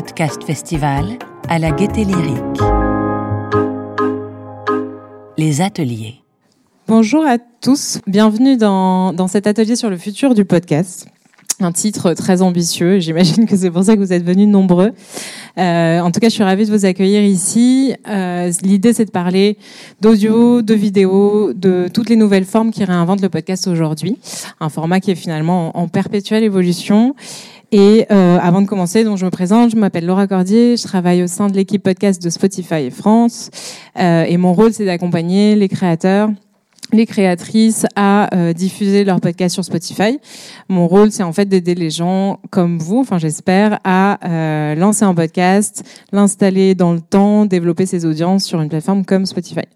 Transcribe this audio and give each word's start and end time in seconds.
podcast 0.00 0.42
festival 0.44 1.18
à 1.50 1.58
la 1.58 1.72
gaieté 1.72 2.04
lyrique. 2.04 2.60
Les 5.36 5.60
ateliers. 5.60 6.22
Bonjour 6.88 7.26
à 7.26 7.36
tous, 7.36 8.00
bienvenue 8.06 8.56
dans, 8.56 9.12
dans 9.12 9.28
cet 9.28 9.46
atelier 9.46 9.76
sur 9.76 9.90
le 9.90 9.98
futur 9.98 10.34
du 10.34 10.46
podcast 10.46 11.06
un 11.60 11.72
titre 11.72 12.14
très 12.14 12.42
ambitieux. 12.42 12.98
J'imagine 12.98 13.46
que 13.46 13.56
c'est 13.56 13.70
pour 13.70 13.84
ça 13.84 13.94
que 13.94 14.00
vous 14.00 14.12
êtes 14.12 14.24
venus 14.24 14.48
nombreux. 14.48 14.92
Euh, 15.58 16.00
en 16.00 16.10
tout 16.10 16.20
cas, 16.20 16.28
je 16.28 16.34
suis 16.34 16.42
ravie 16.42 16.64
de 16.64 16.70
vous 16.70 16.84
accueillir 16.84 17.22
ici. 17.22 17.94
Euh, 18.08 18.50
L'idée, 18.62 18.92
c'est 18.92 19.04
de 19.04 19.10
parler 19.10 19.58
d'audio, 20.00 20.62
de 20.62 20.74
vidéo, 20.74 21.52
de 21.54 21.88
toutes 21.92 22.08
les 22.08 22.16
nouvelles 22.16 22.44
formes 22.44 22.70
qui 22.70 22.84
réinventent 22.84 23.22
le 23.22 23.28
podcast 23.28 23.66
aujourd'hui. 23.68 24.18
Un 24.60 24.68
format 24.68 25.00
qui 25.00 25.10
est 25.10 25.16
finalement 25.16 25.76
en, 25.78 25.88
perpétuelle 25.88 26.44
évolution. 26.44 27.14
Et 27.72 28.06
euh, 28.10 28.38
avant 28.40 28.62
de 28.62 28.66
commencer, 28.66 29.04
donc 29.04 29.18
je 29.18 29.24
me 29.24 29.30
présente, 29.30 29.70
je 29.70 29.76
m'appelle 29.76 30.04
Laura 30.04 30.26
Cordier, 30.26 30.76
je 30.76 30.82
travaille 30.82 31.22
au 31.22 31.28
sein 31.28 31.48
de 31.48 31.54
l'équipe 31.54 31.82
podcast 31.82 32.22
de 32.22 32.28
Spotify 32.28 32.90
France. 32.90 33.50
Euh, 33.98 34.24
et 34.24 34.36
mon 34.36 34.52
rôle, 34.54 34.72
c'est 34.72 34.84
d'accompagner 34.84 35.54
les 35.54 35.68
créateurs 35.68 36.30
les 36.92 37.06
créatrices 37.06 37.86
à 37.96 38.34
euh, 38.34 38.52
diffuser 38.52 39.04
leur 39.04 39.20
podcast 39.20 39.54
sur 39.54 39.64
Spotify. 39.64 40.18
Mon 40.68 40.88
rôle, 40.88 41.10
c'est 41.12 41.22
en 41.22 41.32
fait 41.32 41.46
d'aider 41.46 41.74
les 41.74 41.90
gens 41.90 42.40
comme 42.50 42.78
vous, 42.78 42.98
enfin 42.98 43.18
j'espère, 43.18 43.78
à 43.84 44.18
euh, 44.28 44.74
lancer 44.74 45.04
un 45.04 45.14
podcast, 45.14 45.84
l'installer 46.12 46.74
dans 46.74 46.92
le 46.92 47.00
temps, 47.00 47.46
développer 47.46 47.86
ses 47.86 48.04
audiences 48.06 48.44
sur 48.44 48.60
une 48.60 48.68
plateforme 48.68 49.04
comme 49.04 49.26
Spotify. 49.26 49.66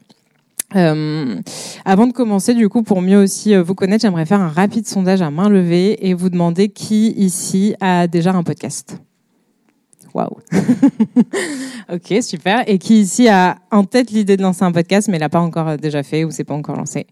Euh, 0.74 1.40
avant 1.84 2.06
de 2.06 2.12
commencer, 2.12 2.54
du 2.54 2.68
coup, 2.68 2.82
pour 2.82 3.00
mieux 3.00 3.18
aussi 3.18 3.54
vous 3.56 3.74
connaître, 3.74 4.02
j'aimerais 4.02 4.26
faire 4.26 4.40
un 4.40 4.48
rapide 4.48 4.86
sondage 4.86 5.22
à 5.22 5.30
main 5.30 5.48
levée 5.48 6.08
et 6.08 6.14
vous 6.14 6.30
demander 6.30 6.68
qui 6.68 7.12
ici 7.12 7.74
a 7.80 8.06
déjà 8.06 8.32
un 8.32 8.42
podcast. 8.42 8.98
Waouh 10.14 10.38
Ok, 11.92 12.14
super. 12.22 12.62
Et 12.68 12.78
qui 12.78 13.00
ici 13.00 13.28
a 13.28 13.58
en 13.70 13.84
tête 13.84 14.10
l'idée 14.10 14.36
de 14.36 14.42
lancer 14.42 14.64
un 14.64 14.72
podcast, 14.72 15.08
mais 15.08 15.18
l'a 15.18 15.28
pas 15.28 15.40
encore 15.40 15.76
déjà 15.76 16.02
fait 16.02 16.24
ou 16.24 16.30
c'est 16.30 16.44
pas 16.44 16.54
encore 16.54 16.76
lancé 16.76 17.06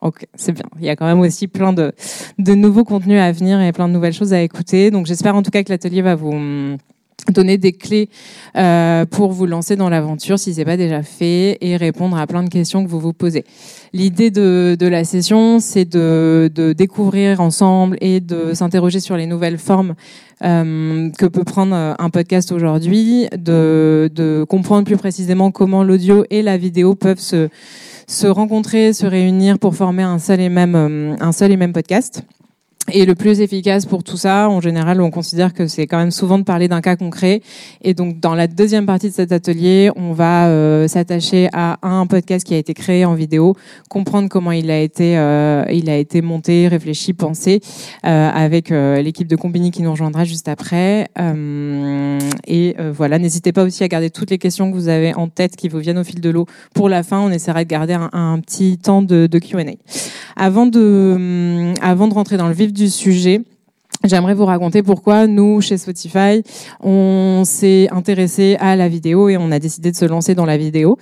Ok, 0.00 0.26
c'est 0.34 0.52
bien. 0.52 0.66
Il 0.78 0.84
y 0.84 0.88
a 0.88 0.94
quand 0.94 1.06
même 1.06 1.18
aussi 1.18 1.48
plein 1.48 1.72
de, 1.72 1.92
de 2.38 2.54
nouveaux 2.54 2.84
contenus 2.84 3.20
à 3.20 3.32
venir 3.32 3.60
et 3.60 3.72
plein 3.72 3.88
de 3.88 3.92
nouvelles 3.92 4.12
choses 4.12 4.32
à 4.32 4.40
écouter. 4.40 4.92
Donc 4.92 5.06
j'espère 5.06 5.34
en 5.34 5.42
tout 5.42 5.50
cas 5.50 5.64
que 5.64 5.70
l'atelier 5.70 6.02
va 6.02 6.14
vous 6.14 6.78
donner 7.32 7.58
des 7.58 7.72
clés 7.72 8.08
euh, 8.56 9.04
pour 9.06 9.32
vous 9.32 9.46
lancer 9.46 9.76
dans 9.76 9.88
l'aventure 9.88 10.38
si 10.38 10.54
c'est 10.54 10.64
pas 10.64 10.76
déjà 10.76 11.02
fait 11.02 11.58
et 11.60 11.76
répondre 11.76 12.18
à 12.18 12.26
plein 12.26 12.42
de 12.42 12.48
questions 12.48 12.84
que 12.84 12.88
vous 12.88 13.00
vous 13.00 13.12
posez. 13.12 13.44
L'idée 13.92 14.30
de, 14.30 14.76
la 14.80 15.04
session, 15.04 15.60
c'est 15.60 15.84
de, 15.84 16.50
découvrir 16.76 17.40
ensemble 17.40 17.96
et 18.00 18.20
de 18.20 18.54
s'interroger 18.54 19.00
sur 19.00 19.16
les 19.16 19.26
nouvelles 19.26 19.58
formes 19.58 19.94
euh, 20.44 21.10
que 21.18 21.26
peut 21.26 21.44
prendre 21.44 21.74
un 21.74 22.10
podcast 22.10 22.52
aujourd'hui, 22.52 23.26
de, 23.36 24.44
comprendre 24.48 24.84
plus 24.84 24.96
précisément 24.96 25.50
comment 25.50 25.82
l'audio 25.82 26.24
et 26.30 26.42
la 26.42 26.56
vidéo 26.56 26.94
peuvent 26.94 27.20
se, 27.20 27.48
se 28.06 28.26
rencontrer, 28.26 28.92
se 28.92 29.06
réunir 29.06 29.58
pour 29.58 29.74
former 29.74 30.02
un 30.02 30.18
seul 30.18 30.40
et 30.40 30.48
même, 30.48 30.74
euh, 30.74 31.16
un 31.20 31.32
seul 31.32 31.52
et 31.52 31.56
même 31.56 31.72
podcast. 31.72 32.22
Et 32.90 33.04
le 33.04 33.14
plus 33.14 33.40
efficace 33.40 33.84
pour 33.84 34.02
tout 34.02 34.16
ça, 34.16 34.48
en 34.48 34.60
général, 34.60 35.00
on 35.02 35.10
considère 35.10 35.52
que 35.52 35.66
c'est 35.66 35.86
quand 35.86 35.98
même 35.98 36.10
souvent 36.10 36.38
de 36.38 36.44
parler 36.44 36.68
d'un 36.68 36.80
cas 36.80 36.96
concret. 36.96 37.42
Et 37.82 37.92
donc, 37.92 38.18
dans 38.20 38.34
la 38.34 38.46
deuxième 38.46 38.86
partie 38.86 39.08
de 39.08 39.14
cet 39.14 39.30
atelier, 39.30 39.90
on 39.96 40.12
va 40.12 40.46
euh, 40.46 40.88
s'attacher 40.88 41.48
à 41.52 41.78
un 41.82 42.06
podcast 42.06 42.46
qui 42.46 42.54
a 42.54 42.56
été 42.56 42.72
créé 42.72 43.04
en 43.04 43.14
vidéo, 43.14 43.56
comprendre 43.90 44.28
comment 44.28 44.52
il 44.52 44.70
a 44.70 44.80
été, 44.80 45.18
euh, 45.18 45.64
il 45.70 45.90
a 45.90 45.96
été 45.96 46.22
monté, 46.22 46.68
réfléchi, 46.68 47.12
pensé, 47.12 47.60
euh, 48.06 48.30
avec 48.30 48.70
l'équipe 48.70 49.28
de 49.28 49.36
Combini 49.36 49.70
qui 49.70 49.82
nous 49.82 49.90
rejoindra 49.90 50.24
juste 50.24 50.48
après. 50.48 51.08
et 52.46 52.76
voilà, 52.92 53.18
n'hésitez 53.18 53.52
pas 53.52 53.64
aussi 53.64 53.84
à 53.84 53.88
garder 53.88 54.10
toutes 54.10 54.30
les 54.30 54.38
questions 54.38 54.70
que 54.70 54.76
vous 54.76 54.88
avez 54.88 55.14
en 55.14 55.28
tête, 55.28 55.56
qui 55.56 55.68
vous 55.68 55.78
viennent 55.78 55.98
au 55.98 56.04
fil 56.04 56.20
de 56.20 56.30
l'eau. 56.30 56.46
Pour 56.74 56.88
la 56.88 57.02
fin, 57.02 57.20
on 57.20 57.30
essaiera 57.30 57.64
de 57.64 57.68
garder 57.68 57.94
un, 57.94 58.38
petit 58.40 58.78
temps 58.78 59.02
de, 59.02 59.26
de 59.26 59.38
Q&A. 59.38 59.64
Avant 60.36 60.66
de, 60.66 61.74
avant 61.82 62.08
de 62.08 62.14
rentrer 62.14 62.36
dans 62.36 62.48
le 62.48 62.54
vif 62.54 62.72
du 62.78 62.88
sujet, 62.88 63.42
J'aimerais 64.04 64.34
vous 64.34 64.44
raconter 64.44 64.84
pourquoi 64.84 65.26
nous, 65.26 65.60
chez 65.60 65.76
Spotify, 65.76 66.44
on 66.80 67.42
s'est 67.44 67.88
intéressé 67.90 68.56
à 68.60 68.76
la 68.76 68.88
vidéo 68.88 69.28
et 69.28 69.36
on 69.36 69.50
a 69.50 69.58
décidé 69.58 69.90
de 69.90 69.96
se 69.96 70.04
lancer 70.04 70.36
dans 70.36 70.44
la 70.44 70.56
vidéo. 70.56 70.96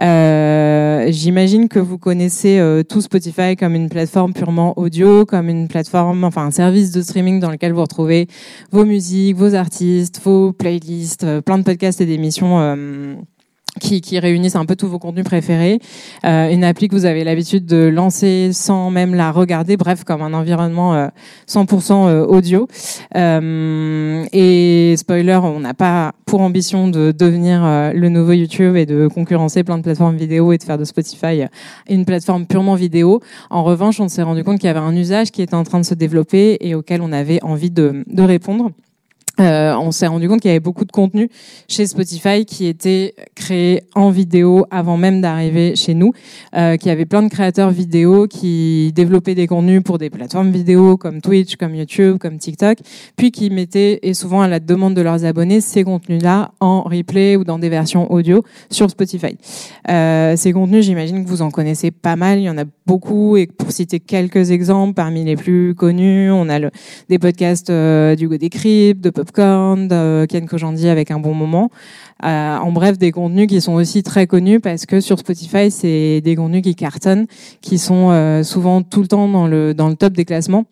Euh, 0.00 1.08
J'imagine 1.10 1.68
que 1.68 1.78
vous 1.78 1.98
connaissez 1.98 2.58
euh, 2.58 2.82
tout 2.82 3.02
Spotify 3.02 3.54
comme 3.54 3.74
une 3.74 3.90
plateforme 3.90 4.32
purement 4.32 4.78
audio, 4.78 5.26
comme 5.26 5.50
une 5.50 5.68
plateforme, 5.68 6.24
enfin 6.24 6.46
un 6.46 6.50
service 6.50 6.90
de 6.90 7.02
streaming 7.02 7.38
dans 7.38 7.50
lequel 7.50 7.74
vous 7.74 7.82
retrouvez 7.82 8.28
vos 8.72 8.86
musiques, 8.86 9.36
vos 9.36 9.54
artistes, 9.54 10.18
vos 10.24 10.54
playlists, 10.54 11.24
euh, 11.24 11.42
plein 11.42 11.58
de 11.58 11.64
podcasts 11.64 12.00
et 12.00 12.06
d'émissions. 12.06 13.18
Euh, 13.76 13.78
qui, 13.80 14.00
qui, 14.00 14.18
réunissent 14.18 14.56
un 14.56 14.66
peu 14.66 14.76
tous 14.76 14.88
vos 14.88 14.98
contenus 14.98 15.24
préférés, 15.24 15.78
euh, 16.24 16.50
une 16.50 16.64
appli 16.64 16.88
que 16.88 16.94
vous 16.94 17.04
avez 17.04 17.24
l'habitude 17.24 17.64
de 17.64 17.86
lancer 17.86 18.50
sans 18.52 18.90
même 18.90 19.14
la 19.14 19.30
regarder, 19.30 19.76
bref, 19.76 20.04
comme 20.04 20.22
un 20.22 20.34
environnement 20.34 20.94
euh, 20.94 21.08
100% 21.48 22.08
euh, 22.08 22.26
audio. 22.26 22.68
Euh, 23.16 24.24
et 24.32 24.94
spoiler, 24.96 25.40
on 25.42 25.60
n'a 25.60 25.74
pas 25.74 26.12
pour 26.26 26.40
ambition 26.40 26.88
de 26.88 27.12
devenir 27.12 27.64
euh, 27.64 27.92
le 27.92 28.08
nouveau 28.08 28.32
YouTube 28.32 28.76
et 28.76 28.84
de 28.84 29.08
concurrencer 29.08 29.64
plein 29.64 29.78
de 29.78 29.82
plateformes 29.82 30.16
vidéo 30.16 30.52
et 30.52 30.58
de 30.58 30.62
faire 30.62 30.78
de 30.78 30.84
Spotify 30.84 31.44
une 31.88 32.04
plateforme 32.04 32.46
purement 32.46 32.74
vidéo. 32.74 33.20
En 33.50 33.64
revanche, 33.64 34.00
on 34.00 34.08
s'est 34.08 34.22
rendu 34.22 34.44
compte 34.44 34.58
qu'il 34.58 34.66
y 34.66 34.70
avait 34.70 34.78
un 34.78 34.94
usage 34.94 35.30
qui 35.30 35.42
était 35.42 35.54
en 35.54 35.64
train 35.64 35.80
de 35.80 35.84
se 35.84 35.94
développer 35.94 36.58
et 36.60 36.74
auquel 36.74 37.00
on 37.00 37.12
avait 37.12 37.42
envie 37.42 37.70
de, 37.70 38.04
de 38.06 38.22
répondre. 38.22 38.70
Euh, 39.40 39.74
on 39.76 39.92
s'est 39.92 40.08
rendu 40.08 40.28
compte 40.28 40.40
qu'il 40.40 40.48
y 40.48 40.52
avait 40.52 40.60
beaucoup 40.60 40.84
de 40.84 40.90
contenu 40.90 41.30
chez 41.68 41.86
Spotify 41.86 42.44
qui 42.44 42.66
était 42.66 43.14
créé 43.36 43.82
en 43.94 44.10
vidéo 44.10 44.66
avant 44.70 44.96
même 44.96 45.20
d'arriver 45.20 45.76
chez 45.76 45.94
nous, 45.94 46.12
euh, 46.56 46.76
qu'il 46.76 46.88
y 46.88 46.90
avait 46.90 47.06
plein 47.06 47.22
de 47.22 47.28
créateurs 47.28 47.70
vidéo 47.70 48.26
qui 48.26 48.92
développaient 48.94 49.36
des 49.36 49.46
contenus 49.46 49.82
pour 49.84 49.98
des 49.98 50.10
plateformes 50.10 50.50
vidéo 50.50 50.96
comme 50.96 51.20
Twitch, 51.20 51.56
comme 51.56 51.74
YouTube, 51.74 52.18
comme 52.18 52.38
TikTok, 52.38 52.78
puis 53.16 53.30
qui 53.30 53.50
mettaient, 53.50 54.00
et 54.02 54.12
souvent 54.12 54.40
à 54.40 54.48
la 54.48 54.58
demande 54.58 54.94
de 54.94 55.02
leurs 55.02 55.24
abonnés, 55.24 55.60
ces 55.60 55.84
contenus-là 55.84 56.52
en 56.58 56.82
replay 56.82 57.36
ou 57.36 57.44
dans 57.44 57.60
des 57.60 57.68
versions 57.68 58.10
audio 58.12 58.42
sur 58.70 58.90
Spotify. 58.90 59.36
Euh, 59.88 60.34
ces 60.36 60.52
contenus, 60.52 60.84
j'imagine 60.84 61.24
que 61.24 61.28
vous 61.28 61.42
en 61.42 61.50
connaissez 61.50 61.92
pas 61.92 62.16
mal, 62.16 62.38
il 62.38 62.44
y 62.44 62.50
en 62.50 62.58
a 62.58 62.64
beaucoup, 62.86 63.36
et 63.36 63.46
pour 63.46 63.70
citer 63.70 64.00
quelques 64.00 64.50
exemples, 64.50 64.94
parmi 64.94 65.24
les 65.24 65.36
plus 65.36 65.74
connus, 65.76 66.30
on 66.32 66.48
a 66.48 66.58
le, 66.58 66.70
des 67.08 67.18
podcasts 67.18 67.70
euh, 67.70 68.16
du 68.16 68.28
Go 68.28 68.36
Decrypt, 68.36 69.00
de 69.00 69.10
Pop 69.10 69.27
Popcorn, 69.32 69.88
Ken 70.26 70.46
avec 70.88 71.10
un 71.10 71.18
bon 71.18 71.34
moment. 71.34 71.70
Euh, 72.24 72.56
en 72.56 72.72
bref, 72.72 72.98
des 72.98 73.12
contenus 73.12 73.46
qui 73.46 73.60
sont 73.60 73.74
aussi 73.74 74.02
très 74.02 74.26
connus 74.26 74.60
parce 74.60 74.86
que 74.86 75.00
sur 75.00 75.18
Spotify, 75.18 75.70
c'est 75.70 76.20
des 76.20 76.34
contenus 76.34 76.62
qui 76.62 76.74
cartonnent, 76.74 77.26
qui 77.60 77.78
sont 77.78 78.10
euh, 78.10 78.42
souvent 78.42 78.82
tout 78.82 79.02
le 79.02 79.08
temps 79.08 79.28
dans 79.28 79.46
le 79.46 79.74
dans 79.74 79.88
le 79.88 79.96
top 79.96 80.14
des 80.14 80.24
classements. 80.24 80.64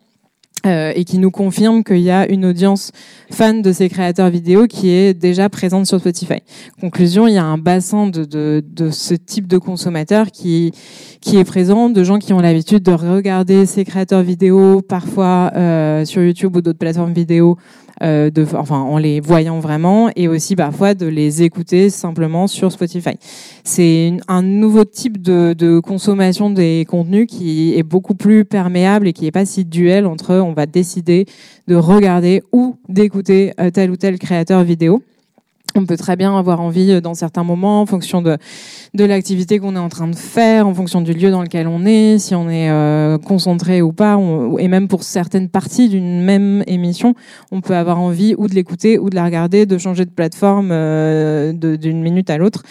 Euh, 0.66 0.92
et 0.94 1.04
qui 1.04 1.18
nous 1.18 1.30
confirme 1.30 1.84
qu'il 1.84 1.98
y 1.98 2.10
a 2.10 2.28
une 2.28 2.44
audience 2.44 2.90
fan 3.30 3.62
de 3.62 3.72
ces 3.72 3.88
créateurs 3.88 4.30
vidéo 4.30 4.66
qui 4.66 4.90
est 4.90 5.14
déjà 5.14 5.48
présente 5.48 5.86
sur 5.86 6.00
Spotify. 6.00 6.40
Conclusion, 6.80 7.28
il 7.28 7.34
y 7.34 7.38
a 7.38 7.44
un 7.44 7.58
bassin 7.58 8.08
de, 8.08 8.62
ce 8.90 9.14
type 9.14 9.46
de 9.46 9.58
consommateurs 9.58 10.30
qui, 10.30 10.72
qui 11.20 11.36
est 11.36 11.44
présent, 11.44 11.88
de 11.88 12.02
gens 12.02 12.18
qui 12.18 12.32
ont 12.32 12.40
l'habitude 12.40 12.82
de 12.82 12.92
regarder 12.92 13.66
ces 13.66 13.84
créateurs 13.84 14.22
vidéo, 14.22 14.82
parfois 14.82 15.52
euh, 15.54 16.04
sur 16.04 16.22
YouTube 16.22 16.56
ou 16.56 16.60
d'autres 16.62 16.78
plateformes 16.78 17.12
vidéo, 17.12 17.56
euh, 18.02 18.30
enfin 18.54 18.80
en 18.80 18.98
les 18.98 19.20
voyant 19.20 19.58
vraiment, 19.58 20.10
et 20.16 20.28
aussi 20.28 20.54
parfois 20.54 20.94
de 20.94 21.06
les 21.06 21.42
écouter 21.42 21.88
simplement 21.88 22.46
sur 22.46 22.70
Spotify. 22.70 23.16
C'est 23.64 24.12
un 24.28 24.42
nouveau 24.42 24.84
type 24.84 25.22
de, 25.22 25.54
de, 25.54 25.80
consommation 25.80 26.50
des 26.50 26.84
contenus 26.88 27.26
qui 27.26 27.74
est 27.76 27.82
beaucoup 27.82 28.14
plus 28.14 28.44
perméable 28.44 29.08
et 29.08 29.12
qui 29.12 29.24
n'est 29.24 29.30
pas 29.30 29.46
si 29.46 29.64
duel 29.64 30.06
entre 30.06 30.34
on 30.34 30.52
va 30.56 30.66
décider 30.66 31.26
de 31.68 31.76
regarder 31.76 32.42
ou 32.52 32.76
d'écouter 32.88 33.52
euh, 33.60 33.70
tel 33.70 33.90
ou 33.90 33.96
tel 33.96 34.18
créateur 34.18 34.64
vidéo 34.64 35.02
on 35.76 35.86
peut 35.86 35.96
très 35.96 36.16
bien 36.16 36.36
avoir 36.36 36.60
envie 36.60 36.92
euh, 36.92 37.00
dans 37.00 37.14
certains 37.14 37.44
moments, 37.44 37.82
en 37.82 37.86
fonction 37.86 38.22
de, 38.22 38.36
de 38.96 39.04
l'activité 39.04 39.58
qu'on 39.58 39.76
est 39.76 39.80
en 39.80 39.88
train 39.88 40.08
de 40.08 40.16
faire, 40.16 40.66
en 40.66 40.74
fonction 40.74 41.00
du 41.00 41.12
lieu 41.12 41.30
dans 41.30 41.42
lequel 41.42 41.68
on 41.68 41.84
est, 41.84 42.18
si 42.18 42.34
on 42.34 42.48
est 42.48 42.70
euh, 42.70 43.18
concentré 43.18 43.82
ou 43.82 43.92
pas, 43.92 44.18
et 44.58 44.68
même 44.68 44.88
pour 44.88 45.02
certaines 45.02 45.48
parties 45.48 45.88
d'une 45.88 46.22
même 46.22 46.64
émission, 46.66 47.14
on 47.52 47.60
peut 47.60 47.76
avoir 47.76 48.00
envie 48.00 48.34
ou 48.36 48.48
de 48.48 48.54
l'écouter 48.54 48.98
ou 48.98 49.10
de 49.10 49.14
la 49.14 49.24
regarder, 49.24 49.66
de 49.66 49.78
changer 49.78 50.04
de 50.04 50.10
plateforme 50.10 50.70
euh, 50.72 51.52
d'une 51.52 52.02
minute 52.02 52.30
à 52.30 52.38
l'autre. 52.38 52.62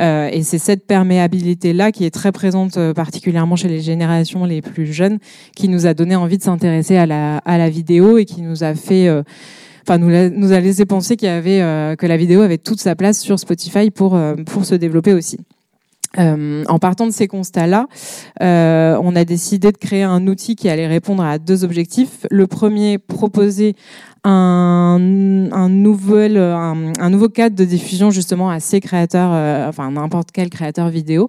Euh, 0.00 0.28
et 0.32 0.42
c'est 0.42 0.58
cette 0.58 0.86
perméabilité-là 0.86 1.92
qui 1.92 2.04
est 2.04 2.10
très 2.10 2.32
présente 2.32 2.78
particulièrement 2.94 3.56
chez 3.56 3.68
les 3.68 3.80
générations 3.80 4.44
les 4.44 4.62
plus 4.62 4.92
jeunes, 4.92 5.18
qui 5.56 5.68
nous 5.68 5.86
a 5.86 5.94
donné 5.94 6.16
envie 6.16 6.38
de 6.38 6.42
s'intéresser 6.42 6.96
à 6.96 7.06
la, 7.06 7.38
à 7.38 7.58
la 7.58 7.68
vidéo 7.68 8.18
et 8.18 8.24
qui 8.24 8.42
nous 8.42 8.64
a 8.64 8.74
fait 8.74 9.08
enfin 9.82 9.98
nous, 9.98 10.10
nous 10.30 10.52
a 10.52 10.60
laissé 10.60 10.84
penser 10.86 11.16
qu'il 11.16 11.28
y 11.28 11.30
avait 11.30 11.60
euh, 11.60 11.96
que 11.96 12.06
la 12.06 12.16
vidéo 12.16 12.42
avait 12.42 12.58
toute 12.58 12.80
sa 12.80 12.94
place 12.96 13.20
sur 13.20 13.38
Spotify 13.38 13.90
pour 13.90 14.14
euh, 14.14 14.34
pour 14.34 14.64
se 14.64 14.74
développer 14.74 15.12
aussi. 15.12 15.38
Euh, 16.18 16.62
en 16.68 16.78
partant 16.78 17.06
de 17.06 17.10
ces 17.10 17.26
constats-là, 17.26 17.86
on 18.40 19.16
a 19.16 19.24
décidé 19.24 19.72
de 19.72 19.78
créer 19.78 20.02
un 20.02 20.26
outil 20.26 20.56
qui 20.56 20.68
allait 20.68 20.86
répondre 20.86 21.24
à 21.24 21.38
deux 21.38 21.64
objectifs. 21.64 22.26
Le 22.30 22.46
premier, 22.46 22.98
proposer 22.98 23.74
un, 24.24 25.48
un, 25.50 25.68
nouvel, 25.68 26.36
un, 26.36 26.92
un, 27.00 27.10
nouveau 27.10 27.28
cadre 27.28 27.56
de 27.56 27.64
diffusion 27.64 28.10
justement 28.10 28.50
à 28.50 28.60
ces 28.60 28.80
créateurs, 28.80 29.32
euh, 29.32 29.68
enfin 29.68 29.90
n'importe 29.90 30.28
quel 30.32 30.48
créateur 30.48 30.90
vidéo, 30.90 31.28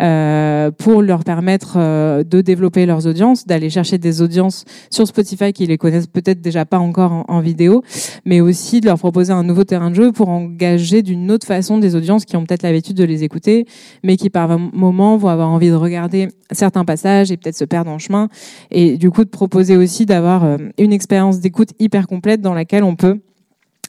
euh, 0.00 0.72
pour 0.72 1.02
leur 1.02 1.22
permettre 1.22 1.74
euh, 1.76 2.24
de 2.24 2.40
développer 2.40 2.84
leurs 2.84 3.06
audiences, 3.06 3.46
d'aller 3.46 3.70
chercher 3.70 3.98
des 3.98 4.22
audiences 4.22 4.64
sur 4.90 5.06
Spotify 5.06 5.52
qui 5.52 5.66
les 5.66 5.78
connaissent 5.78 6.08
peut-être 6.08 6.40
déjà 6.40 6.64
pas 6.64 6.80
encore 6.80 7.12
en, 7.12 7.24
en, 7.28 7.40
vidéo, 7.40 7.82
mais 8.24 8.40
aussi 8.40 8.80
de 8.80 8.86
leur 8.86 8.98
proposer 8.98 9.32
un 9.32 9.44
nouveau 9.44 9.62
terrain 9.62 9.90
de 9.90 9.94
jeu 9.94 10.10
pour 10.10 10.28
engager 10.28 11.02
d'une 11.02 11.30
autre 11.30 11.46
façon 11.46 11.78
des 11.78 11.94
audiences 11.94 12.24
qui 12.24 12.36
ont 12.36 12.44
peut-être 12.44 12.62
l'habitude 12.62 12.96
de 12.96 13.04
les 13.04 13.22
écouter, 13.22 13.66
mais 14.02 14.16
qui 14.16 14.30
par 14.30 14.58
moment 14.58 15.16
vont 15.16 15.28
avoir 15.28 15.48
envie 15.48 15.70
de 15.70 15.74
regarder 15.74 16.28
certains 16.50 16.84
passages 16.84 17.30
et 17.30 17.36
peut-être 17.36 17.56
se 17.56 17.64
perdre 17.64 17.90
en 17.90 17.98
chemin, 17.98 18.28
et 18.72 18.96
du 18.98 19.10
coup 19.10 19.24
de 19.24 19.30
proposer 19.30 19.76
aussi 19.76 20.06
d'avoir 20.06 20.44
une 20.76 20.92
expérience 20.92 21.38
d'écoute 21.38 21.70
hyper 21.78 22.06
complète 22.06 22.31
dans 22.40 22.54
laquelle 22.54 22.84
on 22.84 22.96
peut 22.96 23.20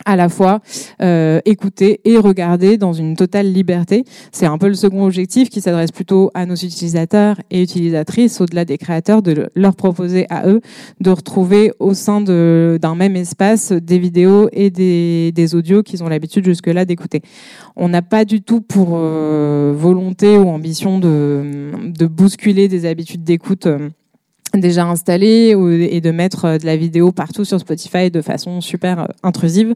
à 0.05 0.15
la 0.15 0.29
fois 0.29 0.59
euh, 1.01 1.39
écouter 1.45 2.01
et 2.05 2.17
regarder 2.17 2.77
dans 2.77 2.93
une 2.93 3.15
totale 3.15 3.51
liberté. 3.51 4.03
C'est 4.31 4.45
un 4.45 4.57
peu 4.57 4.67
le 4.67 4.73
second 4.73 5.05
objectif 5.05 5.49
qui 5.49 5.61
s'adresse 5.61 5.91
plutôt 5.91 6.31
à 6.33 6.45
nos 6.45 6.55
utilisateurs 6.55 7.39
et 7.51 7.61
utilisatrices, 7.61 8.41
au-delà 8.41 8.65
des 8.65 8.77
créateurs, 8.77 9.21
de 9.21 9.49
leur 9.55 9.75
proposer 9.75 10.25
à 10.29 10.47
eux 10.47 10.61
de 10.99 11.09
retrouver 11.09 11.71
au 11.79 11.93
sein 11.93 12.21
d'un 12.21 12.95
même 12.95 13.15
espace 13.15 13.71
des 13.71 13.99
vidéos 13.99 14.49
et 14.51 14.69
des, 14.69 15.31
des 15.33 15.55
audios 15.55 15.83
qu'ils 15.83 16.03
ont 16.03 16.09
l'habitude 16.09 16.45
jusque-là 16.45 16.85
d'écouter. 16.85 17.21
On 17.75 17.89
n'a 17.89 18.01
pas 18.01 18.25
du 18.25 18.41
tout 18.41 18.61
pour 18.61 18.91
euh, 18.93 19.73
volonté 19.75 20.37
ou 20.37 20.49
ambition 20.49 20.99
de, 20.99 21.71
de 21.85 22.05
bousculer 22.07 22.67
des 22.67 22.85
habitudes 22.85 23.23
d'écoute. 23.23 23.67
Euh, 23.67 23.89
déjà 24.59 24.85
installé 24.85 25.55
et 25.89 26.01
de 26.01 26.11
mettre 26.11 26.45
euh, 26.45 26.57
de 26.59 26.65
la 26.65 26.77
vidéo 26.77 27.11
partout 27.11 27.43
sur 27.43 27.59
Spotify 27.59 28.11
de 28.11 28.21
façon 28.21 28.61
super 28.61 28.99
euh, 28.99 29.05
intrusive. 29.23 29.73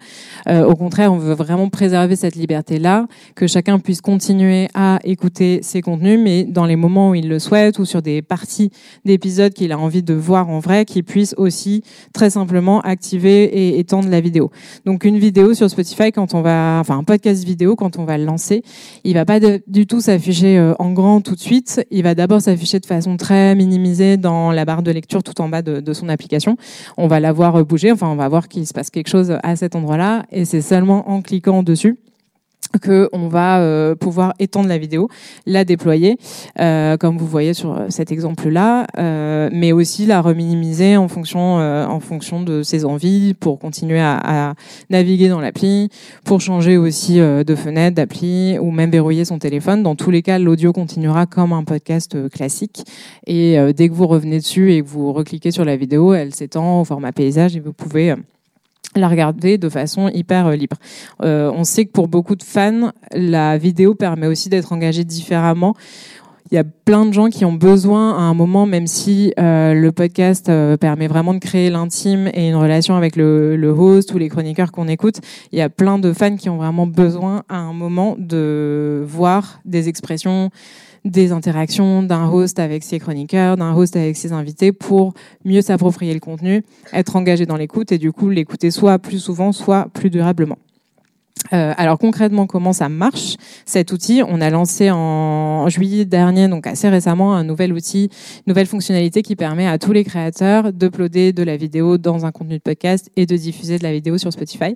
Euh, 0.47 0.65
au 0.65 0.75
contraire, 0.75 1.11
on 1.11 1.17
veut 1.17 1.33
vraiment 1.33 1.69
préserver 1.69 2.15
cette 2.15 2.35
liberté-là, 2.35 3.07
que 3.35 3.47
chacun 3.47 3.79
puisse 3.79 4.01
continuer 4.01 4.67
à 4.75 4.99
écouter 5.03 5.59
ses 5.63 5.81
contenus, 5.81 6.19
mais 6.23 6.43
dans 6.43 6.65
les 6.65 6.75
moments 6.75 7.09
où 7.09 7.15
il 7.15 7.27
le 7.27 7.39
souhaite 7.39 7.79
ou 7.79 7.85
sur 7.85 8.03
des 8.03 8.21
parties 8.21 8.69
d'épisodes 9.03 9.51
qu'il 9.51 9.71
a 9.71 9.79
envie 9.79 10.03
de 10.03 10.13
voir 10.13 10.49
en 10.49 10.59
vrai, 10.59 10.85
qu'il 10.85 11.03
puisse 11.03 11.33
aussi 11.37 11.81
très 12.13 12.29
simplement 12.29 12.81
activer 12.81 13.45
et 13.45 13.79
étendre 13.79 14.09
la 14.09 14.21
vidéo. 14.21 14.51
Donc 14.85 15.05
une 15.05 15.17
vidéo 15.17 15.55
sur 15.55 15.69
Spotify, 15.69 16.11
quand 16.11 16.35
on 16.35 16.41
va, 16.41 16.77
enfin 16.79 16.99
un 16.99 17.03
podcast 17.03 17.43
vidéo, 17.43 17.75
quand 17.75 17.97
on 17.97 18.05
va 18.05 18.19
le 18.19 18.25
lancer, 18.25 18.61
il 19.03 19.15
va 19.15 19.25
pas 19.25 19.39
du 19.39 19.87
tout 19.87 20.01
s'afficher 20.01 20.73
en 20.77 20.91
grand 20.91 21.21
tout 21.21 21.35
de 21.35 21.39
suite. 21.39 21.83
Il 21.89 22.03
va 22.03 22.13
d'abord 22.13 22.41
s'afficher 22.41 22.79
de 22.79 22.85
façon 22.85 23.17
très 23.17 23.55
minimisée 23.55 24.17
dans 24.17 24.51
la 24.51 24.66
barre 24.67 24.83
de 24.83 24.91
lecture 24.91 25.23
tout 25.23 25.41
en 25.41 25.49
bas 25.49 25.63
de, 25.63 25.93
son 25.93 26.09
application. 26.09 26.57
On 26.97 27.07
va 27.07 27.19
la 27.19 27.31
voir 27.31 27.65
bouger, 27.65 27.91
enfin 27.91 28.07
on 28.09 28.15
va 28.15 28.27
voir 28.27 28.47
qu'il 28.49 28.67
se 28.67 28.73
passe 28.73 28.91
quelque 28.91 29.07
chose 29.07 29.35
à 29.41 29.55
cet 29.55 29.75
endroit-là, 29.75 30.25
et 30.31 30.45
c'est 30.45 30.61
seulement 30.61 31.09
en 31.09 31.23
cliquant 31.23 31.63
dessus 31.63 31.97
que 32.81 33.09
on 33.13 33.27
va 33.27 33.59
euh, 33.59 33.95
pouvoir 33.95 34.33
étendre 34.39 34.67
la 34.67 34.77
vidéo, 34.77 35.09
la 35.45 35.65
déployer, 35.65 36.17
euh, 36.59 36.97
comme 36.97 37.17
vous 37.17 37.27
voyez 37.27 37.53
sur 37.53 37.73
euh, 37.73 37.85
cet 37.89 38.11
exemple-là, 38.11 38.87
euh, 38.97 39.49
mais 39.51 39.71
aussi 39.71 40.05
la 40.05 40.21
reminimiser 40.21 40.97
en 40.97 41.07
fonction 41.07 41.59
euh, 41.59 41.85
en 41.85 41.99
fonction 41.99 42.41
de 42.41 42.63
ses 42.63 42.85
envies 42.85 43.33
pour 43.33 43.59
continuer 43.59 43.99
à, 43.99 44.49
à 44.49 44.53
naviguer 44.89 45.29
dans 45.29 45.39
l'appli, 45.39 45.89
pour 46.23 46.41
changer 46.41 46.77
aussi 46.77 47.17
de 47.17 47.55
fenêtre, 47.55 47.95
d'appli 47.95 48.57
ou 48.59 48.71
même 48.71 48.91
verrouiller 48.91 49.25
son 49.25 49.39
téléphone. 49.39 49.83
Dans 49.83 49.95
tous 49.95 50.11
les 50.11 50.21
cas, 50.21 50.39
l'audio 50.39 50.73
continuera 50.73 51.25
comme 51.25 51.53
un 51.53 51.63
podcast 51.63 52.29
classique 52.29 52.83
et 53.25 53.57
dès 53.73 53.89
que 53.89 53.93
vous 53.93 54.07
revenez 54.07 54.37
dessus 54.37 54.73
et 54.73 54.81
que 54.81 54.87
vous 54.87 55.13
recliquez 55.13 55.51
sur 55.51 55.65
la 55.65 55.75
vidéo, 55.75 56.13
elle 56.13 56.33
s'étend 56.33 56.81
au 56.81 56.85
format 56.85 57.11
paysage 57.11 57.55
et 57.55 57.59
vous 57.59 57.73
pouvez 57.73 58.15
la 58.97 59.07
regarder 59.07 59.57
de 59.57 59.69
façon 59.69 60.09
hyper 60.09 60.47
euh, 60.47 60.55
libre. 60.55 60.77
Euh, 61.23 61.51
on 61.53 61.63
sait 61.63 61.85
que 61.85 61.91
pour 61.91 62.07
beaucoup 62.07 62.35
de 62.35 62.43
fans, 62.43 62.91
la 63.11 63.57
vidéo 63.57 63.95
permet 63.95 64.27
aussi 64.27 64.49
d'être 64.49 64.71
engagé 64.71 65.03
différemment. 65.03 65.75
Il 66.49 66.55
y 66.55 66.57
a 66.57 66.63
plein 66.63 67.05
de 67.05 67.11
gens 67.11 67.27
qui 67.27 67.43
ont 67.43 67.51
besoin 67.51 68.17
à 68.17 68.21
un 68.21 68.33
moment, 68.33 68.65
même 68.65 68.87
si 68.87 69.33
euh, 69.37 69.73
le 69.73 69.91
podcast 69.91 70.49
permet 70.79 71.07
vraiment 71.07 71.33
de 71.33 71.39
créer 71.39 71.69
l'intime 71.69 72.29
et 72.33 72.47
une 72.47 72.55
relation 72.55 72.95
avec 72.95 73.17
le, 73.17 73.57
le 73.57 73.69
host 73.69 74.13
ou 74.13 74.17
les 74.17 74.29
chroniqueurs 74.29 74.71
qu'on 74.71 74.87
écoute, 74.87 75.19
il 75.51 75.59
y 75.59 75.61
a 75.61 75.67
plein 75.67 75.99
de 75.99 76.13
fans 76.13 76.37
qui 76.37 76.49
ont 76.49 76.55
vraiment 76.55 76.87
besoin 76.87 77.43
à 77.49 77.57
un 77.57 77.73
moment 77.73 78.15
de 78.17 79.03
voir 79.05 79.59
des 79.65 79.89
expressions, 79.89 80.49
des 81.05 81.31
interactions 81.31 82.03
d'un 82.03 82.29
host 82.29 82.59
avec 82.59 82.83
ses 82.83 82.99
chroniqueurs, 82.99 83.57
d'un 83.57 83.73
host 83.75 83.95
avec 83.95 84.17
ses 84.17 84.31
invités 84.31 84.71
pour 84.71 85.13
mieux 85.45 85.61
s'approprier 85.61 86.13
le 86.13 86.19
contenu, 86.19 86.63
être 86.93 87.15
engagé 87.15 87.45
dans 87.45 87.57
l'écoute 87.57 87.91
et 87.91 87.97
du 87.97 88.11
coup 88.11 88.29
l'écouter 88.29 88.71
soit 88.71 88.99
plus 88.99 89.19
souvent, 89.19 89.51
soit 89.51 89.87
plus 89.93 90.09
durablement. 90.09 90.57
Euh, 91.53 91.73
alors 91.77 91.97
concrètement, 91.97 92.45
comment 92.45 92.73
ça 92.73 92.89
marche 92.89 93.35
cet 93.65 93.91
outil? 93.91 94.21
On 94.27 94.41
a 94.41 94.49
lancé 94.49 94.89
en 94.91 95.69
juillet 95.69 96.05
dernier, 96.05 96.47
donc 96.47 96.67
assez 96.67 96.89
récemment, 96.89 97.35
un 97.35 97.43
nouvel 97.43 97.73
outil, 97.73 98.09
nouvelle 98.47 98.65
fonctionnalité 98.65 99.21
qui 99.21 99.35
permet 99.35 99.67
à 99.67 99.77
tous 99.77 99.93
les 99.93 100.03
créateurs 100.03 100.73
d'uploader 100.73 101.33
de 101.33 101.43
la 101.43 101.57
vidéo 101.57 101.97
dans 101.97 102.25
un 102.25 102.31
contenu 102.31 102.55
de 102.55 102.61
podcast 102.61 103.09
et 103.15 103.25
de 103.25 103.37
diffuser 103.37 103.77
de 103.77 103.83
la 103.83 103.93
vidéo 103.93 104.17
sur 104.17 104.31
Spotify. 104.33 104.75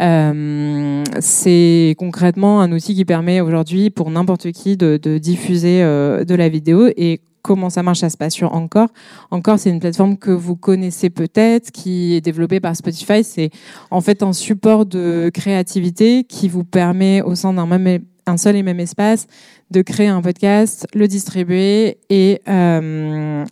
Euh, 0.00 1.02
c'est 1.20 1.96
concrètement 1.98 2.60
un 2.60 2.70
outil 2.72 2.94
qui 2.94 3.04
permet 3.04 3.40
aujourd'hui 3.40 3.90
pour 3.90 4.10
n'importe 4.10 4.52
qui 4.52 4.76
de, 4.76 4.98
de 5.00 5.18
diffuser 5.18 5.82
euh, 5.82 6.24
de 6.24 6.34
la 6.34 6.48
vidéo 6.48 6.88
et 6.96 7.20
comment 7.42 7.70
ça 7.70 7.82
marche, 7.82 8.00
ça 8.00 8.10
se 8.10 8.16
passe 8.16 8.34
sur 8.34 8.54
Encore. 8.54 8.88
Encore, 9.30 9.58
c'est 9.58 9.70
une 9.70 9.80
plateforme 9.80 10.18
que 10.18 10.30
vous 10.30 10.56
connaissez 10.56 11.08
peut-être, 11.08 11.70
qui 11.70 12.14
est 12.14 12.20
développée 12.20 12.60
par 12.60 12.76
Spotify. 12.76 13.24
C'est 13.24 13.50
en 13.90 14.00
fait 14.00 14.22
un 14.22 14.32
support 14.32 14.84
de 14.86 15.30
créativité 15.32 16.24
qui 16.24 16.48
vous 16.48 16.64
permet, 16.64 17.22
au 17.22 17.34
sein 17.34 17.52
d'un 17.52 17.66
même 17.66 18.00
un 18.26 18.36
seul 18.36 18.56
et 18.56 18.62
même 18.62 18.80
espace, 18.80 19.26
de 19.70 19.80
créer 19.82 20.08
un 20.08 20.20
podcast, 20.20 20.86
le 20.94 21.08
distribuer 21.08 21.98
et 22.10 22.42
euh, 22.48 23.44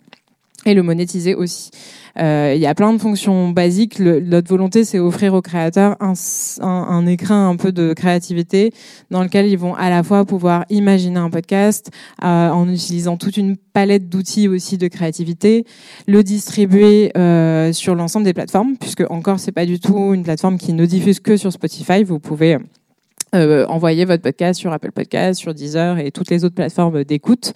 et 0.67 0.73
le 0.73 0.83
monétiser 0.83 1.35
aussi. 1.35 1.71
Euh, 2.19 2.53
il 2.55 2.61
y 2.61 2.65
a 2.65 2.73
plein 2.73 2.93
de 2.93 2.97
fonctions 2.97 3.49
basiques. 3.49 3.99
Notre 3.99 4.49
volonté, 4.49 4.83
c'est 4.83 4.99
offrir 4.99 5.33
aux 5.33 5.41
créateurs 5.41 5.95
un, 5.99 6.13
un, 6.61 7.05
un, 7.07 7.49
un 7.49 7.55
peu 7.55 7.71
de 7.71 7.93
créativité 7.93 8.71
dans 9.11 9.23
lequel 9.23 9.47
ils 9.47 9.57
vont 9.57 9.75
à 9.75 9.89
la 9.89 10.03
fois 10.03 10.25
pouvoir 10.25 10.65
imaginer 10.69 11.19
un 11.19 11.29
podcast 11.29 11.91
euh, 12.23 12.49
en 12.49 12.67
utilisant 12.69 13.17
toute 13.17 13.37
une 13.37 13.55
palette 13.55 14.09
d'outils 14.09 14.47
aussi 14.47 14.77
de 14.77 14.87
créativité, 14.87 15.65
le 16.07 16.23
distribuer 16.23 17.11
euh, 17.17 17.71
sur 17.71 17.95
l'ensemble 17.95 18.25
des 18.25 18.33
plateformes, 18.33 18.77
puisque 18.77 19.03
encore 19.09 19.39
c'est 19.39 19.51
pas 19.51 19.65
du 19.65 19.79
tout 19.79 20.13
une 20.13 20.23
plateforme 20.23 20.57
qui 20.57 20.73
ne 20.73 20.85
diffuse 20.85 21.19
que 21.19 21.37
sur 21.37 21.51
Spotify. 21.51 22.03
Vous 22.03 22.19
pouvez 22.19 22.57
euh, 23.35 23.65
envoyer 23.67 24.05
votre 24.05 24.23
podcast 24.23 24.59
sur 24.59 24.71
Apple 24.71 24.91
Podcast, 24.91 25.39
sur 25.39 25.53
Deezer 25.53 25.99
et 25.99 26.11
toutes 26.11 26.29
les 26.29 26.45
autres 26.45 26.55
plateformes 26.55 27.03
d'écoute. 27.03 27.53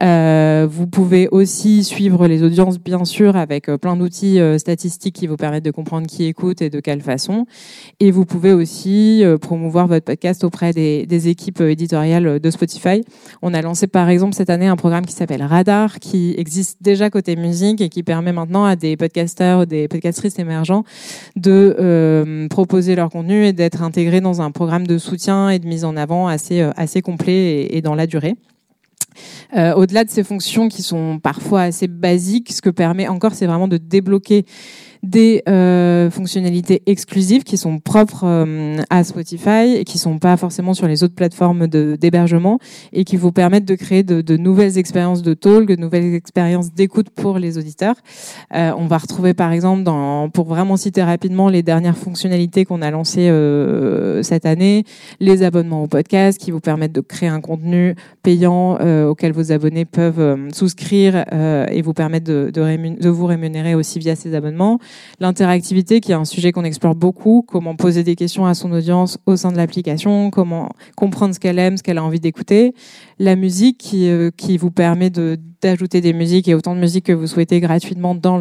Euh, 0.00 0.66
vous 0.68 0.86
pouvez 0.86 1.28
aussi 1.28 1.84
suivre 1.84 2.26
les 2.26 2.42
audiences, 2.42 2.80
bien 2.80 3.04
sûr, 3.04 3.36
avec 3.36 3.68
euh, 3.68 3.78
plein 3.78 3.96
d'outils 3.96 4.40
euh, 4.40 4.58
statistiques 4.58 5.14
qui 5.14 5.26
vous 5.26 5.36
permettent 5.36 5.64
de 5.64 5.70
comprendre 5.70 6.06
qui 6.06 6.24
écoute 6.24 6.62
et 6.62 6.70
de 6.70 6.80
quelle 6.80 7.00
façon. 7.00 7.46
Et 8.00 8.10
vous 8.10 8.24
pouvez 8.24 8.52
aussi 8.52 9.22
promouvoir 9.40 9.86
votre 9.86 10.04
podcast 10.04 10.44
auprès 10.44 10.72
des, 10.72 11.06
des, 11.06 11.28
équipes 11.28 11.60
éditoriales 11.60 12.40
de 12.40 12.50
Spotify. 12.50 13.02
On 13.42 13.54
a 13.54 13.62
lancé, 13.62 13.86
par 13.86 14.08
exemple, 14.08 14.34
cette 14.34 14.50
année 14.50 14.66
un 14.66 14.76
programme 14.76 15.06
qui 15.06 15.12
s'appelle 15.12 15.42
Radar, 15.42 16.00
qui 16.00 16.34
existe 16.36 16.78
déjà 16.82 17.10
côté 17.10 17.36
musique 17.36 17.80
et 17.80 17.88
qui 17.88 18.02
permet 18.02 18.32
maintenant 18.32 18.64
à 18.64 18.76
des 18.76 18.96
podcasteurs, 18.96 19.66
des 19.66 19.88
podcastrices 19.88 20.38
émergents 20.38 20.84
de 21.36 22.46
proposer 22.50 22.96
leur 22.96 23.10
contenu 23.10 23.46
et 23.46 23.52
d'être 23.52 23.82
intégrés 23.82 24.20
dans 24.20 24.42
un 24.42 24.50
programme 24.50 24.86
de 24.86 24.98
soutien 25.04 25.50
et 25.50 25.58
de 25.58 25.66
mise 25.66 25.84
en 25.84 25.96
avant 25.96 26.26
assez, 26.26 26.60
euh, 26.60 27.00
complet 27.02 27.32
et, 27.32 27.76
et 27.76 27.82
dans 27.82 27.94
la 27.94 28.06
durée. 28.06 28.36
Euh, 29.56 29.74
Au-delà 29.74 30.04
de 30.04 30.10
ces 30.10 30.24
fonctions 30.24 30.68
qui 30.68 30.82
sont 30.82 31.18
parfois 31.22 31.62
assez 31.62 31.86
basiques, 31.86 32.52
ce 32.52 32.62
que 32.62 32.70
permet 32.70 33.08
encore, 33.08 33.34
c'est 33.34 33.46
vraiment 33.46 33.68
de 33.68 33.76
débloquer 33.76 34.44
des 35.04 35.42
euh, 35.48 36.10
fonctionnalités 36.10 36.82
exclusives 36.86 37.44
qui 37.44 37.58
sont 37.58 37.78
propres 37.78 38.24
euh, 38.24 38.78
à 38.88 39.04
Spotify 39.04 39.76
et 39.76 39.84
qui 39.84 39.98
sont 39.98 40.18
pas 40.18 40.38
forcément 40.38 40.72
sur 40.72 40.88
les 40.88 41.04
autres 41.04 41.14
plateformes 41.14 41.66
d'hébergement 41.66 42.58
et 42.92 43.04
qui 43.04 43.18
vous 43.18 43.30
permettent 43.30 43.66
de 43.66 43.74
créer 43.74 44.02
de, 44.02 44.22
de, 44.22 44.36
nouvelles 44.38 44.78
expériences 44.78 45.20
de 45.20 45.34
talk, 45.34 45.66
de 45.66 45.76
nouvelles 45.76 46.14
expériences 46.14 46.72
d'écoute 46.72 47.10
pour 47.10 47.38
les 47.38 47.58
auditeurs. 47.58 47.96
Euh, 48.54 48.72
on 48.78 48.86
va 48.86 48.96
retrouver 48.96 49.34
par 49.34 49.52
exemple, 49.52 49.82
dans, 49.82 50.30
pour 50.30 50.46
vraiment 50.46 50.78
citer 50.78 51.02
rapidement 51.02 51.50
les 51.50 51.62
dernières 51.62 51.98
fonctionnalités 51.98 52.64
qu'on 52.64 52.80
a 52.80 52.90
lancées 52.90 53.28
euh, 53.28 54.22
cette 54.22 54.46
année, 54.46 54.84
les 55.20 55.42
abonnements 55.42 55.82
au 55.82 55.86
podcast 55.86 56.40
qui 56.40 56.50
vous 56.50 56.60
permettent 56.60 56.94
de 56.94 57.02
créer 57.02 57.28
un 57.28 57.42
contenu 57.42 57.94
payant 58.22 58.78
euh, 58.80 59.08
auquel 59.08 59.32
vos 59.32 59.52
abonnés 59.52 59.84
peuvent 59.84 60.50
souscrire 60.52 61.26
et 61.70 61.82
vous 61.82 61.92
permettre 61.92 62.24
de, 62.24 62.50
de, 62.52 63.00
de 63.00 63.08
vous 63.10 63.26
rémunérer 63.26 63.74
aussi 63.74 63.98
via 63.98 64.16
ces 64.16 64.34
abonnements 64.34 64.78
L'interactivité, 65.20 66.00
qui 66.00 66.12
est 66.12 66.16
un 66.16 66.24
sujet 66.24 66.52
qu'on 66.52 66.64
explore 66.64 66.94
beaucoup, 66.94 67.44
comment 67.46 67.76
poser 67.76 68.02
des 68.02 68.16
questions 68.16 68.46
à 68.46 68.54
son 68.54 68.72
audience 68.72 69.18
au 69.26 69.36
sein 69.36 69.52
de 69.52 69.56
l'application, 69.56 70.30
comment 70.30 70.70
comprendre 70.96 71.34
ce 71.34 71.40
qu'elle 71.40 71.58
aime, 71.58 71.76
ce 71.76 71.82
qu'elle 71.82 71.98
a 71.98 72.04
envie 72.04 72.20
d'écouter. 72.20 72.74
La 73.18 73.36
musique, 73.36 73.78
qui, 73.78 74.08
euh, 74.08 74.30
vous 74.58 74.70
permet 74.70 75.10
d'ajouter 75.10 76.00
des 76.00 76.12
musiques 76.12 76.48
et 76.48 76.54
autant 76.54 76.74
de 76.74 76.80
musiques 76.80 77.06
que 77.06 77.12
vous 77.12 77.26
souhaitez 77.26 77.60
gratuitement 77.60 78.14
dans 78.14 78.40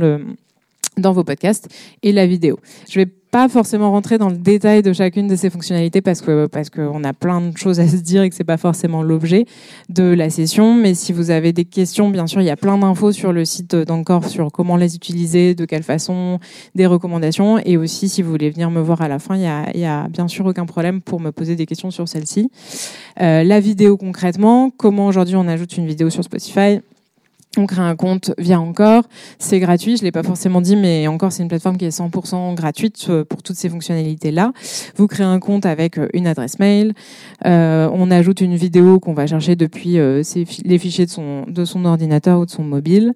dans 0.98 1.12
vos 1.12 1.24
podcasts 1.24 1.70
et 2.04 2.12
la 2.12 2.28
vidéo. 2.28 2.60
Je 2.90 3.00
vais 3.00 3.08
pas 3.34 3.50
forcément 3.50 3.90
rentrer 3.90 4.20
dans 4.20 4.30
le 4.30 4.38
détail 4.38 4.84
de 4.84 4.94
chacune 4.94 5.28
de 5.28 5.36
ces 5.36 5.50
fonctionnalités 5.50 6.02
parce 6.02 6.22
que 6.22 6.46
parce 6.46 6.70
qu'on 6.70 7.04
a 7.04 7.14
plein 7.14 7.42
de 7.42 7.58
choses 7.58 7.80
à 7.80 7.88
se 7.88 7.96
dire 7.96 8.22
et 8.22 8.30
que 8.30 8.36
c'est 8.36 8.44
pas 8.44 8.58
forcément 8.58 9.02
l'objet 9.02 9.46
de 9.90 10.04
la 10.04 10.30
session. 10.30 10.76
Mais 10.76 10.94
si 10.94 11.14
vous 11.14 11.32
avez 11.32 11.52
des 11.52 11.66
questions, 11.66 12.12
bien 12.12 12.28
sûr, 12.28 12.42
il 12.42 12.46
y 12.46 12.52
a 12.52 12.56
plein 12.56 12.78
d'infos 12.78 13.12
sur 13.12 13.34
le 13.34 13.44
site 13.44 13.76
d'Encore 13.76 14.26
sur 14.26 14.52
comment 14.52 14.78
les 14.78 14.96
utiliser, 14.96 15.56
de 15.56 15.66
quelle 15.66 15.82
façon, 15.82 16.38
des 16.76 16.86
recommandations. 16.86 17.58
Et 17.66 17.76
aussi, 17.76 18.08
si 18.08 18.22
vous 18.22 18.30
voulez 18.30 18.52
venir 18.52 18.70
me 18.70 18.82
voir 18.82 19.02
à 19.02 19.08
la 19.08 19.18
fin, 19.18 19.36
il 19.36 19.42
y 19.42 19.48
a, 19.48 19.66
il 19.74 19.80
y 19.80 19.86
a 19.86 20.08
bien 20.10 20.28
sûr 20.28 20.46
aucun 20.46 20.68
problème 20.68 21.02
pour 21.02 21.20
me 21.20 21.32
poser 21.32 21.56
des 21.56 21.66
questions 21.66 21.90
sur 21.90 22.08
celle-ci. 22.08 22.52
Euh, 23.20 23.44
la 23.44 23.60
vidéo 23.60 23.98
concrètement, 23.98 24.70
comment 24.70 25.08
aujourd'hui 25.08 25.38
on 25.38 25.48
ajoute 25.48 25.76
une 25.76 25.88
vidéo 25.88 26.12
sur 26.12 26.24
Spotify? 26.24 26.82
On 27.58 27.66
crée 27.66 27.82
un 27.82 27.96
compte 27.96 28.32
via 28.38 28.60
Encore, 28.60 29.04
c'est 29.40 29.60
gratuit, 29.60 29.98
je 29.98 30.04
l'ai 30.04 30.12
pas 30.12 30.24
forcément 30.24 30.62
dit, 30.62 30.76
mais 30.76 31.08
Encore 31.08 31.32
c'est 31.32 31.44
une 31.44 31.50
plateforme 31.50 31.78
qui 31.78 31.86
est 31.86 31.98
100% 31.98 32.56
gratuite 32.56 33.08
euh, 33.10 33.24
pour 33.24 33.44
toutes 33.44 33.56
ces 33.56 33.70
fonctionnalités-là. 33.70 34.54
Vous 34.96 35.08
créez 35.08 35.26
un 35.26 35.40
compte 35.40 35.66
avec 35.66 35.98
euh, 35.98 36.08
une 36.14 36.28
adresse 36.28 36.60
mail, 36.60 36.94
euh, 37.46 37.90
on 37.94 38.12
ajoute 38.12 38.42
une 38.42 38.56
vidéo 38.56 39.00
qu'on 39.00 39.14
va 39.14 39.28
chercher 39.28 39.56
depuis 39.56 39.98
les 39.98 40.78
fichiers 40.78 41.06
de 41.06 41.66
son, 41.66 41.86
ordinateur 41.86 42.40
ou 42.40 42.46
de 42.46 42.52
son 42.52 42.64
mobile. 42.64 43.14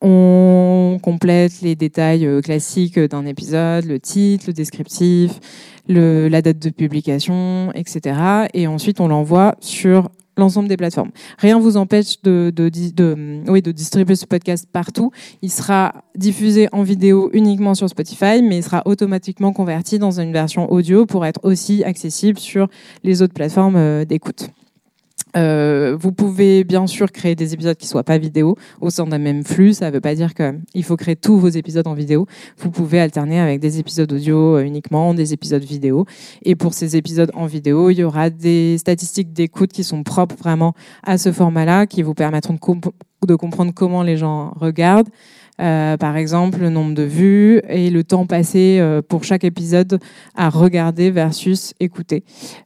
On 0.00 0.98
complète 1.02 1.60
les 1.62 1.76
détails 1.76 2.26
classiques 2.42 2.98
d'un 2.98 3.26
épisode, 3.26 3.84
le 3.84 4.00
titre, 4.00 4.44
le 4.48 4.52
descriptif, 4.52 5.40
la 5.88 6.42
date 6.42 6.58
de 6.58 6.70
publication, 6.70 7.70
etc. 7.74 8.48
Et 8.54 8.66
ensuite 8.66 9.00
on 9.00 9.08
l'envoie 9.08 9.56
sur 9.60 10.10
l'ensemble 10.40 10.68
des 10.68 10.76
plateformes. 10.76 11.10
Rien 11.38 11.58
ne 11.58 11.62
vous 11.62 11.76
empêche 11.76 12.20
de, 12.22 12.52
de, 12.54 13.70
distribuer 13.70 14.16
ce 14.16 14.26
podcast 14.26 14.66
partout. 14.72 15.12
Il 15.42 15.50
sera 15.50 15.94
diffusé 16.16 16.68
en 16.72 16.82
vidéo 16.82 17.30
uniquement 17.32 17.74
sur 17.74 17.88
Spotify, 17.88 18.42
mais 18.42 18.58
il 18.58 18.62
sera 18.62 18.82
automatiquement 18.86 19.52
converti 19.52 19.98
dans 19.98 20.20
une 20.20 20.32
version 20.32 20.70
audio 20.72 21.06
pour 21.06 21.24
être 21.24 21.40
aussi 21.44 21.84
accessible 21.84 22.38
sur 22.38 22.68
les 23.04 23.22
autres 23.22 23.34
plateformes 23.34 23.76
euh, 23.76 24.04
d'écoute. 24.04 24.50
Euh, 25.36 25.96
vous 25.98 26.12
pouvez 26.12 26.64
bien 26.64 26.86
sûr 26.86 27.12
créer 27.12 27.34
des 27.34 27.54
épisodes 27.54 27.76
qui 27.76 27.86
soient 27.86 28.04
pas 28.04 28.18
vidéo 28.18 28.56
au 28.80 28.90
sein 28.90 29.06
d'un 29.06 29.18
même 29.18 29.44
flux. 29.44 29.74
Ça 29.74 29.88
ne 29.88 29.92
veut 29.92 30.00
pas 30.00 30.14
dire 30.14 30.32
qu'il 30.34 30.84
faut 30.84 30.96
créer 30.96 31.16
tous 31.16 31.38
vos 31.38 31.48
épisodes 31.48 31.86
en 31.86 31.94
vidéo. 31.94 32.26
Vous 32.58 32.70
pouvez 32.70 33.00
alterner 33.00 33.40
avec 33.40 33.60
des 33.60 33.78
épisodes 33.78 34.12
audio 34.12 34.56
euh, 34.56 34.62
uniquement, 34.62 35.14
des 35.14 35.32
épisodes 35.32 35.62
vidéo. 35.62 36.06
Et 36.42 36.56
pour 36.56 36.74
ces 36.74 36.96
épisodes 36.96 37.30
en 37.34 37.46
vidéo, 37.46 37.90
il 37.90 37.98
y 37.98 38.04
aura 38.04 38.30
des 38.30 38.78
statistiques 38.78 39.32
d'écoute 39.32 39.72
qui 39.72 39.84
sont 39.84 40.02
propres 40.02 40.36
vraiment 40.36 40.74
à 41.02 41.18
ce 41.18 41.32
format-là, 41.32 41.86
qui 41.86 42.02
vous 42.02 42.14
permettront 42.14 42.58
de 43.26 43.34
comprendre 43.34 43.72
comment 43.74 44.02
les 44.02 44.16
gens 44.16 44.52
regardent, 44.56 45.08
euh, 45.60 45.96
par 45.96 46.16
exemple, 46.16 46.60
le 46.60 46.70
nombre 46.70 46.94
de 46.94 47.02
vues 47.02 47.60
et 47.68 47.90
le 47.90 48.04
temps 48.04 48.26
passé 48.26 48.78
euh, 48.80 49.02
pour 49.02 49.24
chaque 49.24 49.44
épisode 49.44 50.00
à 50.34 50.48
regarder 50.48 51.10
versus 51.10 51.74
écouter. 51.80 52.24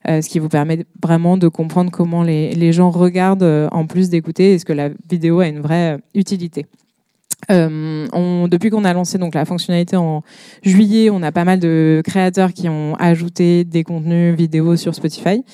Euh, 0.09 0.23
ce 0.23 0.29
qui 0.29 0.39
vous 0.39 0.49
permet 0.49 0.85
vraiment 1.03 1.37
de 1.37 1.49
comprendre 1.49 1.91
comment 1.91 2.23
les, 2.23 2.55
les 2.55 2.73
gens 2.73 2.91
regardent 2.91 3.69
en 3.73 3.87
plus 3.87 4.11
d'écouter. 4.11 4.55
Est-ce 4.55 4.65
que 4.65 4.73
la 4.73 4.91
vidéo 5.09 5.41
a 5.41 5.49
une 5.49 5.61
vraie 5.61 5.99
utilité 6.15 6.67
euh, 7.51 8.07
on, 8.13 8.49
depuis 8.49 8.71
qu'on 8.71 8.85
a 8.85 8.93
lancé 8.93 9.19
donc 9.19 9.35
la 9.35 9.45
fonctionnalité 9.45 9.97
en 9.97 10.23
juillet, 10.63 11.11
on 11.11 11.23
a 11.23 11.33
pas 11.33 11.45
mal 11.45 11.59
de 11.59 12.03
créateurs 12.05 12.53
qui 12.53 12.69
ont 12.69 12.95
ajouté 12.97 13.65
des 13.65 13.85
contenus 13.85 14.35
vidéo 14.37 14.77
sur 14.77 14.95
Spotify. 14.95 15.45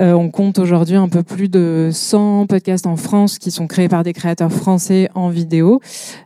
Euh, 0.00 0.12
on 0.14 0.30
compte 0.30 0.58
aujourd'hui 0.58 0.96
un 0.96 1.08
peu 1.08 1.22
plus 1.22 1.48
de 1.48 1.90
100 1.92 2.46
podcasts 2.46 2.86
en 2.86 2.96
France 2.96 3.38
qui 3.38 3.50
sont 3.50 3.66
créés 3.66 3.88
par 3.88 4.02
des 4.02 4.12
créateurs 4.12 4.52
français 4.52 5.10
en 5.14 5.28
vidéo. 5.28 5.80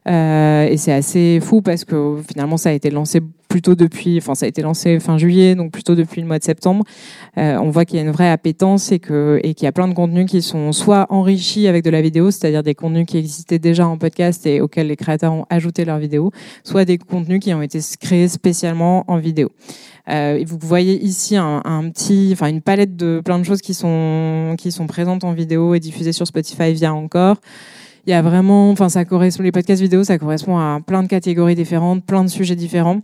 Euh, 0.08 0.66
et 0.66 0.76
c'est 0.76 0.92
assez 0.92 1.40
fou 1.42 1.60
parce 1.60 1.84
que 1.84 2.18
finalement, 2.28 2.56
ça 2.56 2.68
a 2.68 2.72
été 2.72 2.90
lancé 2.90 3.20
plutôt 3.54 3.76
depuis, 3.76 4.18
enfin 4.18 4.34
ça 4.34 4.46
a 4.46 4.49
été 4.49 4.62
lancé 4.62 4.99
fin 4.99 5.16
juillet, 5.16 5.54
donc 5.54 5.70
plutôt 5.70 5.94
depuis 5.94 6.20
le 6.20 6.26
mois 6.26 6.40
de 6.40 6.42
septembre. 6.42 6.84
Euh, 7.38 7.56
on 7.58 7.70
voit 7.70 7.84
qu'il 7.84 7.99
y 7.99 8.00
a 8.00 8.02
une 8.02 8.11
vraie 8.11 8.28
appétence 8.28 8.90
et 8.90 8.99
qu'il 8.99 9.62
y 9.62 9.66
a 9.66 9.70
plein 9.70 9.87
de 9.87 9.94
contenus 9.94 10.28
qui 10.28 10.42
sont 10.42 10.73
soit 10.73 11.06
enrichis 11.08 11.68
avec 11.68 11.84
de 11.84 11.90
la 11.90 12.02
vidéo, 12.02 12.32
c'est-à-dire 12.32 12.64
des 12.64 12.75
contenus 12.75 13.06
qui 13.06 13.16
existaient 13.16 13.61
déjà 13.61 13.87
en 13.87 13.96
podcast 13.96 14.44
et 14.44 14.61
auxquels 14.61 14.88
les 14.88 14.96
créateurs 14.96 15.32
ont 15.32 15.46
ajouté 15.50 15.84
leur 15.84 15.99
vidéo, 15.99 16.32
soit 16.64 16.84
des 16.84 16.99
contenus 16.99 17.38
qui 17.38 17.54
ont 17.54 17.62
été 17.62 17.78
créés 18.00 18.26
spécialement 18.26 19.04
en 19.06 19.18
vidéo. 19.18 19.52
Euh, 20.11 20.42
vous 20.44 20.58
voyez 20.61 21.00
ici 21.00 21.37
un, 21.37 21.62
un, 21.64 21.90
petit, 21.90 22.30
enfin 22.32 22.49
une 22.49 22.61
palette 22.61 22.96
de 22.96 23.23
plein 23.25 23.38
de 23.38 23.44
choses 23.44 23.62
qui 23.62 23.73
sont 23.73 24.56
présentes 24.88 25.23
en 25.23 25.32
vidéo 25.32 25.75
et 25.75 25.78
diffusées 25.78 26.12
sur 26.12 26.26
Spotify 26.26 26.73
via 26.73 26.92
encore. 26.92 27.37
Il 28.08 28.11
y 28.11 28.14
a 28.14 28.20
vraiment, 28.20 28.70
enfin 28.70 28.88
ça 28.88 29.04
correspond 29.04 29.44
les 29.44 29.52
podcasts 29.52 29.80
vidéo, 29.80 30.02
ça 30.02 30.18
correspond 30.18 30.58
à 30.58 30.80
plein 30.84 31.04
de 31.04 31.08
catégories 31.08 31.54
différentes, 31.54 32.04
plein 32.04 32.25
de 32.25 32.28
sujets 32.28 32.56
différents. 32.56 33.00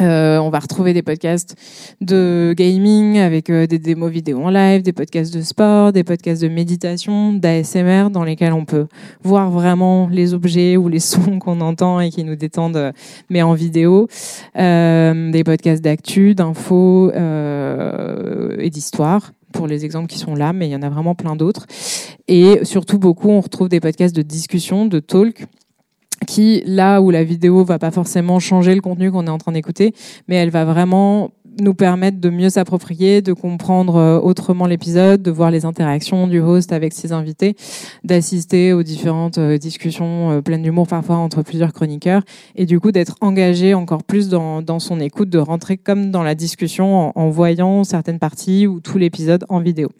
Euh, 0.00 0.38
on 0.38 0.50
va 0.50 0.58
retrouver 0.60 0.94
des 0.94 1.02
podcasts 1.02 1.56
de 2.00 2.54
gaming 2.56 3.18
avec 3.18 3.50
euh, 3.50 3.66
des 3.66 3.78
démos 3.78 4.10
vidéo 4.10 4.42
en 4.42 4.50
live, 4.50 4.82
des 4.82 4.92
podcasts 4.92 5.34
de 5.34 5.42
sport, 5.42 5.92
des 5.92 6.04
podcasts 6.04 6.40
de 6.42 6.48
méditation, 6.48 7.34
d'ASMR 7.34 8.08
dans 8.10 8.24
lesquels 8.24 8.52
on 8.52 8.64
peut 8.64 8.86
voir 9.22 9.50
vraiment 9.50 10.08
les 10.08 10.32
objets 10.32 10.76
ou 10.76 10.88
les 10.88 11.00
sons 11.00 11.38
qu'on 11.38 11.60
entend 11.60 12.00
et 12.00 12.10
qui 12.10 12.24
nous 12.24 12.36
détendent, 12.36 12.76
euh, 12.76 12.92
mais 13.28 13.42
en 13.42 13.54
vidéo. 13.54 14.08
Des 14.54 15.42
podcasts 15.44 15.82
d'actu, 15.82 16.34
d'infos 16.34 17.10
et 17.12 18.70
d'histoire 18.70 19.32
pour 19.52 19.66
les 19.66 19.84
exemples 19.84 20.06
qui 20.06 20.18
sont 20.18 20.34
là, 20.34 20.52
mais 20.52 20.68
il 20.68 20.70
y 20.70 20.76
en 20.76 20.82
a 20.82 20.88
vraiment 20.88 21.14
plein 21.14 21.36
d'autres. 21.36 21.66
Et 22.28 22.60
surtout 22.64 22.98
beaucoup, 22.98 23.28
on 23.28 23.40
retrouve 23.40 23.68
des 23.68 23.80
podcasts 23.80 24.14
de 24.14 24.22
discussion, 24.22 24.86
de 24.86 25.00
talk 25.00 25.46
qui, 26.30 26.62
là 26.64 27.00
où 27.00 27.10
la 27.10 27.24
vidéo 27.24 27.64
va 27.64 27.80
pas 27.80 27.90
forcément 27.90 28.38
changer 28.38 28.76
le 28.76 28.80
contenu 28.80 29.10
qu'on 29.10 29.26
est 29.26 29.30
en 29.30 29.38
train 29.38 29.50
d'écouter, 29.50 29.92
mais 30.28 30.36
elle 30.36 30.50
va 30.50 30.64
vraiment 30.64 31.32
nous 31.60 31.74
permettre 31.74 32.20
de 32.20 32.30
mieux 32.30 32.50
s'approprier, 32.50 33.20
de 33.20 33.32
comprendre 33.32 33.96
euh, 33.96 34.20
autrement 34.20 34.66
l'épisode, 34.66 35.20
de 35.20 35.30
voir 35.32 35.50
les 35.50 35.64
interactions 35.64 36.28
du 36.28 36.38
host 36.38 36.72
avec 36.72 36.92
ses 36.92 37.10
invités, 37.10 37.56
d'assister 38.04 38.72
aux 38.72 38.84
différentes 38.84 39.38
euh, 39.38 39.58
discussions 39.58 40.30
euh, 40.30 40.40
pleines 40.40 40.62
d'humour 40.62 40.86
parfois 40.86 41.16
entre 41.16 41.42
plusieurs 41.42 41.72
chroniqueurs, 41.72 42.22
et 42.54 42.64
du 42.64 42.78
coup 42.78 42.92
d'être 42.92 43.16
engagé 43.20 43.74
encore 43.74 44.04
plus 44.04 44.28
dans, 44.28 44.78
son 44.78 45.00
écoute, 45.00 45.30
de 45.30 45.38
rentrer 45.38 45.78
comme 45.78 46.12
dans 46.12 46.22
la 46.22 46.36
discussion 46.36 47.12
en 47.18 47.28
voyant 47.28 47.82
certaines 47.82 48.20
parties 48.20 48.68
ou 48.68 48.78
tout 48.78 48.98
l'épisode 48.98 49.44
en 49.48 49.58
vidéo. 49.58 49.90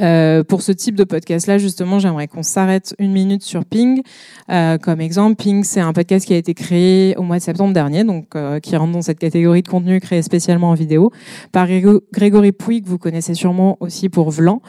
Euh, 0.00 0.42
pour 0.44 0.62
ce 0.62 0.72
type 0.72 0.94
de 0.94 1.04
podcast-là, 1.04 1.58
justement, 1.58 1.98
j'aimerais 1.98 2.28
qu'on 2.28 2.42
s'arrête 2.42 2.94
une 2.98 3.12
minute 3.12 3.42
sur 3.42 3.64
Ping. 3.64 4.02
Euh, 4.50 4.78
comme 4.78 5.00
exemple, 5.00 5.36
Ping, 5.36 5.64
c'est 5.64 5.80
un 5.80 5.92
podcast 5.92 6.26
qui 6.26 6.34
a 6.34 6.36
été 6.36 6.54
créé 6.54 7.14
au 7.16 7.22
mois 7.22 7.38
de 7.38 7.42
septembre 7.42 7.72
dernier, 7.72 8.04
donc 8.04 8.34
euh, 8.34 8.60
qui 8.60 8.76
rentre 8.76 8.92
dans 8.92 9.02
cette 9.02 9.18
catégorie 9.18 9.62
de 9.62 9.68
contenu 9.68 10.00
créé 10.00 10.22
spécialement 10.22 10.70
en 10.70 10.74
vidéo, 10.74 11.10
par 11.52 11.68
Grégory 12.12 12.52
Pouy, 12.52 12.82
que 12.82 12.88
vous 12.88 12.98
connaissez 12.98 13.34
sûrement 13.34 13.76
aussi 13.80 14.08
pour 14.08 14.30
Vlan. 14.30 14.62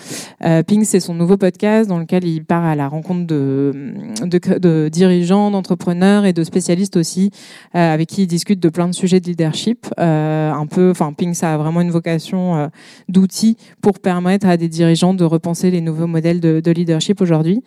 Euh, 0.43 0.63
Ping, 0.63 0.83
c'est 0.83 0.99
son 0.99 1.13
nouveau 1.13 1.37
podcast 1.37 1.89
dans 1.89 1.99
lequel 1.99 2.25
il 2.25 2.43
part 2.43 2.63
à 2.63 2.75
la 2.75 2.87
rencontre 2.87 3.25
de, 3.25 3.93
de, 4.23 4.57
de 4.59 4.89
dirigeants, 4.89 5.51
d'entrepreneurs 5.51 6.25
et 6.25 6.33
de 6.33 6.43
spécialistes 6.43 6.97
aussi, 6.97 7.31
euh, 7.75 7.93
avec 7.93 8.09
qui 8.09 8.23
il 8.23 8.27
discute 8.27 8.59
de 8.59 8.69
plein 8.69 8.87
de 8.87 8.93
sujets 8.93 9.19
de 9.19 9.27
leadership. 9.27 9.87
un 9.97 10.67
peu, 10.69 10.91
enfin, 10.91 11.13
Ping, 11.13 11.33
ça 11.33 11.53
a 11.53 11.57
vraiment 11.57 11.81
une 11.81 11.91
vocation 11.91 12.69
d'outil 13.09 13.57
pour 13.81 13.99
permettre 13.99 14.47
à 14.47 14.57
des 14.57 14.67
dirigeants 14.73 15.13
de 15.13 15.23
repenser 15.23 15.71
les 15.71 15.81
nouveaux 15.81 16.07
modèles 16.07 16.39
de, 16.39 16.59
de 16.59 16.71
leadership 16.71 17.21
aujourd'hui. 17.21 17.61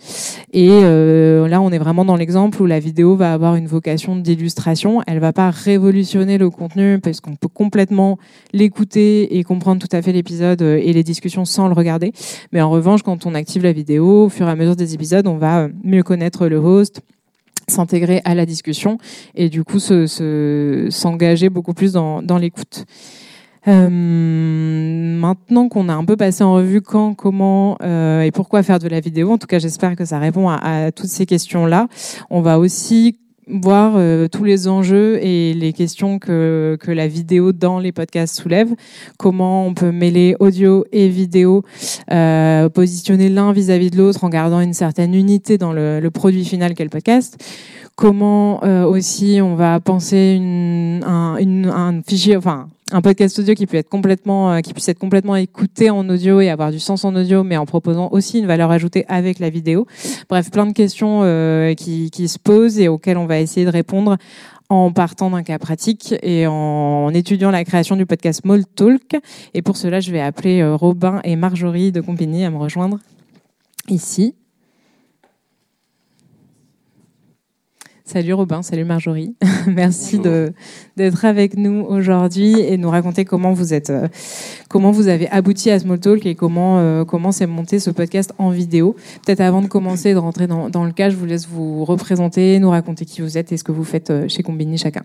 Et 0.53 0.69
euh, 0.71 1.49
là, 1.49 1.61
on 1.61 1.71
est 1.71 1.79
vraiment 1.79 2.05
dans 2.05 2.17
l'exemple 2.17 2.61
où 2.61 2.67
la 2.67 2.79
vidéo 2.79 3.17
va 3.17 3.33
avoir 3.33 3.57
une 3.57 3.67
vocation 3.67 4.17
d'illustration. 4.17 5.03
Elle 5.07 5.19
va 5.19 5.33
pas 5.33 5.51
révolutionner 5.51 6.39
le 6.39 6.51
contenu 6.51 6.99
parce 6.99 7.21
qu'on 7.21 7.37
peut 7.37 7.49
complètement 7.49 8.19
l'écouter 8.53 9.39
et 9.39 9.45
comprendre 9.45 9.81
tout 9.81 9.97
à 9.97 10.03
fait 10.03 10.13
l'épisode 10.13 10.63
euh, 10.63 10.81
et 10.83 10.93
les 10.93 11.03
discussions 11.03 11.45
sans 11.45 11.69
le 11.69 11.75
regarder. 11.75 12.13
Mais 12.53 12.61
en 12.61 12.71
revanche, 12.71 13.03
quand 13.03 13.27
on 13.27 13.35
active 13.35 13.63
la 13.63 13.73
vidéo, 13.73 14.25
au 14.25 14.29
fur 14.29 14.49
et 14.49 14.51
à 14.51 14.57
mesure 14.57 14.77
des 14.77 14.95
épisodes, 14.95 15.27
on 15.27 15.37
va 15.37 15.69
mieux 15.85 16.03
connaître 16.03 16.49
le 16.49 16.57
host, 16.57 17.01
s'intégrer 17.69 18.21
à 18.25 18.35
la 18.35 18.47
discussion 18.47 18.99
et 19.35 19.49
du 19.49 19.65
coup 19.65 19.81
s'engager 19.81 20.07
se, 20.07 20.87
s'engager 20.91 21.49
beaucoup 21.49 21.75
plus 21.75 21.93
dans 21.93 22.39
l'écoute. 22.39 22.87
Euh, 23.69 23.89
maintenant 25.17 25.69
qu'on 25.69 25.89
a 25.89 25.95
un 25.95 26.05
peu 26.05 26.17
passé 26.17 26.45
en 26.45 26.55
revue 26.55 26.81
quand, 26.81 27.15
comment 27.15 27.77
euh, 27.83 28.23
et 28.23 28.31
pourquoi 28.31 28.63
faire 28.63 28.79
de 28.79 28.89
la 28.89 29.01
vidéo, 29.01 29.33
en 29.33 29.39
tout 29.39 29.47
cas 29.47 29.59
j'espère 29.59 29.97
que 29.97 30.05
ça 30.05 30.19
répond 30.19 30.49
à, 30.49 30.93
toutes 30.93 31.09
ces 31.09 31.27
questions-là. 31.27 31.89
On 32.31 32.43
va 32.43 32.59
aussi 32.59 33.19
voir 33.49 33.95
euh, 33.97 34.27
tous 34.29 34.45
les 34.45 34.67
enjeux 34.67 35.23
et 35.23 35.55
les 35.55 35.73
questions 35.73 36.19
que, 36.19 36.77
que 36.81 36.91
la 36.91 37.07
vidéo 37.07 37.53
dans 37.53 37.79
les 37.79 37.93
podcasts 37.93 38.37
soulève. 38.41 38.75
Comment 39.19 39.67
on 39.67 39.75
peut 39.75 39.93
mêler 39.93 40.37
audio 40.41 40.85
et 40.93 41.09
vidéo, 41.09 41.63
euh, 42.11 42.69
positionner 42.69 43.29
l'un 43.29 43.53
vis-à-vis 43.53 43.91
de 43.91 43.99
l'autre 43.99 44.25
en 44.25 44.29
gardant 44.29 44.61
une 44.61 44.75
certaine 44.75 45.15
unité 45.15 45.59
dans 45.59 45.73
le, 45.73 46.01
le 46.01 46.11
produit 46.11 46.45
final 46.45 46.75
qu'est 46.75 46.85
le 46.85 46.91
podcast. 46.91 47.43
Comment 47.95 48.63
euh, 48.65 48.85
aussi 48.85 49.39
on 49.43 49.55
va 49.55 49.81
penser 49.81 50.35
une, 50.37 51.03
un, 51.05 51.37
une, 51.39 51.67
un 51.67 52.03
fichier, 52.03 52.37
enfin 52.37 52.69
un 52.93 53.01
podcast 53.01 53.39
audio 53.39 53.55
qui 53.55 53.67
peut 53.67 53.77
être 53.77 53.89
complètement, 53.89 54.53
euh, 54.53 54.61
qui 54.61 54.73
puisse 54.73 54.89
être 54.89 54.99
complètement 54.99 55.35
écouté 55.37 55.91
en 55.91 56.09
audio 56.09 56.41
et 56.41 56.51
avoir 56.51 56.71
du 56.71 56.79
sens 56.79 57.05
en 57.05 57.15
audio, 57.17 57.43
mais 57.43 57.57
en 57.57 57.67
proposant 57.67 58.09
aussi 58.13 58.39
une 58.39 58.47
valeur 58.47 58.71
ajoutée 58.71 59.05
avec 59.09 59.39
la 59.39 59.51
vidéo. 59.51 59.87
Bref, 60.29 60.51
plein 60.51 60.67
de 60.67 60.73
questions 60.73 61.21
euh, 61.23 61.75
qui, 61.75 62.11
qui 62.11 62.29
se 62.29 62.39
posent 62.39 62.79
et 62.79 62.89
auxquelles 62.89 63.19
on 63.19 63.27
va 63.27 63.41
essayer 63.41 63.67
de 63.67 63.71
répondre 63.71 64.17
en 64.69 64.93
partant 64.93 65.31
d'un 65.31 65.43
cas 65.43 65.59
pratique 65.59 66.15
et 66.23 66.47
en 66.47 67.11
étudiant 67.15 67.51
la 67.51 67.65
création 67.65 67.97
du 67.97 68.07
podcast 68.07 68.43
Small 68.43 68.65
Talk. 68.67 69.17
Et 69.55 69.63
pour 69.63 69.77
cela, 69.77 70.01
je 70.01 70.11
vais 70.13 70.21
appeler 70.21 70.61
euh, 70.61 70.77
Robin 70.77 71.21
et 71.25 71.37
Marjorie 71.37 71.93
de 71.93 72.01
Compagnie 72.01 72.45
à 72.45 72.51
me 72.51 72.59
rejoindre 72.59 72.99
ici. 73.89 74.35
Salut 78.07 78.35
Robin, 78.35 78.63
salut 78.63 78.85
Marjorie. 78.85 79.35
Merci 79.67 80.21
d'être 80.21 81.25
avec 81.25 81.57
nous 81.57 81.81
aujourd'hui 81.81 82.61
et 82.61 82.77
nous 82.77 82.89
raconter 82.89 83.25
comment 83.25 83.53
vous 83.53 83.75
êtes, 83.75 83.91
euh, 83.91 84.07
comment 84.69 84.93
vous 84.93 85.09
avez 85.09 85.29
abouti 85.31 85.73
à 85.73 85.79
Smalltalk 85.81 86.25
et 86.25 86.37
comment 86.37 86.79
euh, 86.79 87.05
comment 87.05 87.33
s'est 87.33 87.49
monté 87.49 87.81
ce 87.81 87.91
podcast 87.91 88.33
en 88.39 88.51
vidéo. 88.51 88.95
Peut-être 89.25 89.41
avant 89.41 89.61
de 89.61 89.67
commencer 89.67 90.15
de 90.15 90.19
rentrer 90.19 90.47
dans, 90.47 90.71
dans, 90.71 90.85
le 90.85 90.93
cas, 90.93 91.11
je 91.11 91.17
vous 91.17 91.27
laisse 91.27 91.49
vous 91.49 91.85
représenter, 91.85 92.61
nous 92.61 92.71
raconter 92.71 93.05
qui 93.07 93.23
vous 93.23 93.39
êtes 93.39 93.51
et 93.51 93.57
ce 93.57 93.65
que 93.65 93.73
vous 93.73 93.83
faites 93.83 94.11
euh, 94.11 94.29
chez 94.29 94.45
Combini 94.45 94.79
chacun. 94.79 95.03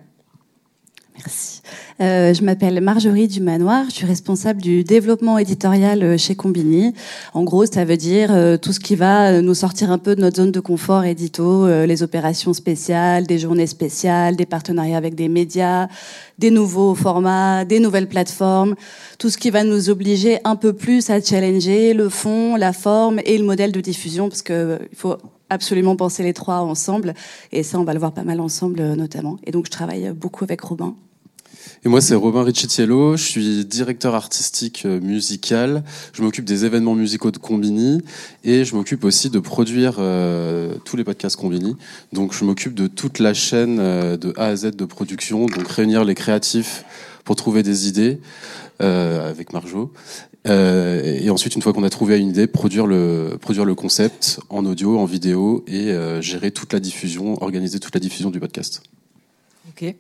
Merci. 1.16 1.64
Euh, 2.02 2.34
je 2.34 2.44
m'appelle 2.44 2.82
Marjorie 2.82 3.28
Dumanoir, 3.28 3.86
je 3.90 3.94
suis 3.94 4.08
responsable 4.08 4.60
du 4.60 4.84
développement 4.84 5.38
éditorial 5.38 6.02
euh, 6.02 6.18
chez 6.18 6.34
Combini. 6.34 6.96
En 7.36 7.44
gros, 7.44 7.68
ça 7.68 7.86
veut 7.86 7.98
dire 7.98 8.30
euh, 8.32 8.58
tout 8.58 8.74
ce 8.74 8.80
qui 8.80 8.96
va 8.96 9.40
nous 9.44 9.54
sortir 9.54 9.92
un 9.92 10.00
peu 10.00 10.16
de 10.16 10.22
notre 10.22 10.38
zone 10.38 10.52
de 10.52 10.60
confort 10.60 11.06
édito, 11.06 11.68
les 11.86 12.02
opérations 12.02 12.54
spéciales, 12.54 13.28
des 13.28 13.38
journées 13.38 13.68
spéciales, 13.68 14.36
des 14.36 14.48
partenariats 14.48 14.98
avec 14.98 15.14
des 15.14 15.30
médias, 15.30 15.90
des 16.40 16.50
nouveaux 16.50 16.96
formats, 16.96 17.66
des 17.66 17.80
nouvelles 17.80 18.08
plateformes, 18.08 18.74
tout 19.20 19.30
ce 19.30 19.38
qui 19.38 19.52
va 19.52 19.64
nous 19.64 19.92
obliger 19.92 20.40
un 20.44 20.56
peu 20.56 20.74
plus 20.74 21.12
à 21.12 21.22
challenger 21.22 21.94
le 21.94 22.10
fond, 22.10 22.56
la 22.56 22.74
forme 22.74 23.20
et 23.26 23.38
le 23.38 23.44
modèle 23.44 23.72
de 23.72 23.82
diffusion, 23.82 24.28
parce 24.28 24.42
que 24.42 24.80
il 24.92 24.98
faut 24.98 25.18
absolument 25.50 25.96
penser 25.96 26.24
les 26.24 26.34
trois 26.34 26.62
ensemble. 26.62 27.14
Et 27.52 27.62
ça, 27.62 27.80
on 27.80 27.84
va 27.84 27.94
le 27.94 28.00
voir 28.00 28.14
pas 28.14 28.24
mal 28.24 28.40
ensemble, 28.40 28.82
notamment. 28.96 29.38
Et 29.46 29.52
donc, 29.52 29.66
je 29.66 29.72
travaille 29.72 30.12
beaucoup 30.14 30.44
avec 30.44 30.62
Robin. 30.62 30.96
Et 31.84 31.90
moi, 31.90 32.00
c'est 32.00 32.14
Robin 32.14 32.44
Riccitiello. 32.44 33.18
Je 33.18 33.24
suis 33.24 33.66
directeur 33.66 34.14
artistique 34.14 34.84
euh, 34.86 35.00
musical. 35.02 35.84
Je 36.14 36.22
m'occupe 36.22 36.46
des 36.46 36.64
événements 36.64 36.94
musicaux 36.94 37.32
de 37.32 37.40
Combini 37.40 38.04
et 38.44 38.66
je 38.66 38.76
m'occupe 38.76 39.04
aussi 39.04 39.32
de 39.32 39.40
produire 39.40 39.96
euh, 39.98 40.76
tous 40.86 40.96
les 40.96 41.04
podcasts 41.04 41.38
Combini. 41.38 41.76
Donc, 42.14 42.36
je 42.36 42.46
m'occupe 42.46 42.76
de 42.76 42.86
toute 42.86 43.18
la 43.18 43.34
chaîne 43.34 43.80
euh, 43.80 44.16
de 44.16 44.32
A 44.38 44.46
à 44.46 44.56
Z 44.56 44.76
de 44.76 44.86
production. 44.86 45.48
Donc, 45.48 45.68
réunir 45.70 46.04
les 46.04 46.14
créatifs 46.14 46.86
pour 47.24 47.36
trouver 47.36 47.64
des 47.64 47.88
idées 47.88 48.20
avec 48.80 49.54
Marjo. 49.54 49.94
et 50.48 51.30
ensuite, 51.30 51.56
une 51.56 51.62
fois 51.62 51.72
qu'on 51.72 51.84
a 51.84 51.92
trouvé 51.92 52.18
une 52.18 52.30
idée, 52.30 52.48
produire 52.48 52.88
le, 52.88 53.38
produire 53.40 53.64
le 53.64 53.76
concept 53.76 54.40
en 54.50 54.66
audio, 54.66 54.98
en 54.98 55.06
vidéo 55.06 55.64
et 55.68 55.94
gérer 56.20 56.50
toute 56.50 56.74
la 56.74 56.80
diffusion, 56.80 57.42
organiser 57.44 57.80
toute 57.80 57.94
la 57.94 58.00
diffusion 58.00 58.32
du 58.32 58.40
podcast. 58.40 58.82
Ok. 59.82 59.96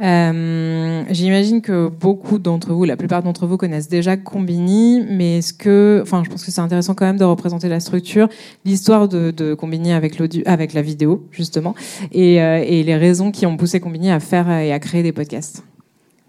Euh, 0.00 1.04
J'imagine 1.10 1.60
que 1.62 1.88
beaucoup 1.88 2.38
d'entre 2.38 2.72
vous, 2.72 2.84
la 2.84 2.96
plupart 2.96 3.22
d'entre 3.22 3.46
vous 3.46 3.56
connaissent 3.56 3.88
déjà 3.88 4.16
Combini, 4.16 5.04
mais 5.08 5.38
est-ce 5.38 5.52
que, 5.52 6.00
enfin, 6.02 6.22
je 6.24 6.30
pense 6.30 6.44
que 6.44 6.50
c'est 6.50 6.60
intéressant 6.60 6.94
quand 6.94 7.06
même 7.06 7.18
de 7.18 7.24
représenter 7.24 7.68
la 7.68 7.78
structure, 7.78 8.28
l'histoire 8.64 9.08
de, 9.08 9.54
Combini 9.54 9.92
avec 9.92 10.18
l'audio, 10.18 10.42
avec 10.46 10.72
la 10.72 10.82
vidéo 10.82 11.26
justement, 11.30 11.74
et, 12.10 12.42
euh, 12.42 12.64
et 12.66 12.82
les 12.82 12.96
raisons 12.96 13.30
qui 13.30 13.46
ont 13.46 13.56
poussé 13.56 13.78
Combini 13.78 14.10
à 14.10 14.18
faire 14.18 14.50
et 14.50 14.72
à 14.72 14.78
créer 14.80 15.02
des 15.02 15.12
podcasts. 15.12 15.62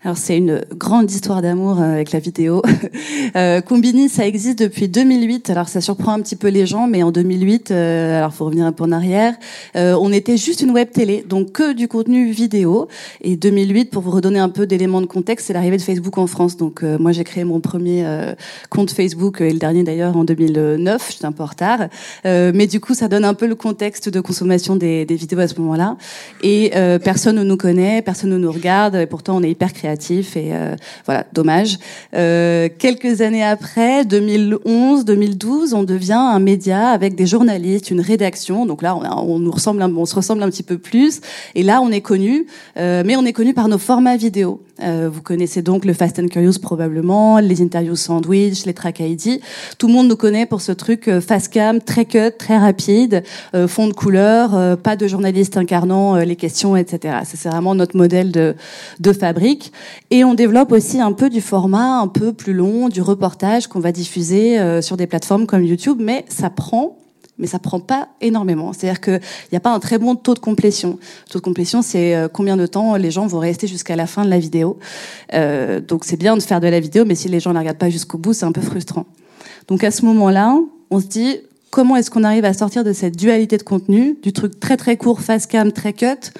Alors 0.05 0.17
c'est 0.17 0.37
une 0.37 0.65
grande 0.75 1.09
histoire 1.09 1.41
d'amour 1.41 1.79
euh, 1.79 1.93
avec 1.93 2.11
la 2.11 2.19
vidéo. 2.19 2.61
euh, 3.37 3.61
Combini, 3.61 4.09
ça 4.09 4.27
existe 4.27 4.59
depuis 4.59 4.89
2008. 4.89 5.49
Alors 5.49 5.69
ça 5.69 5.79
surprend 5.79 6.11
un 6.11 6.19
petit 6.19 6.35
peu 6.35 6.49
les 6.49 6.65
gens, 6.65 6.87
mais 6.87 7.03
en 7.03 7.11
2008, 7.11 7.71
euh, 7.71 8.17
alors 8.17 8.33
faut 8.33 8.43
revenir 8.43 8.65
un 8.65 8.73
peu 8.73 8.83
en 8.83 8.91
arrière, 8.91 9.33
euh, 9.77 9.95
on 9.97 10.11
était 10.11 10.35
juste 10.35 10.61
une 10.61 10.71
web 10.71 10.89
télé, 10.91 11.23
donc 11.27 11.53
que 11.53 11.71
du 11.71 11.87
contenu 11.87 12.31
vidéo. 12.31 12.89
Et 13.21 13.37
2008, 13.37 13.91
pour 13.91 14.01
vous 14.01 14.11
redonner 14.11 14.39
un 14.39 14.49
peu 14.49 14.67
d'éléments 14.67 14.99
de 14.99 15.05
contexte, 15.05 15.47
c'est 15.47 15.53
l'arrivée 15.53 15.77
de 15.77 15.81
Facebook 15.81 16.17
en 16.17 16.27
France. 16.27 16.57
Donc 16.57 16.83
euh, 16.83 16.97
moi 16.99 17.13
j'ai 17.13 17.23
créé 17.23 17.45
mon 17.45 17.61
premier 17.61 18.05
compte 18.69 18.91
Facebook 18.91 19.39
et 19.39 19.53
le 19.53 19.59
dernier 19.59 19.83
d'ailleurs 19.83 20.17
en 20.17 20.25
2009. 20.25 21.11
J'étais 21.11 21.25
un 21.25 21.31
peu 21.31 21.43
en 21.43 21.47
retard, 21.47 21.87
mais 22.25 22.67
du 22.67 22.81
coup 22.81 22.93
ça 22.93 23.07
donne 23.07 23.23
un 23.23 23.33
peu 23.33 23.47
le 23.47 23.55
contexte 23.55 24.09
de 24.09 24.19
consommation 24.19 24.75
des, 24.75 25.05
des 25.05 25.15
vidéos 25.15 25.39
à 25.39 25.47
ce 25.47 25.59
moment-là. 25.61 25.95
Et 26.41 26.71
personne 27.03 27.37
ne 27.37 27.43
nous 27.43 27.57
connaît, 27.57 28.01
personne 28.01 28.31
ne 28.31 28.37
nous 28.37 28.51
regarde, 28.51 28.95
et 28.95 29.05
pourtant 29.05 29.37
on 29.37 29.43
est 29.43 29.51
hyper 29.51 29.71
créatif 29.93 30.35
et 30.37 30.53
euh, 30.53 30.75
voilà, 31.05 31.25
dommage. 31.33 31.77
Euh, 32.15 32.67
quelques 32.77 33.21
années 33.21 33.43
après, 33.43 34.05
2011, 34.05 35.05
2012, 35.05 35.73
on 35.73 35.83
devient 35.83 36.13
un 36.13 36.39
média 36.39 36.89
avec 36.89 37.15
des 37.15 37.25
journalistes, 37.25 37.91
une 37.91 38.01
rédaction. 38.01 38.65
Donc 38.65 38.81
là, 38.81 38.95
on, 38.95 39.03
on 39.03 39.39
nous 39.39 39.51
ressemble, 39.51 39.83
on 39.83 40.05
se 40.05 40.15
ressemble 40.15 40.43
un 40.43 40.49
petit 40.49 40.63
peu 40.63 40.77
plus. 40.77 41.21
Et 41.55 41.63
là, 41.63 41.81
on 41.81 41.91
est 41.91 42.01
connu, 42.01 42.47
euh, 42.77 43.03
mais 43.05 43.15
on 43.15 43.25
est 43.25 43.33
connu 43.33 43.53
par 43.53 43.67
nos 43.67 43.77
formats 43.77 44.17
vidéo. 44.17 44.61
Euh, 44.81 45.09
vous 45.11 45.21
connaissez 45.21 45.61
donc 45.61 45.85
le 45.85 45.93
Fast 45.93 46.17
and 46.17 46.27
Curious 46.27 46.59
probablement, 46.59 47.39
les 47.39 47.61
interviews 47.61 47.95
sandwich, 47.95 48.65
les 48.65 48.73
track 48.73 48.99
ID. 49.01 49.39
Tout 49.77 49.87
le 49.87 49.93
monde 49.93 50.07
nous 50.07 50.15
connaît 50.15 50.47
pour 50.47 50.61
ce 50.61 50.71
truc 50.71 51.07
euh, 51.07 51.21
fast 51.21 51.53
cam, 51.53 51.79
très 51.79 52.05
cut, 52.05 52.31
très 52.39 52.57
rapide, 52.57 53.23
euh, 53.53 53.67
fond 53.67 53.87
de 53.87 53.93
couleur, 53.93 54.77
pas 54.79 54.95
de 54.95 55.07
journaliste 55.07 55.57
incarnant 55.57 56.15
les 56.15 56.35
questions, 56.35 56.75
etc. 56.75 57.19
C'est 57.23 57.49
vraiment 57.49 57.75
notre 57.75 57.95
modèle 57.97 58.31
de, 58.31 58.55
de 58.99 59.13
fabrique. 59.13 59.71
Et 60.09 60.23
on 60.23 60.33
développe 60.33 60.71
aussi 60.71 60.99
un 60.99 61.11
peu 61.11 61.29
du 61.29 61.41
format 61.41 61.99
un 61.99 62.07
peu 62.07 62.33
plus 62.33 62.53
long, 62.53 62.89
du 62.89 63.01
reportage 63.01 63.67
qu'on 63.67 63.79
va 63.79 63.91
diffuser 63.91 64.81
sur 64.81 64.97
des 64.97 65.07
plateformes 65.07 65.45
comme 65.45 65.63
YouTube, 65.63 65.97
mais 66.01 66.25
ça 66.29 66.49
prend 66.49 66.97
mais 67.37 67.47
ça 67.47 67.59
prend 67.59 67.79
pas 67.79 68.09
énormément. 68.21 68.73
C'est-à-dire 68.73 69.01
qu'il 69.01 69.21
n'y 69.51 69.57
a 69.57 69.59
pas 69.59 69.73
un 69.73 69.79
très 69.79 69.97
bon 69.97 70.15
taux 70.15 70.33
de 70.33 70.39
complétion. 70.39 70.99
Le 71.27 71.31
taux 71.31 71.39
de 71.39 71.43
complétion, 71.43 71.81
c'est 71.81 72.15
euh, 72.15 72.27
combien 72.27 72.57
de 72.57 72.65
temps 72.65 72.95
les 72.95 73.11
gens 73.11 73.27
vont 73.27 73.39
rester 73.39 73.67
jusqu'à 73.67 73.95
la 73.95 74.07
fin 74.07 74.23
de 74.23 74.29
la 74.29 74.39
vidéo. 74.39 74.77
Euh, 75.33 75.79
donc 75.79 76.03
c'est 76.05 76.17
bien 76.17 76.37
de 76.37 76.41
faire 76.41 76.59
de 76.59 76.67
la 76.67 76.79
vidéo, 76.79 77.05
mais 77.05 77.15
si 77.15 77.27
les 77.27 77.39
gens 77.39 77.49
ne 77.49 77.55
la 77.55 77.61
regardent 77.61 77.79
pas 77.79 77.89
jusqu'au 77.89 78.17
bout, 78.17 78.33
c'est 78.33 78.45
un 78.45 78.51
peu 78.51 78.61
frustrant. 78.61 79.05
Donc 79.67 79.83
à 79.83 79.91
ce 79.91 80.05
moment-là, 80.05 80.57
on 80.91 80.99
se 80.99 81.07
dit 81.07 81.37
comment 81.71 81.95
est-ce 81.95 82.11
qu'on 82.11 82.23
arrive 82.23 82.45
à 82.45 82.53
sortir 82.53 82.83
de 82.83 82.93
cette 82.93 83.17
dualité 83.17 83.57
de 83.57 83.63
contenu, 83.63 84.17
du 84.21 84.31
truc 84.31 84.59
très 84.59 84.77
très 84.77 84.95
court, 84.95 85.21
fast 85.21 85.49
cam, 85.49 85.71
très 85.71 85.93
cut, 85.93 86.31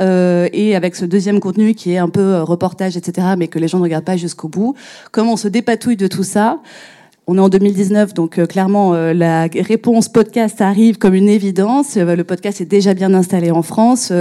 euh, 0.00 0.48
et 0.52 0.76
avec 0.76 0.96
ce 0.96 1.04
deuxième 1.04 1.40
contenu 1.40 1.74
qui 1.74 1.92
est 1.92 1.98
un 1.98 2.08
peu 2.08 2.42
reportage, 2.42 2.96
etc., 2.96 3.28
mais 3.38 3.48
que 3.48 3.58
les 3.58 3.68
gens 3.68 3.78
ne 3.78 3.84
regardent 3.84 4.04
pas 4.04 4.16
jusqu'au 4.16 4.48
bout? 4.48 4.74
Comment 5.12 5.34
on 5.34 5.36
se 5.36 5.48
dépatouille 5.48 5.96
de 5.96 6.06
tout 6.06 6.24
ça? 6.24 6.60
On 7.28 7.38
est 7.38 7.40
en 7.40 7.48
2019, 7.48 8.14
donc 8.14 8.38
euh, 8.38 8.46
clairement 8.46 8.94
euh, 8.94 9.12
la 9.12 9.48
réponse 9.48 10.08
podcast 10.08 10.60
arrive 10.60 10.96
comme 10.96 11.14
une 11.14 11.28
évidence. 11.28 11.96
Euh, 11.96 12.14
le 12.14 12.22
podcast 12.22 12.60
est 12.60 12.66
déjà 12.66 12.94
bien 12.94 13.12
installé 13.14 13.50
en 13.50 13.62
France, 13.62 14.12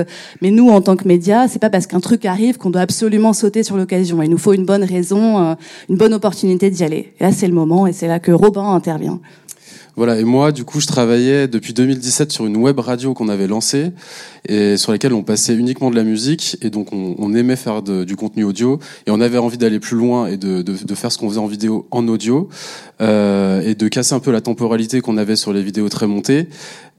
mais 0.41 0.49
nous, 0.49 0.69
en 0.69 0.81
tant 0.81 0.95
que 0.95 1.07
médias, 1.07 1.47
c'est 1.47 1.59
pas 1.59 1.69
parce 1.69 1.85
qu'un 1.85 1.99
truc 1.99 2.25
arrive 2.25 2.57
qu'on 2.57 2.71
doit 2.71 2.81
absolument 2.81 3.33
sauter 3.33 3.61
sur 3.61 3.77
l'occasion. 3.77 4.23
Il 4.23 4.31
nous 4.31 4.39
faut 4.39 4.53
une 4.53 4.65
bonne 4.65 4.83
raison, 4.83 5.55
une 5.87 5.97
bonne 5.97 6.13
opportunité 6.13 6.71
d'y 6.71 6.83
aller. 6.83 7.13
Et 7.19 7.23
là, 7.23 7.31
c'est 7.31 7.47
le 7.47 7.53
moment, 7.53 7.85
et 7.85 7.93
c'est 7.93 8.07
là 8.07 8.19
que 8.19 8.31
Robin 8.31 8.73
intervient. 8.73 9.19
Voilà, 9.95 10.19
et 10.19 10.23
moi, 10.23 10.51
du 10.51 10.65
coup, 10.65 10.81
je 10.81 10.87
travaillais 10.87 11.47
depuis 11.47 11.73
2017 11.73 12.31
sur 12.31 12.45
une 12.45 12.57
web 12.57 12.79
radio 12.79 13.13
qu'on 13.13 13.29
avait 13.29 13.47
lancée 13.47 13.91
et 14.47 14.77
sur 14.77 14.91
laquelle 14.91 15.13
on 15.13 15.23
passait 15.23 15.55
uniquement 15.55 15.89
de 15.89 15.95
la 15.95 16.03
musique 16.03 16.57
et 16.61 16.69
donc 16.69 16.89
on, 16.91 17.33
aimait 17.33 17.55
faire 17.55 17.81
du 17.81 18.15
contenu 18.15 18.43
audio 18.43 18.79
et 19.07 19.11
on 19.11 19.19
avait 19.19 19.37
envie 19.37 19.57
d'aller 19.57 19.79
plus 19.79 19.97
loin 19.97 20.27
et 20.27 20.37
de, 20.37 20.63
faire 20.95 21.11
ce 21.11 21.17
qu'on 21.17 21.27
faisait 21.29 21.39
en 21.39 21.47
vidéo 21.47 21.87
en 21.91 22.07
audio 22.07 22.47
euh, 23.01 23.61
et 23.61 23.75
de 23.75 23.87
casser 23.87 24.13
un 24.13 24.19
peu 24.19 24.31
la 24.31 24.41
temporalité 24.41 25.01
qu'on 25.01 25.17
avait 25.17 25.35
sur 25.35 25.51
les 25.51 25.61
vidéos 25.61 25.89
très 25.89 26.07
montées. 26.07 26.47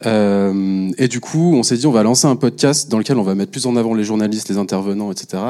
Euh, 0.05 0.91
et 0.99 1.09
du 1.09 1.21
coup, 1.21 1.55
on 1.55 1.63
s'est 1.63 1.77
dit 1.77 1.87
on 1.87 1.93
va 1.93 2.03
lancer 2.03 2.27
un 2.27 2.37
podcast 2.37 2.91
dans 2.91 2.99
lequel 2.99 3.17
on 3.17 3.23
va 3.23 3.35
mettre 3.35 3.51
plus 3.51 3.67
en 3.67 3.77
avant 3.77 3.95
les 3.95 4.05
journalistes, 4.05 4.49
les 4.49 4.59
intervenants, 4.59 5.11
etc. 5.11 5.43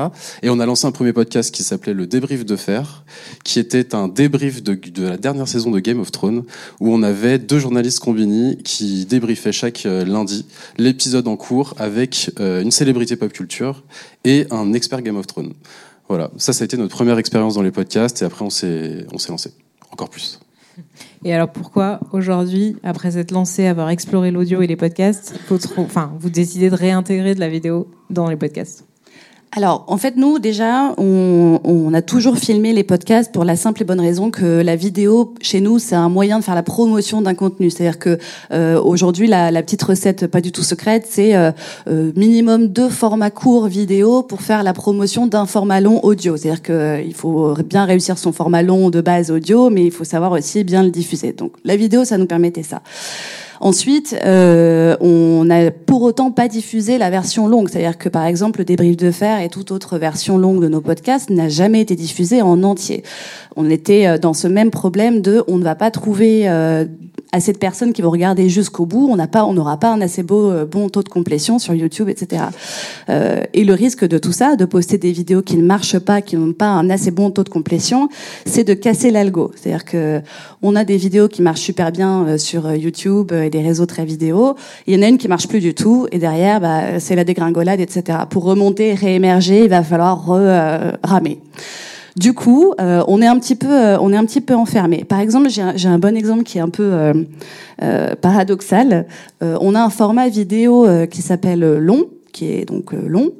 Et 0.43 0.51
on 0.51 0.61
a 0.61 0.67
lancé 0.67 0.87
un 0.87 0.93
premier 0.93 1.13
podcast 1.13 1.53
qui 1.53 1.65
s'appelait 1.65 1.95
le 1.95 2.07
débrief 2.07 2.45
de 2.45 2.55
fer, 2.55 3.05
qui 3.43 3.59
était 3.59 3.95
un 3.95 4.07
débrief 4.07 4.63
de, 4.63 4.79
la 5.03 5.17
dernière 5.17 5.49
saison 5.49 5.71
de 5.71 5.81
Game 5.81 5.99
of 5.99 6.13
Thrones 6.13 6.45
où 6.81 6.95
on 6.95 7.03
avait 7.03 7.39
deux 7.39 7.59
journalistes 7.59 7.99
combini 7.99 8.59
qui 8.63 9.05
débriefaient 9.07 9.53
chaque 9.53 9.85
euh, 9.87 10.05
lundi 10.05 10.47
l'épisode 10.79 11.27
en 11.27 11.37
cours 11.37 11.75
euh, 12.41 12.63
une 12.63 12.71
célébrité 12.71 13.17
pop 13.17 13.33
culture 13.33 13.85
et 14.25 14.47
un 14.51 14.73
expert 14.73 15.03
Game 15.03 15.17
of 15.17 15.27
Thrones. 15.27 15.55
Voilà, 16.09 16.31
ça, 16.37 16.53
ça 16.53 16.63
a 16.63 16.67
été 16.67 16.77
notre 16.77 16.95
première 16.95 17.19
expérience 17.19 17.55
dans 17.55 17.63
les 17.63 17.73
podcasts 17.73 18.23
et 18.23 18.25
après 18.25 18.45
on 18.45 18.51
s'est 18.51 19.07
lancé 19.13 19.51
encore 19.91 20.09
plus. 20.09 20.41
Et 21.25 21.35
alors 21.35 21.51
pourquoi 21.51 22.01
aujourd'hui, 22.13 22.77
après 22.83 23.19
être 23.19 23.31
lancé, 23.31 23.67
avoir 23.67 23.89
exploré 23.91 24.31
l'audio 24.31 24.63
et 24.63 24.67
les 24.67 24.77
podcasts, 24.77 25.35
enfin, 25.77 26.13
vous 26.21 26.31
décidez 26.31 26.71
de 26.71 26.77
réintégrer 26.77 27.35
de 27.35 27.41
la 27.41 27.49
vidéo 27.49 27.89
dans 28.11 28.29
les 28.29 28.37
podcasts? 28.37 28.86
Alors, 29.57 29.85
en 29.87 29.97
fait, 29.97 30.17
nous, 30.17 30.39
déjà, 30.39 30.93
on, 30.99 31.61
on, 31.65 31.95
a 31.95 32.03
toujours 32.03 32.37
filmé 32.37 32.75
les 32.75 32.85
podcasts 32.85 33.33
pour 33.33 33.43
la 33.43 33.57
simple 33.57 33.81
et 33.81 33.85
bonne 33.87 34.01
raison 34.01 34.31
que 34.31 34.61
la 34.61 34.77
vidéo, 34.77 35.33
chez 35.41 35.63
nous, 35.63 35.79
c'est 35.79 35.95
un 35.95 36.11
moyen 36.11 36.41
de 36.41 36.45
faire 36.45 36.55
la 36.55 36.63
promotion 36.63 37.23
d'un 37.23 37.33
contenu. 37.33 37.71
C'est-à-dire 37.71 37.99
que 37.99 38.19
euh, 38.53 38.79
aujourd'hui, 38.79 39.27
la, 39.27 39.51
la, 39.51 39.63
petite 39.63 39.83
recette, 39.83 40.27
pas 40.27 40.43
du 40.43 40.53
tout 40.53 40.63
secrète, 40.63 41.07
c'est 41.09 41.35
euh, 41.35 41.53
euh, 41.89 42.13
minimum 42.17 42.67
deux 42.69 42.91
formats 42.91 43.31
courts 43.31 43.67
vidéo 43.67 44.23
pour 44.23 44.43
faire 44.43 44.63
la 44.63 44.75
promotion 44.75 45.27
d'un 45.27 45.47
format 45.47 45.81
long 45.81 46.05
audio. 46.05 46.37
C'est-à-dire 46.37 46.61
qu'il 46.61 47.15
faut 47.15 47.55
bien 47.65 47.87
réussir 47.87 48.19
son 48.19 48.33
format 48.33 48.61
long 48.61 48.91
de 48.91 49.01
base 49.01 49.31
audio, 49.31 49.71
mais 49.71 49.87
il 49.87 49.91
faut 49.91 50.05
savoir 50.05 50.33
aussi 50.33 50.65
bien 50.65 50.83
le 50.83 50.91
diffuser. 50.91 51.33
Donc, 51.33 51.53
la 51.65 51.77
vidéo, 51.77 52.05
ça 52.05 52.19
nous 52.19 52.27
permettait 52.27 52.63
ça. 52.63 52.83
Ensuite, 53.61 54.17
euh, 54.25 54.97
on 55.01 55.45
n'a 55.45 55.71
pour 55.71 56.03
autant 56.03 56.31
pas 56.31 56.49
diffusé 56.49 56.99
la 56.99 57.11
version 57.11 57.49
longue, 57.49 57.69
c'est-à-dire 57.69 57.99
que 57.99 58.09
par 58.09 58.25
exemple 58.25 58.61
le 58.61 58.65
débrief 58.65 58.97
de 58.97 59.11
fer 59.11 59.41
et 59.41 59.49
toute 59.49 59.71
autre 59.71 59.99
version 59.99 60.39
longue 60.39 60.63
de 60.63 60.69
nos 60.69 60.81
podcasts 60.81 61.31
n'a 61.31 61.49
jamais 61.49 61.81
été 61.81 61.97
diffusée 61.97 62.43
en 62.43 62.63
entier. 62.63 63.03
On 63.57 63.71
était 63.71 64.07
euh, 64.07 64.19
dans 64.19 64.35
ce 64.35 64.49
même 64.49 64.71
problème 64.71 65.23
de 65.23 65.43
on 65.49 65.57
ne 65.57 65.65
va 65.65 65.75
pas 65.75 65.91
trouver 65.91 66.49
euh, 66.49 66.85
assez 67.33 67.53
de 67.53 67.59
personnes 67.59 67.93
qui 67.93 68.03
vont 68.03 68.11
regarder 68.11 68.49
jusqu'au 68.49 68.87
bout, 68.87 69.09
on 69.11 69.53
n'aura 69.53 69.77
pas 69.77 69.93
un 69.93 70.01
assez 70.01 70.23
beau 70.23 70.51
euh, 70.51 70.65
bon 70.65 70.89
taux 70.89 71.03
de 71.03 71.09
complétion 71.09 71.59
sur 71.59 71.75
YouTube, 71.75 72.09
etc. 72.09 72.45
Euh, 73.09 73.43
et 73.53 73.65
le 73.65 73.75
risque 73.75 74.07
de 74.07 74.19
tout 74.19 74.33
ça, 74.33 74.57
de 74.57 74.65
poster 74.65 74.99
des 74.99 75.13
vidéos 75.13 75.43
qui 75.43 75.57
ne 75.57 75.63
marchent 75.63 75.99
pas, 75.99 76.23
qui 76.23 76.37
n'ont 76.37 76.53
pas 76.53 76.69
un 76.69 76.89
assez 76.91 77.11
bon 77.11 77.31
taux 77.31 77.45
de 77.45 77.49
complétion, 77.49 78.09
c'est 78.45 78.65
de 78.65 78.75
casser 78.75 79.11
l'algo. 79.11 79.53
C'est-à-dire 79.55 79.85
que 79.85 80.21
on 80.63 80.75
a 80.77 80.85
des 80.85 80.97
vidéos 80.97 81.29
qui 81.29 81.43
marchent 81.43 81.61
super 81.61 81.93
bien 81.93 82.27
euh, 82.27 82.39
sur 82.39 82.73
YouTube 82.75 83.33
des 83.51 83.63
réseaux 83.63 83.87
très 83.87 84.05
vidéo. 84.05 84.55
Il 84.87 84.95
y 84.95 84.99
en 84.99 85.03
a 85.03 85.09
une 85.09 85.19
qui 85.19 85.29
marche 85.29 85.49
plus 85.49 85.61
du 85.61 85.75
tout, 85.75 86.07
et 86.13 86.19
derrière, 86.19 86.61
bah, 86.61 87.01
c'est 87.01 87.17
la 87.17 87.25
dégringolade, 87.25 87.81
etc. 87.81 88.19
Pour 88.31 88.45
remonter, 88.45 88.95
réémerger, 88.95 89.65
il 89.65 89.71
va 89.71 89.83
falloir 89.83 90.25
ramer. 91.03 91.41
Du 92.17 92.33
coup, 92.33 92.73
euh, 92.81 93.05
on 93.09 93.21
est 93.21 93.27
un 93.27 93.39
petit 93.39 93.57
peu, 93.57 93.71
euh, 93.71 93.99
on 94.01 94.11
est 94.11 94.17
un 94.17 94.25
petit 94.25 94.41
peu 94.41 94.55
enfermé. 94.55 95.05
Par 95.05 95.21
exemple, 95.21 95.51
j'ai 95.51 95.61
un, 95.61 95.75
un, 95.93 95.99
bon 95.99 96.17
exemple 96.17 96.45
qui 96.45 96.57
est 96.57 96.63
un 96.63 96.71
peu 96.71 96.91
euh, 97.83 98.15
paradoxal. 98.17 99.07
on 99.43 99.75
a 99.75 99.83
un 99.83 99.91
format 99.91 100.29
vidéo 100.29 100.87
qui 101.11 101.21
s'appelle 101.21 101.61
long 101.77 102.07
qui 102.37 102.53
est 102.53 102.67
donc 102.67 102.93
long, 102.93 103.33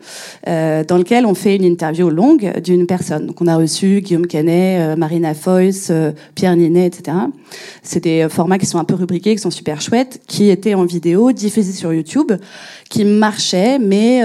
euh, 0.49 0.83
dans 0.83 0.97
lequel 0.97 1.27
on 1.27 1.35
fait 1.35 1.55
une 1.55 1.65
interview 1.65 2.09
longue 2.09 2.61
d'une 2.65 2.87
personne. 2.87 3.27
Donc 3.27 3.43
on 3.43 3.47
a 3.47 3.57
reçu 3.57 4.01
Guillaume 4.01 4.27
Canet, 4.27 4.81
euh, 4.81 4.97
Marina 4.97 5.35
Foyce, 5.35 5.89
euh, 5.91 6.13
Pierre 6.35 6.57
Ninet, 6.57 6.87
etc. 6.87 7.15
C'est 7.83 8.05
des 8.05 8.27
formats 8.31 8.57
qui 8.57 8.65
sont 8.65 8.79
un 8.79 8.85
peu 8.85 8.95
rubriqués, 8.95 9.35
qui 9.35 9.43
sont 9.43 9.51
super 9.51 9.83
chouettes, 9.83 10.23
qui 10.27 10.49
étaient 10.49 10.73
en 10.73 10.87
vidéo, 10.87 11.33
diffusés 11.33 11.73
sur 11.73 11.93
YouTube, 11.93 12.33
qui 12.89 13.05
marchaient, 13.05 13.79
mais 13.79 14.23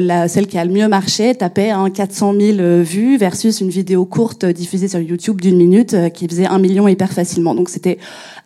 la, 0.00 0.28
celle 0.28 0.46
qui 0.46 0.56
a 0.56 0.64
le 0.64 0.72
mieux 0.72 0.88
marché 0.88 1.34
tapait 1.34 1.70
un 1.70 1.90
400 1.90 2.34
000 2.38 2.82
vues 2.82 3.18
versus 3.18 3.60
une 3.60 3.68
vidéo 3.68 4.06
courte 4.06 4.44
diffusée 4.46 4.88
sur 4.88 5.00
YouTube 5.00 5.40
d'une 5.40 5.56
minute 5.56 5.94
qui 6.14 6.26
faisait 6.26 6.46
un 6.46 6.58
million 6.58 6.88
hyper 6.88 7.12
facilement. 7.12 7.54
Donc 7.54 7.68
c'était 7.68 7.98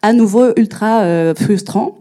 à 0.03 0.13
nouveau 0.13 0.53
ultra 0.57 1.35
frustrant. 1.35 1.99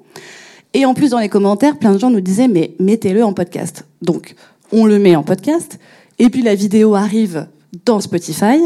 Et 0.77 0.85
en 0.85 0.93
plus, 0.93 1.09
dans 1.09 1.17
les 1.17 1.27
commentaires, 1.27 1.79
plein 1.79 1.91
de 1.91 1.97
gens 1.97 2.11
nous 2.11 2.21
disaient, 2.21 2.47
mais 2.47 2.75
mettez-le 2.79 3.25
en 3.25 3.33
podcast. 3.33 3.83
Donc, 4.03 4.35
on 4.71 4.85
le 4.85 4.99
met 4.99 5.15
en 5.15 5.23
podcast, 5.23 5.79
et 6.19 6.29
puis 6.29 6.43
la 6.43 6.53
vidéo 6.53 6.93
arrive 6.93 7.47
dans 7.83 7.99
Spotify. 7.99 8.59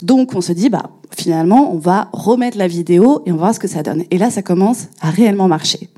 Donc, 0.00 0.36
on 0.36 0.40
se 0.40 0.52
dit, 0.52 0.68
bah, 0.68 0.90
finalement, 1.10 1.74
on 1.74 1.78
va 1.78 2.08
remettre 2.12 2.56
la 2.56 2.68
vidéo 2.68 3.24
et 3.26 3.32
on 3.32 3.34
va 3.34 3.40
voir 3.40 3.54
ce 3.54 3.58
que 3.58 3.66
ça 3.66 3.82
donne. 3.82 4.04
Et 4.12 4.16
là, 4.16 4.30
ça 4.30 4.42
commence 4.42 4.86
à 5.00 5.10
réellement 5.10 5.48
marcher. 5.48 5.88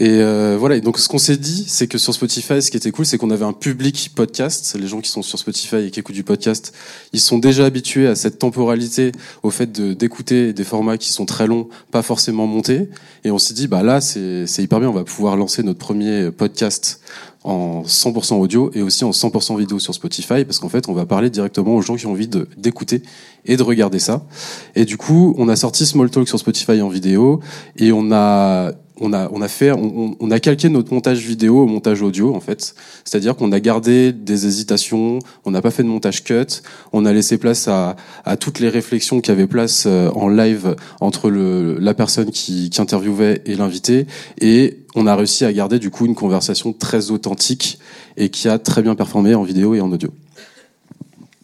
Et 0.00 0.20
euh, 0.20 0.56
voilà. 0.56 0.76
Et 0.76 0.80
donc, 0.80 0.96
ce 0.98 1.08
qu'on 1.08 1.18
s'est 1.18 1.36
dit, 1.36 1.64
c'est 1.66 1.88
que 1.88 1.98
sur 1.98 2.14
Spotify, 2.14 2.62
ce 2.62 2.70
qui 2.70 2.76
était 2.76 2.92
cool, 2.92 3.04
c'est 3.04 3.18
qu'on 3.18 3.30
avait 3.30 3.44
un 3.44 3.52
public 3.52 4.12
podcast. 4.14 4.76
Les 4.78 4.86
gens 4.86 5.00
qui 5.00 5.10
sont 5.10 5.22
sur 5.22 5.40
Spotify 5.40 5.86
et 5.86 5.90
qui 5.90 5.98
écoutent 5.98 6.14
du 6.14 6.22
podcast, 6.22 6.72
ils 7.12 7.20
sont 7.20 7.38
déjà 7.38 7.64
habitués 7.64 8.06
à 8.06 8.14
cette 8.14 8.38
temporalité, 8.38 9.10
au 9.42 9.50
fait 9.50 9.72
d'écouter 9.72 10.52
des 10.52 10.64
formats 10.64 10.98
qui 10.98 11.10
sont 11.10 11.26
très 11.26 11.48
longs, 11.48 11.68
pas 11.90 12.02
forcément 12.02 12.46
montés. 12.46 12.88
Et 13.24 13.32
on 13.32 13.38
s'est 13.38 13.54
dit, 13.54 13.66
bah 13.66 13.82
là, 13.82 14.00
c'est 14.00 14.46
hyper 14.58 14.78
bien. 14.78 14.88
On 14.88 14.92
va 14.92 15.02
pouvoir 15.02 15.36
lancer 15.36 15.64
notre 15.64 15.80
premier 15.80 16.30
podcast 16.30 17.00
en 17.42 17.82
100% 17.82 18.34
audio 18.34 18.70
et 18.74 18.82
aussi 18.82 19.04
en 19.04 19.10
100% 19.10 19.58
vidéo 19.58 19.78
sur 19.78 19.94
Spotify 19.94 20.44
parce 20.44 20.58
qu'en 20.58 20.68
fait 20.68 20.88
on 20.88 20.92
va 20.92 21.06
parler 21.06 21.30
directement 21.30 21.76
aux 21.76 21.82
gens 21.82 21.94
qui 21.94 22.06
ont 22.06 22.10
envie 22.10 22.28
d'écouter 22.56 23.02
et 23.46 23.56
de 23.56 23.62
regarder 23.62 24.00
ça 24.00 24.26
et 24.74 24.84
du 24.84 24.96
coup 24.96 25.36
on 25.38 25.48
a 25.48 25.54
sorti 25.54 25.86
Small 25.86 26.10
Talk 26.10 26.26
sur 26.26 26.38
Spotify 26.38 26.82
en 26.82 26.88
vidéo 26.88 27.40
et 27.76 27.92
on 27.92 28.10
a 28.10 28.72
on 29.00 29.12
a, 29.12 29.28
on 29.32 29.42
a 29.42 29.48
fait, 29.48 29.72
on, 29.72 30.30
a 30.30 30.40
calqué 30.40 30.68
notre 30.68 30.92
montage 30.92 31.18
vidéo 31.18 31.62
au 31.62 31.66
montage 31.66 32.02
audio 32.02 32.34
en 32.34 32.40
fait. 32.40 32.74
C'est-à-dire 33.04 33.36
qu'on 33.36 33.52
a 33.52 33.60
gardé 33.60 34.12
des 34.12 34.46
hésitations, 34.46 35.18
on 35.44 35.50
n'a 35.50 35.62
pas 35.62 35.70
fait 35.70 35.82
de 35.82 35.88
montage 35.88 36.24
cut, 36.24 36.62
on 36.92 37.04
a 37.04 37.12
laissé 37.12 37.38
place 37.38 37.68
à, 37.68 37.96
toutes 38.40 38.60
les 38.60 38.68
réflexions 38.68 39.20
qui 39.20 39.30
avaient 39.30 39.46
place 39.46 39.84
euh, 39.86 40.10
en 40.10 40.28
live 40.28 40.76
entre 41.00 41.30
la 41.30 41.94
personne 41.94 42.30
qui, 42.30 42.70
qui 42.70 42.80
interviewait 42.80 43.42
et 43.46 43.54
l'invité, 43.54 44.06
et 44.40 44.78
on 44.94 45.06
a 45.06 45.14
réussi 45.14 45.44
à 45.44 45.52
garder 45.52 45.78
du 45.78 45.90
coup 45.90 46.06
une 46.06 46.14
conversation 46.14 46.72
très 46.72 47.10
authentique 47.10 47.78
et 48.16 48.28
qui 48.28 48.48
a 48.48 48.58
très 48.58 48.82
bien 48.82 48.94
performé 48.94 49.34
en 49.34 49.42
vidéo 49.42 49.74
et 49.74 49.80
en 49.80 49.90
audio. 49.90 50.10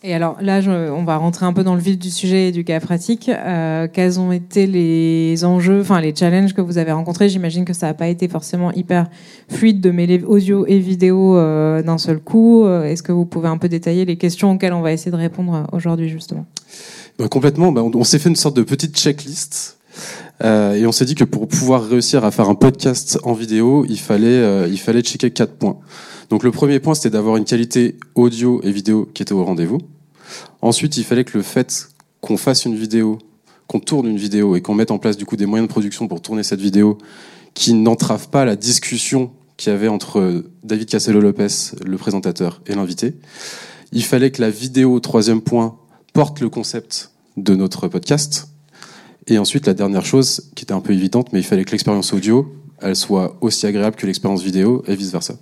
Et 0.07 0.13
alors 0.13 0.37
là, 0.43 0.61
on 0.93 1.03
va 1.03 1.17
rentrer 1.17 1.47
un 1.47 1.55
peu 1.55 1.65
dans 1.65 1.75
le 1.75 1.81
vif 1.81 1.99
du 1.99 2.11
sujet 2.11 2.49
et 2.49 2.53
du 2.53 2.63
cas 2.63 2.79
pratique. 2.79 3.31
Euh, 3.31 3.89
quels 3.91 4.21
ont 4.21 4.33
été 4.33 4.67
les 4.67 5.47
enjeux, 5.47 5.81
enfin 5.81 5.99
les 6.03 6.15
challenges 6.15 6.53
que 6.53 6.61
vous 6.61 6.77
avez 6.77 6.93
rencontrés? 6.93 7.31
J'imagine 7.31 7.65
que 7.65 7.73
ça 7.73 7.87
n'a 7.87 7.95
pas 7.95 8.09
été 8.09 8.29
forcément 8.29 8.71
hyper 8.73 9.09
fluide 9.49 9.81
de 9.81 9.91
mêler 9.91 10.23
audio 10.23 10.67
et 10.67 10.79
vidéo 10.79 11.39
euh, 11.39 11.83
d'un 11.83 11.97
seul 11.97 12.19
coup. 12.21 12.67
Euh, 12.67 12.85
est-ce 12.85 13.03
que 13.03 13.13
vous 13.13 13.25
pouvez 13.25 13.49
un 13.49 13.57
peu 13.57 13.71
détailler 13.71 14.05
les 14.05 14.17
questions 14.17 14.53
auxquelles 14.53 14.75
on 14.75 14.83
va 14.83 14.93
essayer 14.93 15.11
de 15.11 15.17
répondre 15.17 15.67
aujourd'hui 15.73 16.11
justement? 16.11 16.45
Bah, 17.19 17.29
Complètement. 17.29 17.73
Bah, 17.73 17.83
on, 17.83 18.05
s'est 18.05 18.19
fait 18.19 18.29
une 18.29 18.37
sorte 18.37 18.57
de 18.59 18.63
petite 18.63 18.99
checklist. 18.99 19.79
Euh, 20.43 20.75
et 20.75 20.87
on 20.87 20.93
s'est 20.93 21.05
dit 21.05 21.15
que 21.15 21.25
pour 21.25 21.49
pouvoir 21.49 21.87
réussir 21.87 22.25
à 22.25 22.31
faire 22.31 22.49
un 22.49 22.55
podcast 22.55 23.19
en 23.23 23.33
vidéo, 23.33 23.87
il 23.89 23.99
fallait, 23.99 24.27
euh, 24.27 24.69
il 24.69 24.79
fallait 24.79 25.03
checker 25.03 25.31
quatre 25.31 25.55
points. 25.55 25.79
Donc 26.31 26.43
le 26.43 26.51
premier 26.51 26.81
point, 26.81 26.95
c'était 26.95 27.11
d'avoir 27.11 27.37
une 27.37 27.45
qualité 27.45 27.97
audio 28.15 28.61
et 28.65 28.73
vidéo 28.73 29.09
qui 29.15 29.23
était 29.23 29.33
au 29.33 29.45
rendez-vous. 29.45 29.79
Ensuite, 30.65 30.97
il 30.97 31.05
fallait 31.05 31.25
que 31.25 31.37
le 31.37 31.43
fait 31.43 31.91
qu'on 32.23 32.39
fasse 32.39 32.65
une 32.65 32.75
vidéo, 32.75 33.19
qu'on 33.67 33.81
tourne 33.81 34.07
une 34.07 34.17
vidéo 34.17 34.57
et 34.57 34.63
qu'on 34.63 34.73
mette 34.73 34.91
en 34.91 34.97
place 34.97 35.19
du 35.19 35.27
coup 35.27 35.37
des 35.37 35.45
moyens 35.45 35.69
de 35.69 35.71
production 35.71 36.09
pour 36.09 36.23
tourner 36.23 36.43
cette 36.43 36.63
vidéo 36.63 36.97
qui 37.53 37.75
n'entrave 37.75 38.31
pas 38.31 38.47
la 38.47 38.57
discussion 38.57 39.31
qu'il 39.59 39.71
y 39.71 39.77
avait 39.77 39.89
entre 39.89 40.43
David 40.63 40.89
Castello-Lopez, 40.89 41.77
le 41.85 41.99
présentateur, 41.99 42.63
et 42.67 42.75
l'invité. 42.75 43.13
Il 43.93 44.05
fallait 44.05 44.31
que 44.31 44.41
la 44.41 44.49
vidéo, 44.49 44.99
troisième 45.01 45.43
point, 45.43 45.77
porte 46.15 46.41
le 46.41 46.49
concept 46.49 47.11
de 47.37 47.55
notre 47.55 47.87
podcast. 47.89 48.49
Et 49.27 49.37
ensuite, 49.37 49.67
la 49.67 49.75
dernière 49.75 50.07
chose, 50.07 50.51
qui 50.55 50.65
était 50.65 50.73
un 50.73 50.81
peu 50.81 50.95
évidente, 50.95 51.31
mais 51.35 51.41
il 51.41 51.45
fallait 51.45 51.67
que 51.67 51.73
l'expérience 51.73 52.15
audio, 52.15 52.51
elle 52.81 52.97
soit 52.97 53.37
aussi 53.43 53.67
agréable 53.67 53.97
que 53.97 54.07
l'expérience 54.07 54.43
vidéo 54.43 54.83
et 54.87 54.97
vice 54.97 55.13
versa. 55.13 55.37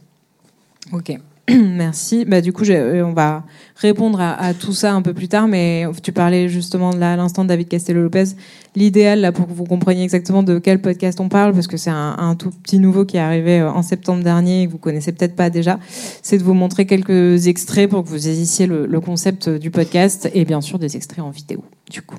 Ok. 0.91 1.17
Merci. 1.51 2.25
Bah, 2.25 2.41
du 2.41 2.53
coup, 2.53 2.63
euh, 2.69 3.03
on 3.03 3.13
va 3.13 3.43
répondre 3.77 4.21
à, 4.21 4.55
tout 4.55 4.73
ça 4.73 4.93
un 4.93 5.03
peu 5.03 5.13
plus 5.13 5.27
tard, 5.27 5.49
mais 5.49 5.85
tu 6.03 6.13
parlais 6.13 6.49
justement 6.49 6.93
là 6.93 7.15
à 7.15 7.17
l'instant 7.17 7.43
de 7.43 7.49
David 7.49 7.69
Castello-Lopez. 7.69 8.37
L'idéal, 8.77 9.21
là, 9.21 9.33
pour 9.33 9.49
que 9.49 9.53
vous 9.53 9.65
compreniez 9.65 10.05
exactement 10.05 10.45
de 10.45 10.59
quel 10.59 10.81
podcast 10.81 11.19
on 11.19 11.29
parle, 11.29 11.53
parce 11.53 11.67
que 11.67 11.77
c'est 11.77 11.91
un, 11.91 12.37
tout 12.39 12.51
petit 12.51 12.79
nouveau 12.79 13.05
qui 13.05 13.17
est 13.17 13.21
arrivé 13.21 13.61
euh, 13.61 13.71
en 13.71 13.83
septembre 13.83 14.23
dernier 14.23 14.63
et 14.63 14.67
que 14.67 14.73
vous 14.73 14.79
connaissez 14.79 15.13
peut-être 15.13 15.35
pas 15.35 15.51
déjà, 15.51 15.81
c'est 16.23 16.39
de 16.39 16.45
vous 16.45 16.55
montrer 16.55 16.87
quelques 16.87 17.49
extraits 17.49 17.91
pour 17.91 18.05
que 18.05 18.09
vous 18.09 18.19
saisissiez 18.19 18.67
le, 18.67 19.01
concept 19.01 19.49
du 19.49 19.73
podcast 19.73 20.31
et 20.33 20.45
bien 20.45 20.61
sûr 20.61 20.79
des 20.79 20.97
extraits 20.97 21.25
en 21.25 21.31
vidéo, 21.31 21.65
du 21.91 22.03
coup. 22.03 22.19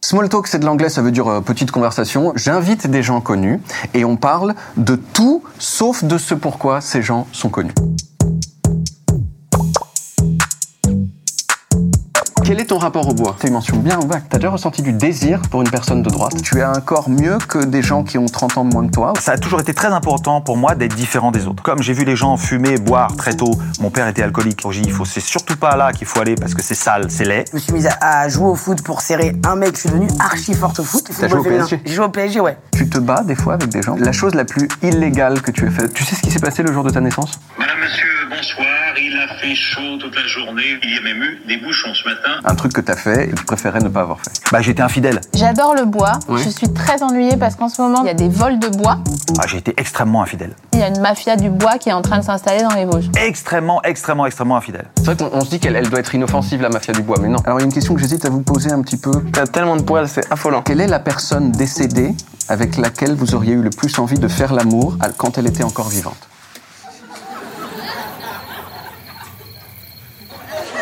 Small 0.00 0.28
talk, 0.28 0.46
c'est 0.46 0.60
de 0.60 0.64
l'anglais, 0.64 0.90
ça 0.90 1.02
veut 1.02 1.10
dire 1.10 1.26
euh, 1.26 1.40
petite 1.40 1.72
conversation. 1.72 2.32
J'invite 2.36 2.86
des 2.86 3.02
gens 3.02 3.20
connus 3.20 3.58
et 3.94 4.04
on 4.04 4.16
parle 4.16 4.54
de 4.76 4.94
tout 4.94 5.42
sauf 5.58 6.04
de 6.04 6.18
ce 6.18 6.34
pourquoi 6.34 6.80
ces 6.80 7.02
gens 7.02 7.26
sont 7.32 7.48
connus. 7.48 7.72
Quel 12.44 12.60
est 12.60 12.66
ton 12.66 12.76
rapport 12.76 13.08
au 13.08 13.14
bois? 13.14 13.36
Une 13.42 13.54
mention 13.54 13.78
bien 13.78 13.98
vague. 14.06 14.24
T'as 14.28 14.36
déjà 14.36 14.50
ressenti 14.50 14.82
du 14.82 14.92
désir 14.92 15.40
pour 15.50 15.62
une 15.62 15.70
personne 15.70 16.02
de 16.02 16.10
droite? 16.10 16.34
Tu 16.42 16.60
as 16.60 16.68
un 16.68 16.80
corps 16.80 17.08
mieux 17.08 17.38
que 17.48 17.64
des 17.64 17.80
gens 17.80 18.04
qui 18.04 18.18
ont 18.18 18.26
30 18.26 18.58
ans 18.58 18.64
de 18.66 18.74
moins 18.74 18.86
que 18.86 18.92
toi? 18.92 19.14
Ça 19.18 19.32
a 19.32 19.38
toujours 19.38 19.60
été 19.60 19.72
très 19.72 19.88
important 19.88 20.42
pour 20.42 20.58
moi 20.58 20.74
d'être 20.74 20.94
différent 20.94 21.30
des 21.30 21.46
autres. 21.46 21.62
Comme 21.62 21.80
j'ai 21.80 21.94
vu 21.94 22.04
les 22.04 22.16
gens 22.16 22.36
fumer, 22.36 22.76
boire 22.76 23.16
très 23.16 23.32
tôt, 23.32 23.52
mon 23.80 23.88
père 23.88 24.06
était 24.08 24.22
alcoolique. 24.22 24.60
J'ai 24.70 24.82
dit, 24.82 24.92
c'est 25.06 25.20
surtout 25.20 25.56
pas 25.56 25.74
là 25.76 25.92
qu'il 25.92 26.06
faut 26.06 26.20
aller 26.20 26.34
parce 26.34 26.52
que 26.52 26.62
c'est 26.62 26.74
sale, 26.74 27.06
c'est 27.08 27.24
laid. 27.24 27.46
Je 27.48 27.54
me 27.54 27.60
suis 27.60 27.72
mise 27.72 27.88
à, 28.02 28.28
jouer 28.28 28.48
au 28.48 28.56
foot 28.56 28.82
pour 28.82 29.00
serrer 29.00 29.34
un 29.46 29.56
mec. 29.56 29.76
Je 29.76 29.80
suis 29.80 29.88
devenu 29.88 30.08
archi 30.20 30.52
forte 30.52 30.80
au 30.80 30.84
foot. 30.84 31.02
T'as 31.18 31.28
joué 31.28 31.38
au 31.38 31.44
PSG 31.44 31.80
J'ai 31.82 31.94
joué 31.94 32.04
au 32.04 32.10
PSG, 32.10 32.40
ouais. 32.40 32.58
Tu 32.76 32.90
te 32.90 32.98
bats 32.98 33.22
des 33.22 33.36
fois 33.36 33.54
avec 33.54 33.70
des 33.70 33.80
gens 33.80 33.96
La 33.96 34.12
chose 34.12 34.34
la 34.34 34.44
plus 34.44 34.68
illégale 34.82 35.40
que 35.40 35.50
tu 35.50 35.66
aies 35.66 35.70
faite, 35.70 35.94
tu 35.94 36.04
sais 36.04 36.14
ce 36.14 36.20
qui 36.20 36.30
s'est 36.30 36.40
passé 36.40 36.62
le 36.62 36.74
jour 36.74 36.84
de 36.84 36.90
ta 36.90 37.00
naissance? 37.00 37.40
Madame, 37.58 37.78
monsieur, 37.80 38.28
bonsoir, 38.28 38.66
il 38.98 39.16
a 39.16 39.34
fait 39.38 39.54
chaud 39.54 39.96
toute 39.98 40.14
la 40.14 40.26
journée, 40.26 40.78
il 40.82 40.94
y 40.94 40.98
a 40.98 41.00
même 41.00 41.22
eu 41.22 41.40
des 41.48 41.56
bouchons 41.56 41.94
ce 41.94 42.06
matin. 42.06 42.33
Un 42.44 42.54
truc 42.54 42.72
que 42.72 42.80
t'as 42.80 42.96
fait 42.96 43.26
et 43.26 43.30
que 43.30 43.36
tu 43.36 43.44
préférais 43.44 43.80
ne 43.80 43.88
pas 43.88 44.00
avoir 44.00 44.18
fait. 44.20 44.30
Bah, 44.50 44.60
j'étais 44.60 44.82
infidèle. 44.82 45.20
J'adore 45.34 45.74
le 45.74 45.84
bois. 45.84 46.12
Je 46.28 46.48
suis 46.48 46.72
très 46.72 47.02
ennuyée 47.02 47.36
parce 47.36 47.54
qu'en 47.56 47.68
ce 47.68 47.80
moment, 47.80 48.02
il 48.02 48.06
y 48.06 48.10
a 48.10 48.14
des 48.14 48.28
vols 48.28 48.58
de 48.58 48.68
bois. 48.68 48.98
Ah, 49.38 49.46
j'ai 49.46 49.58
été 49.58 49.74
extrêmement 49.76 50.22
infidèle. 50.22 50.54
Il 50.72 50.80
y 50.80 50.82
a 50.82 50.88
une 50.88 51.00
mafia 51.00 51.36
du 51.36 51.50
bois 51.50 51.78
qui 51.78 51.88
est 51.88 51.92
en 51.92 52.02
train 52.02 52.18
de 52.18 52.24
s'installer 52.24 52.62
dans 52.62 52.74
les 52.74 52.84
Vosges. 52.84 53.10
Extrêmement, 53.16 53.82
extrêmement, 53.82 54.26
extrêmement 54.26 54.56
infidèle. 54.56 54.86
C'est 54.96 55.04
vrai 55.04 55.16
qu'on 55.16 55.30
on 55.32 55.40
se 55.42 55.50
dit 55.50 55.60
qu'elle 55.60 55.76
elle 55.76 55.88
doit 55.88 56.00
être 56.00 56.14
inoffensive, 56.14 56.60
la 56.60 56.68
mafia 56.68 56.92
du 56.92 57.02
bois, 57.02 57.16
mais 57.20 57.28
non. 57.28 57.38
Alors 57.44 57.58
il 57.58 57.62
y 57.62 57.64
a 57.64 57.66
une 57.66 57.72
question 57.72 57.94
que 57.94 58.00
j'hésite 58.00 58.24
à 58.24 58.30
vous 58.30 58.42
poser 58.42 58.72
un 58.72 58.82
petit 58.82 58.96
peu. 58.96 59.12
T'as 59.32 59.46
tellement 59.46 59.76
de 59.76 59.82
poils, 59.82 60.08
c'est 60.08 60.30
affolant. 60.32 60.62
Quelle 60.62 60.80
est 60.80 60.86
la 60.86 61.00
personne 61.00 61.52
décédée 61.52 62.14
avec 62.48 62.76
laquelle 62.76 63.14
vous 63.14 63.34
auriez 63.34 63.54
eu 63.54 63.62
le 63.62 63.70
plus 63.70 63.98
envie 63.98 64.18
de 64.18 64.28
faire 64.28 64.52
l'amour 64.52 64.96
quand 65.16 65.38
elle 65.38 65.46
était 65.46 65.64
encore 65.64 65.88
vivante? 65.88 66.28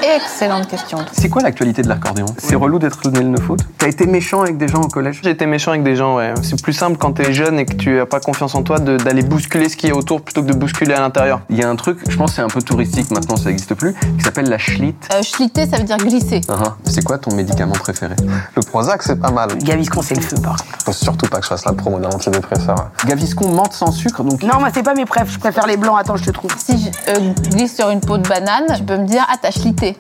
Excellente 0.03 0.67
question. 0.67 0.99
C'est 1.13 1.29
quoi 1.29 1.43
l'actualité 1.43 1.83
de 1.83 1.89
l'accordéon? 1.89 2.27
C'est 2.37 2.57
relou 2.57 2.81
d'être 2.81 2.99
le 3.05 3.21
le 3.21 3.41
foot. 3.41 3.61
T'as 3.79 3.87
été 3.87 4.05
méchant 4.07 4.43
avec 4.43 4.57
des 4.57 4.67
gens 4.67 4.81
au 4.81 4.89
collège? 4.89 5.21
J'ai 5.23 5.31
été 5.31 5.47
méchant 5.47 5.71
avec 5.71 5.85
des 5.85 5.95
gens, 5.95 6.17
ouais. 6.17 6.35
C'est 6.43 6.61
plus 6.61 6.73
simple 6.73 6.97
quand 6.99 7.13
t'es 7.13 7.33
jeune 7.33 7.61
et 7.61 7.65
que 7.65 7.75
tu 7.75 8.01
as 8.01 8.07
pas 8.07 8.19
confiance 8.19 8.57
en 8.57 8.65
toi 8.65 8.81
d'aller 8.81 9.23
bousculer 9.23 9.69
ce 9.69 9.77
qui 9.77 9.87
est 9.87 9.93
autour 9.93 10.23
plutôt 10.23 10.43
que 10.43 10.49
de 10.49 10.55
bousculer 10.55 10.95
à 10.95 11.01
l'intérieur. 11.01 11.43
Il 11.51 11.57
y 11.57 11.63
a 11.63 11.69
un 11.69 11.77
truc, 11.77 11.99
je 12.09 12.17
pense 12.17 12.31
que 12.31 12.37
c'est 12.37 12.43
un 12.43 12.49
peu 12.49 12.61
touristique 12.63 13.13
maintenant, 13.13 13.37
ça 13.37 13.51
n'existe 13.51 13.75
plus, 13.75 13.95
qui 14.19 14.25
s'appelle 14.25 14.49
la 14.49 14.59
schlitt. 14.59 15.09
Euh, 15.15 15.23
Schlitter, 15.23 15.67
ça 15.67 15.77
veut 15.77 15.85
dire 15.85 15.99
glisser. 15.99 16.41
Uh-huh. 16.41 16.73
C'est 16.85 17.05
quoi 17.05 17.19
ton 17.19 17.35
médicament 17.37 17.75
préféré? 17.75 18.17
Le 18.57 18.63
Prozac, 18.63 19.05
c'est 19.05 19.21
pas 19.21 19.31
mal. 19.31 19.57
Gaviscon, 19.59 20.03
c'est 20.03 20.17
le 20.17 20.23
feu, 20.23 20.37
par 20.43 20.57
contre. 20.57 20.85
Faut 20.85 20.93
surtout 20.93 21.27
pas 21.27 21.39
que 21.39 21.45
je 21.45 21.49
fasse 21.49 21.65
la 21.65 21.75
promo 21.75 22.01
d'un 22.01 22.11
antidépresseur. 22.11 22.91
Gaviscon 23.07 23.49
menthe 23.49 23.75
sans 23.75 23.93
sucre, 23.93 24.25
donc 24.25 24.43
Non, 24.43 24.59
moi, 24.59 24.71
c'est 24.75 24.83
pas 24.83 24.95
mes 24.95 25.07
préfs. 25.07 25.31
Je 25.31 25.39
préfère 25.39 25.67
les 25.69 25.77
blancs. 25.77 25.97
Attends, 25.99 26.17
je 26.17 26.25
te 26.25 26.31
trouve. 26.33 26.51
Si 26.59 26.91
je 27.07 27.13
euh, 27.13 27.33
glisse 27.51 27.77
sur 27.77 27.89
une 27.91 28.01
peau 28.01 28.19
de 28.19 28.27
banane, 28.27 28.65
tu 28.77 28.83
peux 28.83 28.97
me 28.97 29.07
dire 29.07 29.25
Ah, 29.29 29.37
t'as 29.41 29.53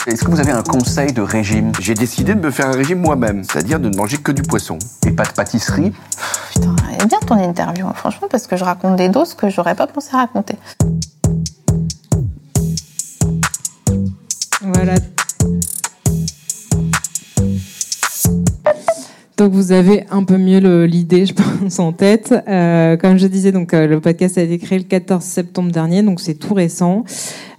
est-ce 0.06 0.24
que 0.24 0.30
vous 0.30 0.40
avez 0.40 0.52
un 0.52 0.62
conseil 0.62 1.12
de 1.12 1.22
régime? 1.22 1.72
J'ai 1.80 1.94
décidé 1.94 2.34
de 2.34 2.40
me 2.40 2.50
faire 2.50 2.68
un 2.68 2.72
régime 2.72 3.00
moi-même, 3.00 3.44
c'est-à-dire 3.44 3.80
de 3.80 3.88
ne 3.88 3.96
manger 3.96 4.18
que 4.18 4.32
du 4.32 4.42
poisson. 4.42 4.78
et 5.06 5.10
pas 5.10 5.24
de 5.24 5.32
pâtisserie? 5.32 5.92
Putain, 6.52 6.76
elle 6.90 7.02
est 7.02 7.06
bien 7.06 7.18
ton 7.26 7.36
interview, 7.36 7.86
hein, 7.86 7.92
franchement, 7.94 8.28
parce 8.30 8.46
que 8.46 8.56
je 8.56 8.64
raconte 8.64 8.96
des 8.96 9.08
doses 9.08 9.34
que 9.34 9.48
j'aurais 9.48 9.74
pas 9.74 9.86
pensé 9.86 10.10
raconter. 10.12 10.56
Voilà. 14.60 14.94
Donc 19.38 19.52
vous 19.52 19.72
avez 19.72 20.04
un 20.10 20.24
peu 20.24 20.36
mieux 20.36 20.84
l'idée, 20.84 21.24
je 21.24 21.34
pense, 21.60 21.78
en 21.78 21.92
tête. 21.92 22.34
Euh, 22.48 22.96
comme 22.96 23.16
je 23.16 23.26
disais, 23.26 23.50
donc 23.50 23.72
euh, 23.72 23.86
le 23.86 24.00
podcast 24.00 24.36
a 24.36 24.42
été 24.42 24.58
créé 24.58 24.78
le 24.78 24.84
14 24.84 25.24
septembre 25.24 25.72
dernier, 25.72 26.02
donc 26.02 26.20
c'est 26.20 26.34
tout 26.34 26.54
récent. 26.54 27.04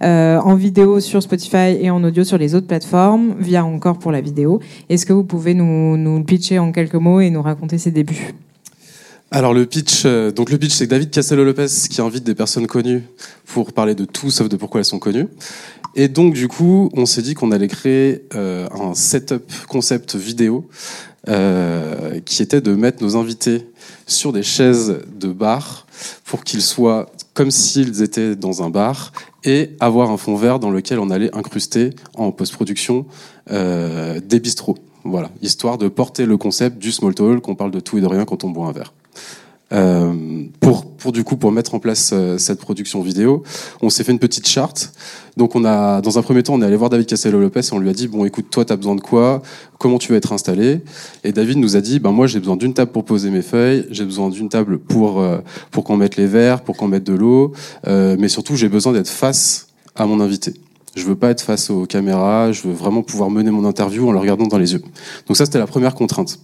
Euh, 0.03 0.38
en 0.38 0.55
vidéo 0.55 0.99
sur 0.99 1.23
Spotify 1.23 1.77
et 1.79 1.89
en 1.89 2.03
audio 2.03 2.23
sur 2.23 2.38
les 2.38 2.53
autres 2.53 2.67
plateformes, 2.67 3.36
via 3.39 3.65
encore 3.65 3.97
pour 3.97 4.12
la 4.12 4.21
vidéo. 4.21 4.59
Est-ce 4.89 5.05
que 5.05 5.13
vous 5.13 5.23
pouvez 5.23 5.53
nous, 5.55 6.23
pitcher 6.23 6.59
en 6.59 6.71
quelques 6.71 6.93
mots 6.95 7.21
et 7.21 7.29
nous 7.29 7.41
raconter 7.41 7.77
ses 7.77 7.91
débuts? 7.91 8.33
Alors 9.31 9.55
le 9.55 9.65
pitch, 9.65 10.05
donc 10.05 10.51
le 10.51 10.59
pitch, 10.59 10.73
c'est 10.73 10.86
David 10.86 11.09
Castello 11.09 11.43
Lopez 11.43 11.65
qui 11.89 12.01
invite 12.01 12.23
des 12.23 12.36
personnes 12.36 12.67
connues 12.67 13.01
pour 13.47 13.73
parler 13.73 13.95
de 13.95 14.05
tout 14.05 14.29
sauf 14.29 14.47
de 14.47 14.57
pourquoi 14.57 14.81
elles 14.81 14.86
sont 14.86 14.99
connues. 14.99 15.25
Et 15.95 16.07
donc 16.07 16.36
du 16.36 16.47
coup, 16.47 16.91
on 16.93 17.07
s'est 17.07 17.23
dit 17.23 17.33
qu'on 17.33 17.51
allait 17.51 17.67
créer 17.67 18.25
un 18.36 18.93
setup 18.93 19.51
concept 19.67 20.15
vidéo 20.15 20.67
euh, 21.29 22.19
qui 22.25 22.41
était 22.41 22.62
de 22.62 22.75
mettre 22.75 23.01
nos 23.01 23.15
invités 23.15 23.67
sur 24.07 24.33
des 24.33 24.43
chaises 24.43 24.99
de 25.15 25.29
bar 25.29 25.88
pour 26.25 26.43
qu'ils 26.43 26.62
soient 26.62 27.09
comme 27.33 27.51
s'ils 27.51 28.01
étaient 28.01 28.36
dans 28.36 28.62
un 28.62 28.69
bar 28.69 29.12
et 29.43 29.71
avoir 29.79 30.12
un 30.12 30.17
fond 30.17 30.36
vert 30.36 30.59
dans 30.59 30.69
lequel 30.69 30.99
on 30.99 31.09
allait 31.09 31.33
incruster 31.36 31.91
en 32.15 32.31
post-production 32.31 33.05
euh, 33.51 34.19
des 34.23 34.39
bistrots. 34.39 34.77
Voilà, 35.05 35.31
histoire 35.41 35.77
de 35.77 35.88
porter 35.88 36.25
le 36.25 36.38
concept 36.38 36.77
du 36.77 36.91
small 36.91 37.13
talk, 37.13 37.41
qu'on 37.41 37.55
parle 37.55 37.71
de 37.71 37.79
tout 37.79 37.97
et 37.97 38.01
de 38.01 38.07
rien 38.07 38.25
quand 38.25 38.43
on 38.43 38.49
boit 38.49 38.67
un 38.67 38.71
verre. 38.71 38.93
Euh, 39.73 40.43
pour, 40.59 40.92
pour 41.04 41.12
du 41.12 41.26
coup 41.26 41.36
pour 41.36 41.52
mettre 41.52 41.76
en 41.76 41.80
place 41.80 42.12
euh, 42.13 42.38
cette 42.38 42.60
production 42.60 43.02
vidéo, 43.02 43.44
on 43.82 43.89
s'est 43.89 44.06
fait 44.06 44.13
une 44.13 44.20
petite 44.20 44.48
charte. 44.48 44.94
Donc 45.36 45.54
on 45.54 45.66
a 45.66 46.00
dans 46.00 46.18
un 46.18 46.22
premier 46.22 46.44
temps 46.44 46.54
on 46.54 46.62
est 46.62 46.66
allé 46.66 46.78
voir 46.78 46.89
David 46.89 47.08
Castello 47.08 47.42
Lopez 47.42 47.60
et 47.60 47.74
on 47.74 47.80
lui 47.80 47.89
a 47.89 47.94
dit 47.94 48.08
bon 48.08 48.24
écoute 48.24 48.46
toi 48.50 48.63
t'as 48.63 48.78
besoin 48.78 48.96
de 48.96 49.02
quoi? 49.02 49.42
Comment 49.80 49.98
tu 49.98 50.13
vas 50.13 50.18
être 50.18 50.32
installé? 50.32 50.80
Et 51.26 51.34
David 51.34 51.58
nous 51.58 51.76
a 51.76 51.82
dit 51.82 52.00
ben 52.00 52.12
moi 52.12 52.26
j'ai 52.26 52.39
besoin 52.39 52.56
d'une 52.56 52.74
table 52.74 52.92
pour 52.92 53.04
poser 53.04 53.32
mes 53.32 53.42
feuilles. 53.42 53.86
J'ai 53.92 54.06
besoin 54.06 54.30
d'une 54.30 54.48
table 54.48 54.80
pour 54.80 55.20
euh, 55.20 55.39
pour 55.72 55.84
qu'on 55.84 55.98
mette 55.98 56.16
les 56.16 56.26
verres 56.28 56.62
pour 56.62 56.78
qu'on 56.78 56.88
mette 56.88 57.04
de 57.04 57.13
l'eau. 57.13 57.52
Euh, 57.86 58.16
mais 58.18 58.30
surtout 58.30 58.56
j'ai 58.56 58.70
besoin 58.70 58.94
d'être 58.94 59.10
face 59.10 59.68
à 59.96 60.06
mon 60.06 60.22
invité. 60.22 60.54
Je 60.96 61.04
veux 61.04 61.16
pas 61.16 61.32
être 61.32 61.42
face 61.42 61.70
aux 61.70 61.86
caméras. 61.86 62.54
Je 62.54 62.62
veux 62.62 62.74
vraiment 62.74 63.04
pouvoir 63.04 63.30
mener 63.30 63.52
mon 63.52 63.66
interview 63.66 64.08
en 64.08 64.13
le 64.13 64.20
regardant 64.20 64.48
dans 64.48 64.58
les 64.58 64.72
yeux. 64.72 64.84
Donc 65.28 65.36
ça 65.36 65.44
c'était 65.44 65.60
la 65.60 65.68
première 65.68 65.96
contrainte 65.96 66.39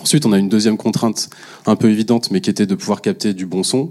Ensuite, 0.00 0.26
on 0.26 0.32
a 0.32 0.38
une 0.38 0.48
deuxième 0.48 0.76
contrainte 0.76 1.30
un 1.66 1.76
peu 1.76 1.90
évidente, 1.90 2.30
mais 2.30 2.40
qui 2.40 2.50
était 2.50 2.66
de 2.66 2.74
pouvoir 2.74 3.00
capter 3.00 3.34
du 3.34 3.46
bon 3.46 3.62
son. 3.62 3.90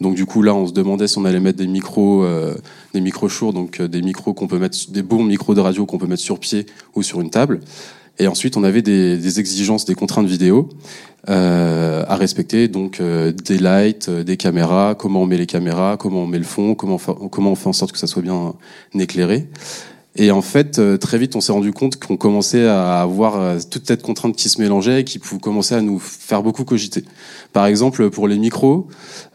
Donc 0.00 0.14
du 0.14 0.26
coup 0.26 0.42
là, 0.42 0.54
on 0.54 0.66
se 0.66 0.72
demandait 0.72 1.08
si 1.08 1.16
on 1.16 1.24
allait 1.24 1.40
mettre 1.40 1.56
des 1.58 1.66
micros, 1.66 2.22
euh, 2.22 2.54
des 2.92 3.00
micros 3.00 3.30
Shure, 3.30 3.54
donc 3.54 3.80
euh, 3.80 3.88
des 3.88 4.02
micros 4.02 4.34
qu'on 4.34 4.46
peut 4.46 4.58
mettre, 4.58 4.76
des 4.90 5.02
bons 5.02 5.24
micros 5.24 5.54
de 5.54 5.60
radio 5.60 5.86
qu'on 5.86 5.96
peut 5.96 6.06
mettre 6.06 6.22
sur 6.22 6.38
pied 6.38 6.66
ou 6.94 7.02
sur 7.02 7.22
une 7.22 7.30
table. 7.30 7.60
Et 8.18 8.26
ensuite, 8.28 8.56
on 8.56 8.64
avait 8.64 8.82
des, 8.82 9.16
des 9.16 9.40
exigences, 9.40 9.84
des 9.84 9.94
contraintes 9.94 10.26
vidéo 10.26 10.68
euh, 11.28 12.04
à 12.06 12.14
respecter, 12.14 12.68
donc 12.68 13.00
euh, 13.00 13.32
des 13.32 13.58
lights, 13.58 14.08
euh, 14.08 14.22
des 14.22 14.36
caméras, 14.36 14.94
comment 14.94 15.22
on 15.22 15.26
met 15.26 15.36
les 15.36 15.46
caméras, 15.46 15.96
comment 15.98 16.22
on 16.22 16.26
met 16.26 16.38
le 16.38 16.44
fond, 16.44 16.76
comment 16.76 17.00
on 17.50 17.54
fait 17.56 17.68
en 17.68 17.72
sorte 17.72 17.90
que 17.90 17.98
ça 17.98 18.06
soit 18.06 18.22
bien 18.22 18.54
éclairé. 18.94 19.48
Et 20.18 20.30
en 20.30 20.40
fait, 20.40 20.78
euh, 20.78 20.96
très 20.96 21.18
vite, 21.18 21.36
on 21.36 21.42
s'est 21.42 21.52
rendu 21.52 21.72
compte 21.72 21.96
qu'on 21.96 22.16
commençait 22.16 22.66
à 22.66 23.02
avoir 23.02 23.38
euh, 23.38 23.58
toute 23.70 23.86
cette 23.86 24.02
contrainte 24.02 24.34
qui 24.34 24.48
se 24.48 24.60
mélangeait 24.60 25.02
et 25.02 25.04
qui 25.04 25.18
commençait 25.18 25.74
à 25.74 25.82
nous 25.82 25.98
faire 25.98 26.42
beaucoup 26.42 26.64
cogiter. 26.64 27.04
Par 27.52 27.66
exemple, 27.66 28.08
pour 28.08 28.26
les 28.26 28.38
micros, 28.38 28.86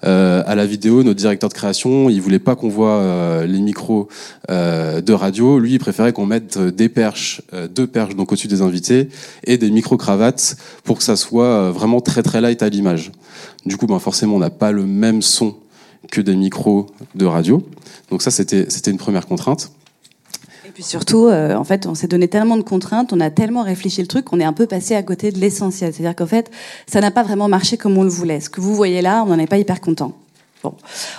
euh, 0.03 0.43
à 0.47 0.55
la 0.55 0.65
vidéo, 0.65 1.03
notre 1.03 1.19
directeur 1.19 1.49
de 1.49 1.53
création, 1.53 2.09
il 2.09 2.19
voulait 2.19 2.39
pas 2.39 2.55
qu'on 2.55 2.69
voit 2.69 2.97
euh, 2.97 3.45
les 3.45 3.61
micros 3.61 4.07
euh, 4.49 5.01
de 5.01 5.13
radio. 5.13 5.59
Lui, 5.59 5.73
il 5.73 5.79
préférait 5.79 6.13
qu'on 6.13 6.25
mette 6.25 6.57
euh, 6.57 6.71
des 6.71 6.89
perches, 6.89 7.43
deux 7.69 7.85
perches 7.85 8.15
donc 8.15 8.31
au-dessus 8.31 8.47
des 8.47 8.63
invités, 8.63 9.09
et 9.43 9.57
des 9.57 9.69
micro-cravates 9.69 10.57
pour 10.83 10.97
que 10.97 11.03
ça 11.03 11.15
soit 11.15 11.69
vraiment 11.71 12.01
très 12.01 12.23
très 12.23 12.41
light 12.41 12.63
à 12.63 12.69
l'image. 12.69 13.11
Du 13.67 13.77
coup, 13.77 13.85
ben 13.85 13.99
forcément, 13.99 14.37
on 14.37 14.39
n'a 14.39 14.49
pas 14.49 14.71
le 14.71 14.85
même 14.87 15.21
son 15.21 15.55
que 16.09 16.21
des 16.21 16.35
micros 16.35 16.87
de 17.13 17.25
radio. 17.25 17.63
Donc 18.09 18.23
ça, 18.23 18.31
c'était 18.31 18.91
une 18.91 18.97
première 18.97 19.27
contrainte. 19.27 19.71
Et 20.71 20.73
puis 20.73 20.84
surtout, 20.84 21.27
euh, 21.27 21.53
en 21.55 21.65
fait, 21.65 21.86
on 21.86 21.95
s'est 21.95 22.07
donné 22.07 22.29
tellement 22.29 22.55
de 22.55 22.62
contraintes, 22.62 23.12
on 23.12 23.19
a 23.19 23.29
tellement 23.29 23.62
réfléchi 23.62 23.99
le 23.99 24.07
truc 24.07 24.23
qu'on 24.23 24.39
est 24.39 24.45
un 24.45 24.53
peu 24.53 24.67
passé 24.67 24.95
à 24.95 25.03
côté 25.03 25.29
de 25.29 25.38
l'essentiel. 25.38 25.93
C'est-à-dire 25.93 26.15
qu'en 26.15 26.27
fait, 26.27 26.49
ça 26.88 27.01
n'a 27.01 27.12
pas 27.12 27.23
vraiment 27.23 27.49
marché 27.49 27.75
comme 27.75 27.97
on 27.97 28.03
le 28.03 28.10
voulait. 28.10 28.39
Ce 28.39 28.49
que 28.49 28.62
vous 28.62 28.73
voyez 28.73 29.01
là, 29.01 29.25
on 29.27 29.31
n'en 29.31 29.38
est 29.38 29.47
pas 29.47 29.57
hyper 29.57 29.81
content. 29.81 30.13
Bon. 30.63 30.74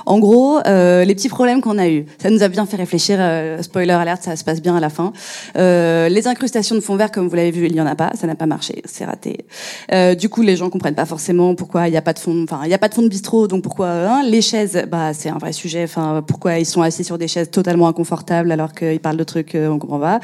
En 0.06 0.20
gros, 0.20 0.60
euh, 0.66 1.04
les 1.04 1.14
petits 1.16 1.28
problèmes 1.28 1.60
qu'on 1.60 1.78
a 1.78 1.88
eus, 1.88 2.06
ça 2.20 2.30
nous 2.30 2.42
a 2.44 2.48
bien 2.48 2.64
fait 2.64 2.76
réfléchir. 2.76 3.18
euh, 3.20 3.60
spoiler 3.62 3.92
alerte, 3.92 4.22
ça 4.22 4.36
se 4.36 4.44
passe 4.44 4.62
bien 4.62 4.76
à 4.76 4.80
la 4.80 4.88
fin. 4.88 5.12
Euh, 5.56 6.08
les 6.08 6.28
incrustations 6.28 6.76
de 6.76 6.80
fond 6.80 6.94
vert, 6.94 7.10
comme 7.10 7.26
vous 7.26 7.34
l'avez 7.34 7.50
vu, 7.50 7.66
il 7.66 7.74
y 7.74 7.80
en 7.80 7.86
a 7.86 7.96
pas, 7.96 8.12
ça 8.14 8.26
n'a 8.28 8.36
pas 8.36 8.46
marché, 8.46 8.82
c'est 8.84 9.04
raté. 9.04 9.44
Euh, 9.92 10.14
du 10.14 10.28
coup, 10.28 10.42
les 10.42 10.54
gens 10.54 10.70
comprennent 10.70 10.94
pas 10.94 11.06
forcément 11.06 11.54
pourquoi 11.56 11.88
il 11.88 11.90
n'y 11.90 11.96
a 11.96 12.02
pas 12.02 12.12
de 12.12 12.20
fond, 12.20 12.44
enfin 12.44 12.60
il 12.64 12.70
y 12.70 12.74
a 12.74 12.78
pas 12.78 12.88
de 12.88 12.94
fond 12.94 13.02
de 13.02 13.08
bistrot, 13.08 13.48
donc 13.48 13.62
pourquoi 13.62 13.88
hein, 13.88 14.22
les 14.24 14.42
chaises, 14.42 14.84
bah 14.88 15.12
c'est 15.12 15.28
un 15.28 15.38
vrai 15.38 15.52
sujet. 15.52 15.82
Enfin 15.84 16.22
pourquoi 16.24 16.58
ils 16.58 16.66
sont 16.66 16.82
assis 16.82 17.02
sur 17.02 17.18
des 17.18 17.28
chaises 17.28 17.50
totalement 17.50 17.88
inconfortables 17.88 18.52
alors 18.52 18.72
qu'ils 18.72 19.00
parlent 19.00 19.16
de 19.16 19.24
trucs, 19.24 19.54
euh, 19.56 19.68
on 19.68 19.78
comprend 19.78 19.98
pas. 19.98 20.20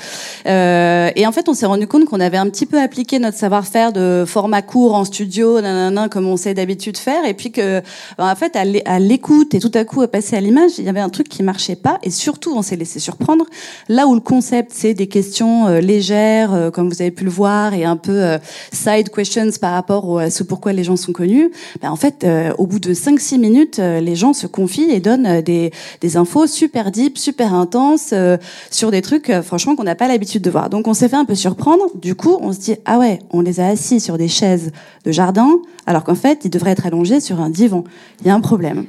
Euh, 0.47 1.11
et 1.17 1.27
en 1.27 1.33
fait, 1.33 1.49
on 1.49 1.55
s'est 1.55 1.67
rendu 1.67 1.89
compte 1.89 2.05
qu'on 2.05 2.21
avait 2.21 2.37
un 2.37 2.49
petit 2.49 2.67
peu 2.67 2.81
appliqué 2.81 3.19
notre 3.19 3.37
savoir-faire 3.37 3.93
de 3.93 4.25
format 4.27 4.63
court 4.63 4.95
en 4.95 5.05
studio, 5.05 5.61
nanana, 5.61 6.09
comme 6.09 6.29
on 6.29 6.37
sait 6.37 6.55
d'habitude 6.55 6.97
faire, 6.97 7.25
et 7.25 7.35
puis 7.35 7.51
que 7.51 7.83
en 8.19 8.37
fait 8.37 8.55
à 8.55 8.63
à 8.85 8.99
l'écoute 9.09 9.55
et 9.55 9.59
tout 9.59 9.71
à 9.75 9.85
coup 9.85 10.03
à 10.03 10.09
passer 10.09 10.37
à 10.37 10.41
l'image, 10.41 10.73
il 10.79 10.85
y 10.85 10.89
avait 10.89 11.01
un 11.01 11.09
truc 11.09 11.29
qui 11.29 11.43
marchait 11.43 11.77
pas 11.77 11.99
et 12.03 12.11
surtout 12.11 12.53
on 12.55 12.63
s'est 12.63 12.77
laissé 12.77 12.99
surprendre. 12.99 13.45
Là 13.89 14.07
où 14.07 14.15
le 14.15 14.21
concept 14.21 14.73
c'est 14.75 14.95
des 14.95 15.07
questions 15.09 15.67
euh, 15.67 15.81
légères, 15.81 16.53
euh, 16.53 16.71
comme 16.71 16.89
vous 16.89 17.01
avez 17.01 17.11
pu 17.11 17.25
le 17.25 17.31
voir, 17.31 17.73
et 17.75 17.85
un 17.85 17.97
peu 17.97 18.13
euh, 18.23 18.39
side 18.73 19.09
questions 19.11 19.51
par 19.61 19.73
rapport 19.73 20.09
au- 20.09 20.19
à 20.19 20.31
ce 20.31 20.43
pourquoi 20.43 20.73
les 20.73 20.85
gens 20.85 20.97
sont 20.97 21.13
connus, 21.13 21.51
ben, 21.81 21.91
en 21.91 21.97
fait 21.97 22.23
euh, 22.25 22.53
au 22.59 22.67
bout 22.67 22.79
de 22.81 22.93
5-6 22.93 23.39
minutes, 23.39 23.79
euh, 23.79 24.01
les 24.01 24.15
gens 24.15 24.33
se 24.35 24.47
confient 24.47 24.91
et 24.91 25.01
donnent 25.01 25.27
euh, 25.27 25.43
des, 25.43 25.73
des 26.03 26.17
infos 26.19 26.47
super 26.47 26.91
deep, 26.91 27.17
super 27.19 27.55
intenses 27.55 28.13
sur 28.71 28.91
des 28.91 29.01
trucs 29.03 29.33
franchement 29.43 29.75
qu'on 29.75 29.85
n'a 29.85 29.95
pas 29.95 30.09
l'habitude 30.09 30.43
de 30.43 30.51
voir. 30.51 30.69
Donc 30.71 30.87
on 30.87 30.95
s'est 30.95 31.09
fait 31.09 31.17
un 31.17 31.25
peu 31.25 31.35
surprendre. 31.35 31.85
Du 31.95 32.15
coup, 32.15 32.37
on 32.41 32.53
se 32.53 32.59
dit 32.59 32.75
ah 32.85 32.99
ouais, 32.99 33.21
on 33.31 33.41
les 33.41 33.61
a 33.61 33.69
assis 33.69 34.01
sur 34.01 34.19
des 34.19 34.29
chaises 34.29 34.71
de 35.05 35.13
jardin, 35.13 35.49
alors 35.87 36.05
qu'en 36.05 36.15
fait 36.15 36.41
ils 36.45 36.51
devraient 36.51 36.73
être 36.73 36.87
allongés 36.87 37.21
sur 37.21 37.41
un 37.41 37.49
divan. 37.51 37.85
Il 38.21 38.27
y 38.27 38.31
a 38.31 38.35
un 38.35 38.41
problème. 38.41 38.85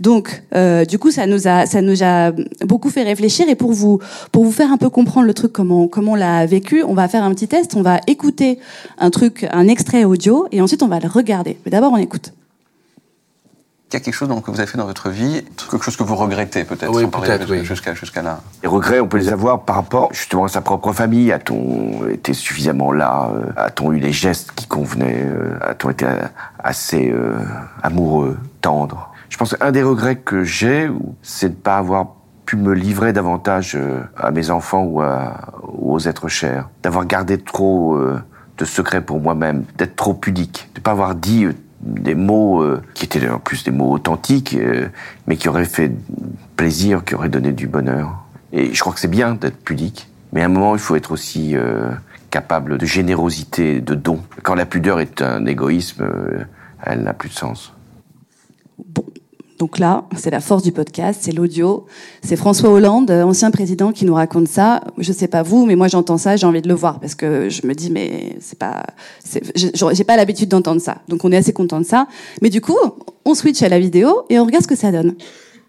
Donc, 0.00 0.42
euh, 0.54 0.84
du 0.84 0.98
coup, 0.98 1.10
ça 1.10 1.26
nous 1.26 1.46
a, 1.48 1.66
ça 1.66 1.80
nous 1.82 2.02
a 2.02 2.32
beaucoup 2.64 2.90
fait 2.90 3.02
réfléchir. 3.02 3.48
Et 3.48 3.54
pour 3.54 3.72
vous, 3.72 4.00
pour 4.32 4.44
vous 4.44 4.52
faire 4.52 4.70
un 4.72 4.76
peu 4.76 4.90
comprendre 4.90 5.26
le 5.26 5.34
truc 5.34 5.52
comment, 5.52 5.88
comment 5.88 6.12
on 6.12 6.16
l'a 6.16 6.46
vécu, 6.46 6.82
on 6.82 6.94
va 6.94 7.08
faire 7.08 7.22
un 7.24 7.30
petit 7.34 7.48
test. 7.48 7.74
On 7.76 7.82
va 7.82 8.00
écouter 8.06 8.58
un 8.98 9.10
truc, 9.10 9.46
un 9.52 9.68
extrait 9.68 10.04
audio, 10.04 10.46
et 10.52 10.60
ensuite 10.60 10.82
on 10.82 10.88
va 10.88 10.98
le 11.00 11.08
regarder. 11.08 11.58
Mais 11.64 11.70
d'abord, 11.70 11.92
on 11.92 11.96
écoute. 11.96 12.32
qu'il 13.90 14.00
y 14.00 14.02
a 14.02 14.04
quelque 14.04 14.14
chose 14.14 14.28
que 14.28 14.50
vous 14.50 14.58
avez 14.58 14.66
fait 14.66 14.78
dans 14.78 14.86
votre 14.86 15.08
vie, 15.10 15.44
quelque 15.70 15.84
chose 15.84 15.96
que 15.96 16.02
vous 16.02 16.16
regrettez 16.16 16.64
peut-être, 16.64 16.90
Oui, 16.92 17.04
jusqu'à- 17.04 17.38
oui. 17.48 17.64
jusqu'à 17.64 17.94
jusqu'à 17.94 18.22
là. 18.22 18.40
Les 18.62 18.68
regrets, 18.68 18.98
on 18.98 19.06
peut 19.06 19.18
les 19.18 19.28
avoir 19.28 19.64
par 19.64 19.76
rapport 19.76 20.08
justement 20.12 20.44
à 20.44 20.48
sa 20.48 20.62
propre 20.62 20.92
famille. 20.92 21.30
A-t-on 21.30 22.08
été 22.08 22.32
suffisamment 22.34 22.90
là 22.90 23.30
euh, 23.32 23.52
A-t-on 23.56 23.92
eu 23.92 23.98
les 24.00 24.12
gestes 24.12 24.50
qui 24.56 24.66
convenaient 24.66 25.22
euh, 25.24 25.58
A-t-on 25.60 25.90
été 25.90 26.06
assez 26.58 27.08
euh, 27.12 27.36
amoureux, 27.84 28.36
tendre? 28.62 29.10
Je 29.28 29.36
pense 29.36 29.56
qu'un 29.56 29.72
des 29.72 29.82
regrets 29.82 30.16
que 30.16 30.44
j'ai, 30.44 30.90
c'est 31.22 31.48
de 31.48 31.54
ne 31.54 31.60
pas 31.60 31.76
avoir 31.76 32.14
pu 32.46 32.56
me 32.56 32.72
livrer 32.74 33.12
davantage 33.12 33.74
euh, 33.74 34.00
à 34.16 34.30
mes 34.30 34.50
enfants 34.50 34.84
ou, 34.84 35.02
aux 35.94 35.98
êtres 36.00 36.28
chers, 36.28 36.68
d'avoir 36.82 37.06
gardé 37.06 37.38
trop 37.38 37.94
euh, 37.94 38.20
de 38.58 38.64
secrets 38.64 39.00
pour 39.00 39.20
moi-même, 39.20 39.64
d'être 39.76 39.96
trop 39.96 40.14
pudique, 40.14 40.68
de 40.74 40.80
ne 40.80 40.82
pas 40.82 40.92
avoir 40.92 41.14
dit 41.14 41.44
euh, 41.44 41.52
des 41.80 42.14
mots 42.14 42.64
qui 42.94 43.04
étaient 43.04 43.28
en 43.28 43.38
plus 43.38 43.62
des 43.62 43.70
mots 43.70 43.92
authentiques, 43.92 44.56
mais 45.26 45.36
qui 45.36 45.50
auraient 45.50 45.66
fait 45.66 45.92
plaisir, 46.56 47.04
qui 47.04 47.14
auraient 47.14 47.28
donné 47.28 47.52
du 47.52 47.66
bonheur. 47.66 48.24
Et 48.54 48.72
je 48.72 48.80
crois 48.80 48.94
que 48.94 49.00
c'est 49.00 49.06
bien 49.06 49.34
d'être 49.34 49.62
pudique, 49.62 50.08
mais 50.32 50.40
à 50.40 50.46
un 50.46 50.48
moment, 50.48 50.74
il 50.74 50.80
faut 50.80 50.96
être 50.96 51.12
aussi 51.12 51.54
capable 52.30 52.78
de 52.78 52.86
générosité, 52.86 53.82
de 53.82 53.94
don. 53.94 54.22
Quand 54.42 54.54
la 54.54 54.64
pudeur 54.64 54.98
est 54.98 55.20
un 55.20 55.44
égoïsme, 55.44 56.08
elle 56.82 57.02
n'a 57.02 57.12
plus 57.12 57.28
de 57.28 57.34
sens. 57.34 57.74
Donc 59.58 59.78
là, 59.78 60.04
c'est 60.16 60.30
la 60.30 60.40
force 60.40 60.62
du 60.62 60.72
podcast, 60.72 61.20
c'est 61.22 61.32
l'audio. 61.32 61.86
C'est 62.22 62.36
François 62.36 62.70
Hollande, 62.70 63.10
euh, 63.10 63.22
ancien 63.22 63.50
président, 63.50 63.92
qui 63.92 64.04
nous 64.04 64.14
raconte 64.14 64.48
ça. 64.48 64.82
Je 64.98 65.12
sais 65.12 65.28
pas 65.28 65.42
vous, 65.42 65.64
mais 65.64 65.76
moi 65.76 65.86
j'entends 65.86 66.18
ça, 66.18 66.36
j'ai 66.36 66.46
envie 66.46 66.60
de 66.60 66.68
le 66.68 66.74
voir 66.74 66.98
parce 66.98 67.14
que 67.14 67.48
je 67.48 67.66
me 67.66 67.72
dis 67.72 67.90
mais 67.90 68.36
c'est 68.40 68.58
pas, 68.58 68.82
j'ai 69.54 70.04
pas 70.04 70.16
l'habitude 70.16 70.48
d'entendre 70.48 70.80
ça. 70.80 70.96
Donc 71.08 71.24
on 71.24 71.30
est 71.30 71.36
assez 71.36 71.52
content 71.52 71.78
de 71.78 71.86
ça. 71.86 72.08
Mais 72.42 72.50
du 72.50 72.60
coup, 72.60 72.76
on 73.24 73.34
switch 73.34 73.62
à 73.62 73.68
la 73.68 73.78
vidéo 73.78 74.24
et 74.28 74.40
on 74.40 74.44
regarde 74.44 74.64
ce 74.64 74.68
que 74.68 74.76
ça 74.76 74.90
donne. 74.90 75.14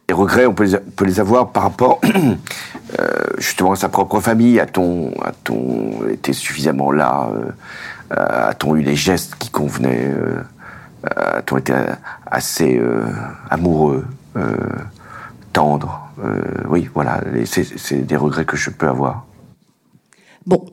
Les 0.09 0.15
regrets, 0.15 0.45
on 0.45 0.53
peut 0.53 0.65
les, 1.05 1.19
avoir 1.19 1.51
par 1.51 1.63
rapport 1.63 2.01
euh, 2.99 3.05
justement 3.37 3.73
à 3.73 3.75
sa 3.75 3.89
propre 3.89 4.19
famille. 4.19 4.59
A-t-on 4.59 5.13
a-t-on 5.23 6.07
été 6.09 6.33
suffisamment 6.33 6.91
là 6.91 7.29
euh, 8.11 8.49
A-t-on 8.49 8.75
eu 8.75 8.81
les 8.81 8.95
gestes 8.95 9.35
qui 9.37 9.49
convenaient 9.49 10.11
A-t-on 11.15 11.57
été 11.57 11.73
assez 12.25 12.77
euh, 12.79 13.05
amoureux, 13.49 14.05
euh, 14.37 14.55
tendre 15.53 16.01
Euh, 16.23 16.41
Oui, 16.69 16.89
voilà, 16.93 17.21
c'est 17.45 18.05
des 18.05 18.15
regrets 18.15 18.45
que 18.45 18.55
je 18.57 18.69
peux 18.69 18.87
avoir. 18.87 19.25
Bon, 20.45 20.65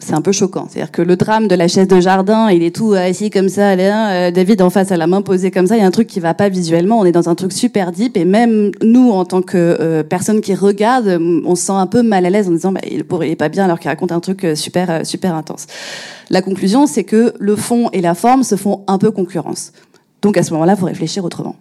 c'est 0.00 0.14
un 0.14 0.20
peu 0.20 0.32
choquant. 0.32 0.66
C'est-à-dire 0.68 0.90
que 0.90 1.02
le 1.02 1.16
drame 1.16 1.48
de 1.48 1.54
la 1.54 1.68
chaise 1.68 1.88
de 1.88 2.00
jardin, 2.00 2.50
il 2.50 2.62
est 2.62 2.74
tout 2.74 2.92
assis 2.92 3.30
comme 3.30 3.48
ça, 3.48 3.76
là, 3.76 4.12
euh, 4.12 4.30
David 4.30 4.62
en 4.62 4.70
face 4.70 4.92
à 4.92 4.96
la 4.96 5.06
main 5.06 5.22
posée 5.22 5.50
comme 5.50 5.66
ça, 5.66 5.76
il 5.76 5.80
y 5.80 5.82
a 5.82 5.86
un 5.86 5.90
truc 5.90 6.08
qui 6.08 6.20
va 6.20 6.34
pas 6.34 6.48
visuellement, 6.48 6.98
on 6.98 7.04
est 7.04 7.12
dans 7.12 7.28
un 7.28 7.34
truc 7.34 7.52
super 7.52 7.92
deep, 7.92 8.16
et 8.16 8.24
même 8.24 8.70
nous, 8.82 9.10
en 9.10 9.24
tant 9.24 9.42
que 9.42 9.56
euh, 9.56 10.02
personne 10.02 10.40
qui 10.40 10.54
regarde, 10.54 11.06
euh, 11.06 11.40
on 11.44 11.54
se 11.54 11.64
sent 11.64 11.72
un 11.72 11.86
peu 11.86 12.02
mal 12.02 12.26
à 12.26 12.30
l'aise 12.30 12.48
en 12.48 12.52
disant, 12.52 12.72
bah, 12.72 12.80
il, 12.84 13.04
il 13.22 13.30
est 13.30 13.36
pas 13.36 13.48
bien 13.48 13.64
alors 13.64 13.78
qu'il 13.78 13.88
raconte 13.88 14.12
un 14.12 14.20
truc 14.20 14.44
euh, 14.44 14.54
super, 14.54 14.90
euh, 14.90 15.04
super 15.04 15.34
intense. 15.34 15.66
La 16.30 16.42
conclusion, 16.42 16.86
c'est 16.86 17.04
que 17.04 17.34
le 17.38 17.56
fond 17.56 17.90
et 17.92 18.00
la 18.00 18.14
forme 18.14 18.42
se 18.42 18.56
font 18.56 18.84
un 18.86 18.98
peu 18.98 19.10
concurrence. 19.10 19.72
Donc 20.22 20.36
à 20.36 20.42
ce 20.42 20.52
moment-là, 20.52 20.76
faut 20.76 20.86
réfléchir 20.86 21.24
autrement. 21.24 21.56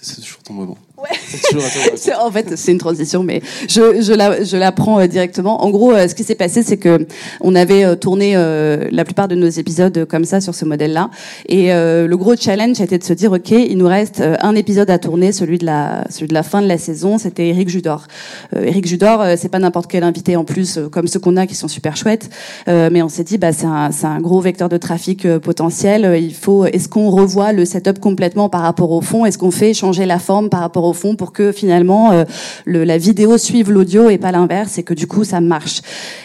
C'est 0.00 0.20
toujours 0.20 0.42
ton 0.42 0.52
moment. 0.52 0.76
En 2.20 2.30
fait, 2.30 2.56
c'est 2.56 2.72
une 2.72 2.78
transition, 2.78 3.22
mais 3.22 3.42
je, 3.68 4.00
je 4.00 4.12
la, 4.12 4.42
je 4.44 4.56
la 4.56 4.72
prends 4.72 5.00
euh, 5.00 5.06
directement. 5.06 5.64
En 5.64 5.70
gros, 5.70 5.92
euh, 5.92 6.08
ce 6.08 6.14
qui 6.14 6.24
s'est 6.24 6.34
passé, 6.34 6.62
c'est 6.62 6.76
que 6.76 7.06
on 7.40 7.54
avait 7.54 7.84
euh, 7.84 7.96
tourné 7.96 8.34
la 8.34 9.04
plupart 9.04 9.28
de 9.28 9.34
nos 9.34 9.48
épisodes 9.48 10.06
comme 10.06 10.24
ça 10.24 10.40
sur 10.40 10.54
ce 10.54 10.64
modèle-là, 10.64 11.10
et 11.48 11.68
le 11.68 12.14
gros 12.14 12.36
challenge 12.36 12.80
a 12.80 12.84
été 12.84 12.98
de 12.98 13.04
se 13.04 13.12
dire, 13.12 13.32
ok, 13.32 13.50
il 13.50 13.76
nous 13.76 13.86
reste 13.86 14.22
un 14.40 14.54
épisode 14.54 14.90
à 14.90 14.98
tourner, 14.98 15.32
celui 15.32 15.58
de 15.58 15.66
la, 15.66 16.04
celui 16.10 16.28
de 16.28 16.34
la 16.34 16.42
fin 16.42 16.62
de 16.62 16.66
la 16.66 16.78
saison. 16.78 17.18
C'était 17.18 17.48
Eric 17.48 17.68
Judor. 17.68 18.06
Eric 18.54 18.86
Judor, 18.86 19.24
c'est 19.36 19.48
pas 19.48 19.58
n'importe 19.58 19.90
quel 19.90 20.02
invité 20.02 20.36
en 20.36 20.44
plus, 20.44 20.78
comme 20.90 21.06
ceux 21.06 21.20
qu'on 21.20 21.36
a 21.36 21.46
qui 21.46 21.54
sont 21.54 21.68
super 21.68 21.96
chouettes, 21.96 22.28
mais 22.66 23.02
on 23.02 23.08
s'est 23.08 23.24
dit, 23.24 23.38
bah 23.38 23.52
c'est 23.52 23.66
un, 23.66 23.90
c'est 23.90 24.06
un 24.06 24.20
gros 24.20 24.40
vecteur 24.40 24.68
de 24.68 24.76
trafic 24.76 25.26
potentiel. 25.38 26.16
Il 26.20 26.34
faut, 26.34 26.64
est-ce 26.66 26.88
qu'on 26.88 27.10
revoit 27.10 27.52
le 27.52 27.64
setup 27.64 28.00
complètement 28.00 28.48
par 28.48 28.62
rapport 28.62 28.90
au 28.90 29.00
fond? 29.00 29.24
Est-ce 29.24 29.38
qu'on 29.38 29.50
fait 29.50 29.74
changer 29.74 30.06
la 30.06 30.18
forme 30.18 30.48
par 30.48 30.60
rapport 30.60 30.83
au 30.88 30.92
fond 30.92 31.16
pour 31.16 31.32
que 31.32 31.52
finalement 31.52 32.12
euh, 32.12 32.24
la 32.66 32.98
vidéo 32.98 33.38
suive 33.38 33.70
l'audio 33.70 34.08
et 34.10 34.18
pas 34.18 34.32
l'inverse 34.32 34.78
et 34.78 34.82
que 34.82 34.94
du 34.94 35.06
coup 35.06 35.24
ça 35.24 35.40
marche 35.40 35.80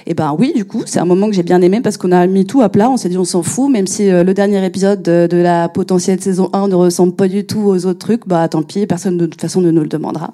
Et 0.07 0.13
ben 0.13 0.35
oui, 0.37 0.53
du 0.55 0.65
coup 0.65 0.83
c'est 0.85 0.99
un 0.99 1.05
moment 1.05 1.27
que 1.27 1.33
j'ai 1.33 1.43
bien 1.43 1.61
aimé 1.61 1.81
parce 1.81 1.97
qu'on 1.97 2.11
a 2.11 2.25
mis 2.27 2.45
tout 2.45 2.61
à 2.61 2.69
plat. 2.69 2.89
On 2.89 2.97
s'est 2.97 3.09
dit 3.09 3.17
on 3.17 3.25
s'en 3.25 3.43
fout, 3.43 3.71
même 3.71 3.87
si 3.87 4.09
euh, 4.09 4.23
le 4.23 4.33
dernier 4.33 4.63
épisode 4.65 5.01
de, 5.01 5.39
la 5.39 5.69
potentielle 5.69 6.21
saison 6.21 6.49
1 6.53 6.67
ne 6.67 6.75
ressemble 6.75 7.13
pas 7.13 7.27
du 7.27 7.45
tout 7.45 7.61
aux 7.61 7.85
autres 7.85 7.99
trucs, 7.99 8.27
bah 8.27 8.47
tant 8.47 8.61
pis, 8.61 8.85
personne 8.85 9.17
de 9.17 9.25
toute 9.25 9.39
façon 9.39 9.61
ne 9.61 9.71
nous 9.71 9.81
le 9.81 9.87
demandera. 9.87 10.31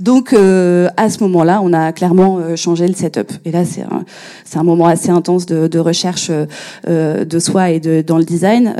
Donc 0.00 0.32
euh, 0.32 0.88
à 0.96 1.10
ce 1.10 1.22
moment-là, 1.24 1.60
on 1.62 1.72
a 1.72 1.92
clairement 1.92 2.56
changé 2.56 2.88
le 2.88 2.94
setup. 2.94 3.32
Et 3.44 3.52
là 3.52 3.64
c'est 3.64 3.82
un, 3.82 4.04
c'est 4.44 4.58
un 4.58 4.64
moment 4.64 4.86
assez 4.86 5.10
intense 5.10 5.46
de, 5.46 5.78
recherche 5.78 6.30
de 6.86 7.38
soi 7.38 7.70
et 7.70 7.80
de, 7.80 8.02
dans 8.02 8.18
le 8.18 8.24
design. 8.24 8.74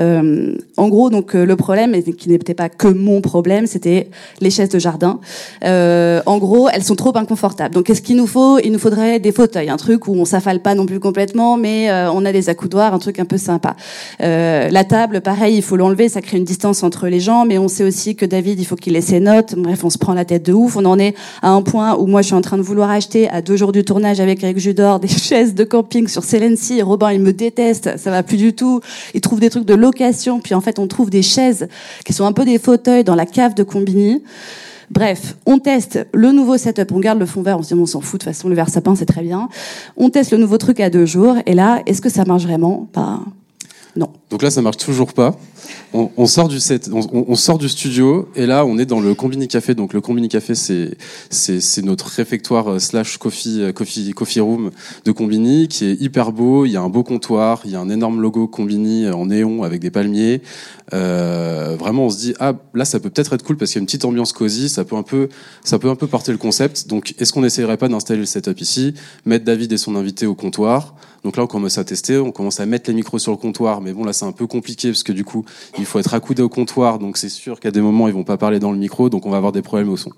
En 0.76 0.88
gros, 0.88 1.10
donc 1.10 1.34
le 1.34 1.56
problème, 1.56 1.94
et 1.94 2.02
qui 2.02 2.28
n'était 2.28 2.54
pas 2.54 2.68
que 2.68 2.88
mon 2.88 3.20
problème, 3.20 3.66
c'était 3.66 4.08
les 4.40 4.50
chaises 4.50 4.68
jardin. 4.78 5.20
Euh, 5.64 6.20
en 6.26 6.38
gros, 6.38 6.68
elles 6.68 6.84
sont 6.84 6.96
trop 6.96 7.16
inconfortables. 7.16 7.74
Donc, 7.74 7.86
qu'est-ce 7.86 8.02
qu'il 8.02 8.16
nous 8.16 8.26
faut? 8.26 8.58
Il 8.58 8.72
nous 8.72 8.78
faudrait 8.78 9.18
des 9.18 9.32
fauteuils, 9.32 9.70
un 9.70 9.76
truc 9.76 10.08
où 10.08 10.14
on 10.14 10.24
s'affale 10.24 10.60
pas 10.60 10.74
non 10.74 10.86
plus 10.86 11.00
complètement, 11.00 11.56
mais 11.56 11.90
euh, 11.90 12.10
on 12.12 12.24
a 12.24 12.32
des 12.32 12.48
accoudoirs, 12.48 12.94
un 12.94 12.98
truc 12.98 13.18
un 13.18 13.24
peu 13.24 13.38
sympa. 13.38 13.76
Euh, 14.22 14.68
la 14.70 14.84
table, 14.84 15.20
pareil, 15.20 15.56
il 15.56 15.62
faut 15.62 15.76
l'enlever, 15.76 16.08
ça 16.08 16.20
crée 16.20 16.36
une 16.36 16.44
distance 16.44 16.82
entre 16.82 17.08
les 17.08 17.20
gens, 17.20 17.44
mais 17.44 17.58
on 17.58 17.68
sait 17.68 17.84
aussi 17.84 18.16
que 18.16 18.26
David, 18.26 18.60
il 18.60 18.64
faut 18.64 18.76
qu'il 18.76 18.96
ait 18.96 19.00
ses 19.00 19.20
notes. 19.20 19.54
Bref, 19.56 19.84
on 19.84 19.90
se 19.90 19.98
prend 19.98 20.14
la 20.14 20.24
tête 20.24 20.44
de 20.44 20.52
ouf. 20.52 20.76
On 20.76 20.84
en 20.84 20.98
est 20.98 21.14
à 21.42 21.50
un 21.50 21.62
point 21.62 21.96
où 21.96 22.06
moi, 22.06 22.22
je 22.22 22.26
suis 22.26 22.34
en 22.34 22.40
train 22.40 22.56
de 22.56 22.62
vouloir 22.62 22.90
acheter 22.90 23.28
à 23.28 23.42
deux 23.42 23.56
jours 23.56 23.72
du 23.72 23.84
tournage 23.84 24.20
avec 24.20 24.42
Eric 24.42 24.58
Judor 24.58 25.00
des 25.00 25.08
chaises 25.08 25.54
de 25.54 25.64
camping 25.64 26.08
sur 26.08 26.24
Celency. 26.24 26.78
Et 26.78 26.82
Robin, 26.82 27.12
il 27.12 27.20
me 27.20 27.32
déteste, 27.32 27.98
ça 27.98 28.10
va 28.10 28.22
plus 28.22 28.36
du 28.36 28.54
tout. 28.54 28.80
Il 29.14 29.20
trouve 29.20 29.40
des 29.40 29.50
trucs 29.50 29.64
de 29.64 29.74
location, 29.74 30.40
puis 30.40 30.54
en 30.54 30.60
fait, 30.60 30.78
on 30.78 30.86
trouve 30.86 31.10
des 31.10 31.22
chaises 31.22 31.68
qui 32.04 32.12
sont 32.12 32.24
un 32.24 32.32
peu 32.32 32.44
des 32.44 32.58
fauteuils 32.58 33.04
dans 33.04 33.14
la 33.14 33.26
cave 33.26 33.54
de 33.54 33.62
Combini. 33.62 34.22
Bref, 34.92 35.36
on 35.46 35.58
teste 35.58 36.06
le 36.12 36.32
nouveau 36.32 36.58
setup, 36.58 36.92
on 36.92 37.00
garde 37.00 37.18
le 37.18 37.24
fond 37.24 37.40
vert, 37.40 37.58
on 37.58 37.62
se 37.62 37.72
dit 37.72 37.80
on 37.80 37.86
s'en 37.86 38.02
fout, 38.02 38.20
de 38.20 38.24
toute 38.24 38.34
façon 38.34 38.50
le 38.50 38.54
vert 38.54 38.68
sapin 38.68 38.94
c'est 38.94 39.06
très 39.06 39.22
bien. 39.22 39.48
On 39.96 40.10
teste 40.10 40.32
le 40.32 40.36
nouveau 40.36 40.58
truc 40.58 40.80
à 40.80 40.90
deux 40.90 41.06
jours, 41.06 41.36
et 41.46 41.54
là, 41.54 41.80
est-ce 41.86 42.02
que 42.02 42.10
ça 42.10 42.26
marche 42.26 42.42
vraiment? 42.42 42.88
Bah 42.92 43.20
non. 43.94 44.10
Donc 44.30 44.42
là, 44.42 44.50
ça 44.50 44.62
marche 44.62 44.78
toujours 44.78 45.12
pas. 45.12 45.36
On, 45.92 46.10
on 46.16 46.26
sort 46.26 46.48
du 46.48 46.58
set, 46.58 46.88
on, 46.92 47.00
on 47.12 47.34
sort 47.34 47.58
du 47.58 47.68
studio 47.68 48.28
et 48.34 48.46
là, 48.46 48.64
on 48.64 48.78
est 48.78 48.86
dans 48.86 49.00
le 49.00 49.14
Combini 49.14 49.46
Café. 49.48 49.74
Donc 49.74 49.92
le 49.92 50.00
Combini 50.00 50.28
Café, 50.28 50.54
c'est 50.54 50.96
c'est 51.30 51.82
notre 51.82 52.06
réfectoire 52.06 52.68
euh, 52.68 52.78
slash 52.78 53.18
coffee 53.18 53.60
euh, 53.60 53.72
coffee 53.72 54.12
coffee 54.12 54.40
room 54.40 54.70
de 55.04 55.12
Combini 55.12 55.68
qui 55.68 55.84
est 55.84 56.00
hyper 56.00 56.32
beau. 56.32 56.64
Il 56.64 56.70
y 56.70 56.76
a 56.76 56.82
un 56.82 56.88
beau 56.88 57.02
comptoir, 57.02 57.60
il 57.66 57.72
y 57.72 57.76
a 57.76 57.80
un 57.80 57.90
énorme 57.90 58.20
logo 58.22 58.48
Combini 58.48 59.04
euh, 59.04 59.14
en 59.14 59.26
néon 59.26 59.62
avec 59.62 59.80
des 59.80 59.90
palmiers. 59.90 60.40
Euh, 60.94 61.76
vraiment, 61.78 62.06
on 62.06 62.10
se 62.10 62.18
dit 62.18 62.34
ah 62.40 62.54
là, 62.72 62.86
ça 62.86 62.98
peut 62.98 63.10
peut-être 63.10 63.34
être 63.34 63.44
cool 63.44 63.58
parce 63.58 63.72
qu'il 63.72 63.78
y 63.78 63.80
a 63.80 63.82
une 63.82 63.86
petite 63.86 64.06
ambiance 64.06 64.32
cosy. 64.32 64.70
Ça 64.70 64.84
peut 64.84 64.96
un 64.96 65.02
peu 65.02 65.28
ça 65.64 65.78
peut 65.78 65.90
un 65.90 65.96
peu 65.96 66.06
porter 66.06 66.32
le 66.32 66.38
concept. 66.38 66.88
Donc 66.88 67.14
est-ce 67.18 67.32
qu'on 67.32 67.44
essayerait 67.44 67.76
pas 67.76 67.88
d'installer 67.88 68.20
le 68.20 68.26
setup 68.26 68.58
ici, 68.62 68.94
mettre 69.26 69.44
David 69.44 69.70
et 69.72 69.76
son 69.76 69.96
invité 69.96 70.24
au 70.24 70.34
comptoir? 70.34 70.94
Donc 71.24 71.36
là, 71.36 71.44
on 71.44 71.46
commence 71.46 71.78
à 71.78 71.84
tester, 71.84 72.18
on 72.18 72.32
commence 72.32 72.58
à 72.58 72.66
mettre 72.66 72.90
les 72.90 72.94
micros 72.96 73.20
sur 73.20 73.30
le 73.30 73.36
comptoir, 73.36 73.80
mais 73.82 73.92
bon, 73.92 74.04
là, 74.04 74.12
c'est 74.12 74.24
un 74.24 74.32
peu 74.32 74.46
compliqué 74.46 74.88
parce 74.88 75.02
que 75.02 75.12
du 75.12 75.24
coup, 75.24 75.44
il 75.78 75.84
faut 75.84 75.98
être 75.98 76.14
accoudé 76.14 76.42
au 76.42 76.48
comptoir, 76.48 76.98
donc 76.98 77.16
c'est 77.16 77.28
sûr 77.28 77.60
qu'à 77.60 77.70
des 77.70 77.80
moments, 77.80 78.08
ils 78.08 78.14
vont 78.14 78.24
pas 78.24 78.36
parler 78.36 78.58
dans 78.58 78.72
le 78.72 78.78
micro, 78.78 79.08
donc 79.08 79.26
on 79.26 79.30
va 79.30 79.36
avoir 79.36 79.52
des 79.52 79.62
problèmes 79.62 79.88
au 79.88 79.96
son. 79.96 80.12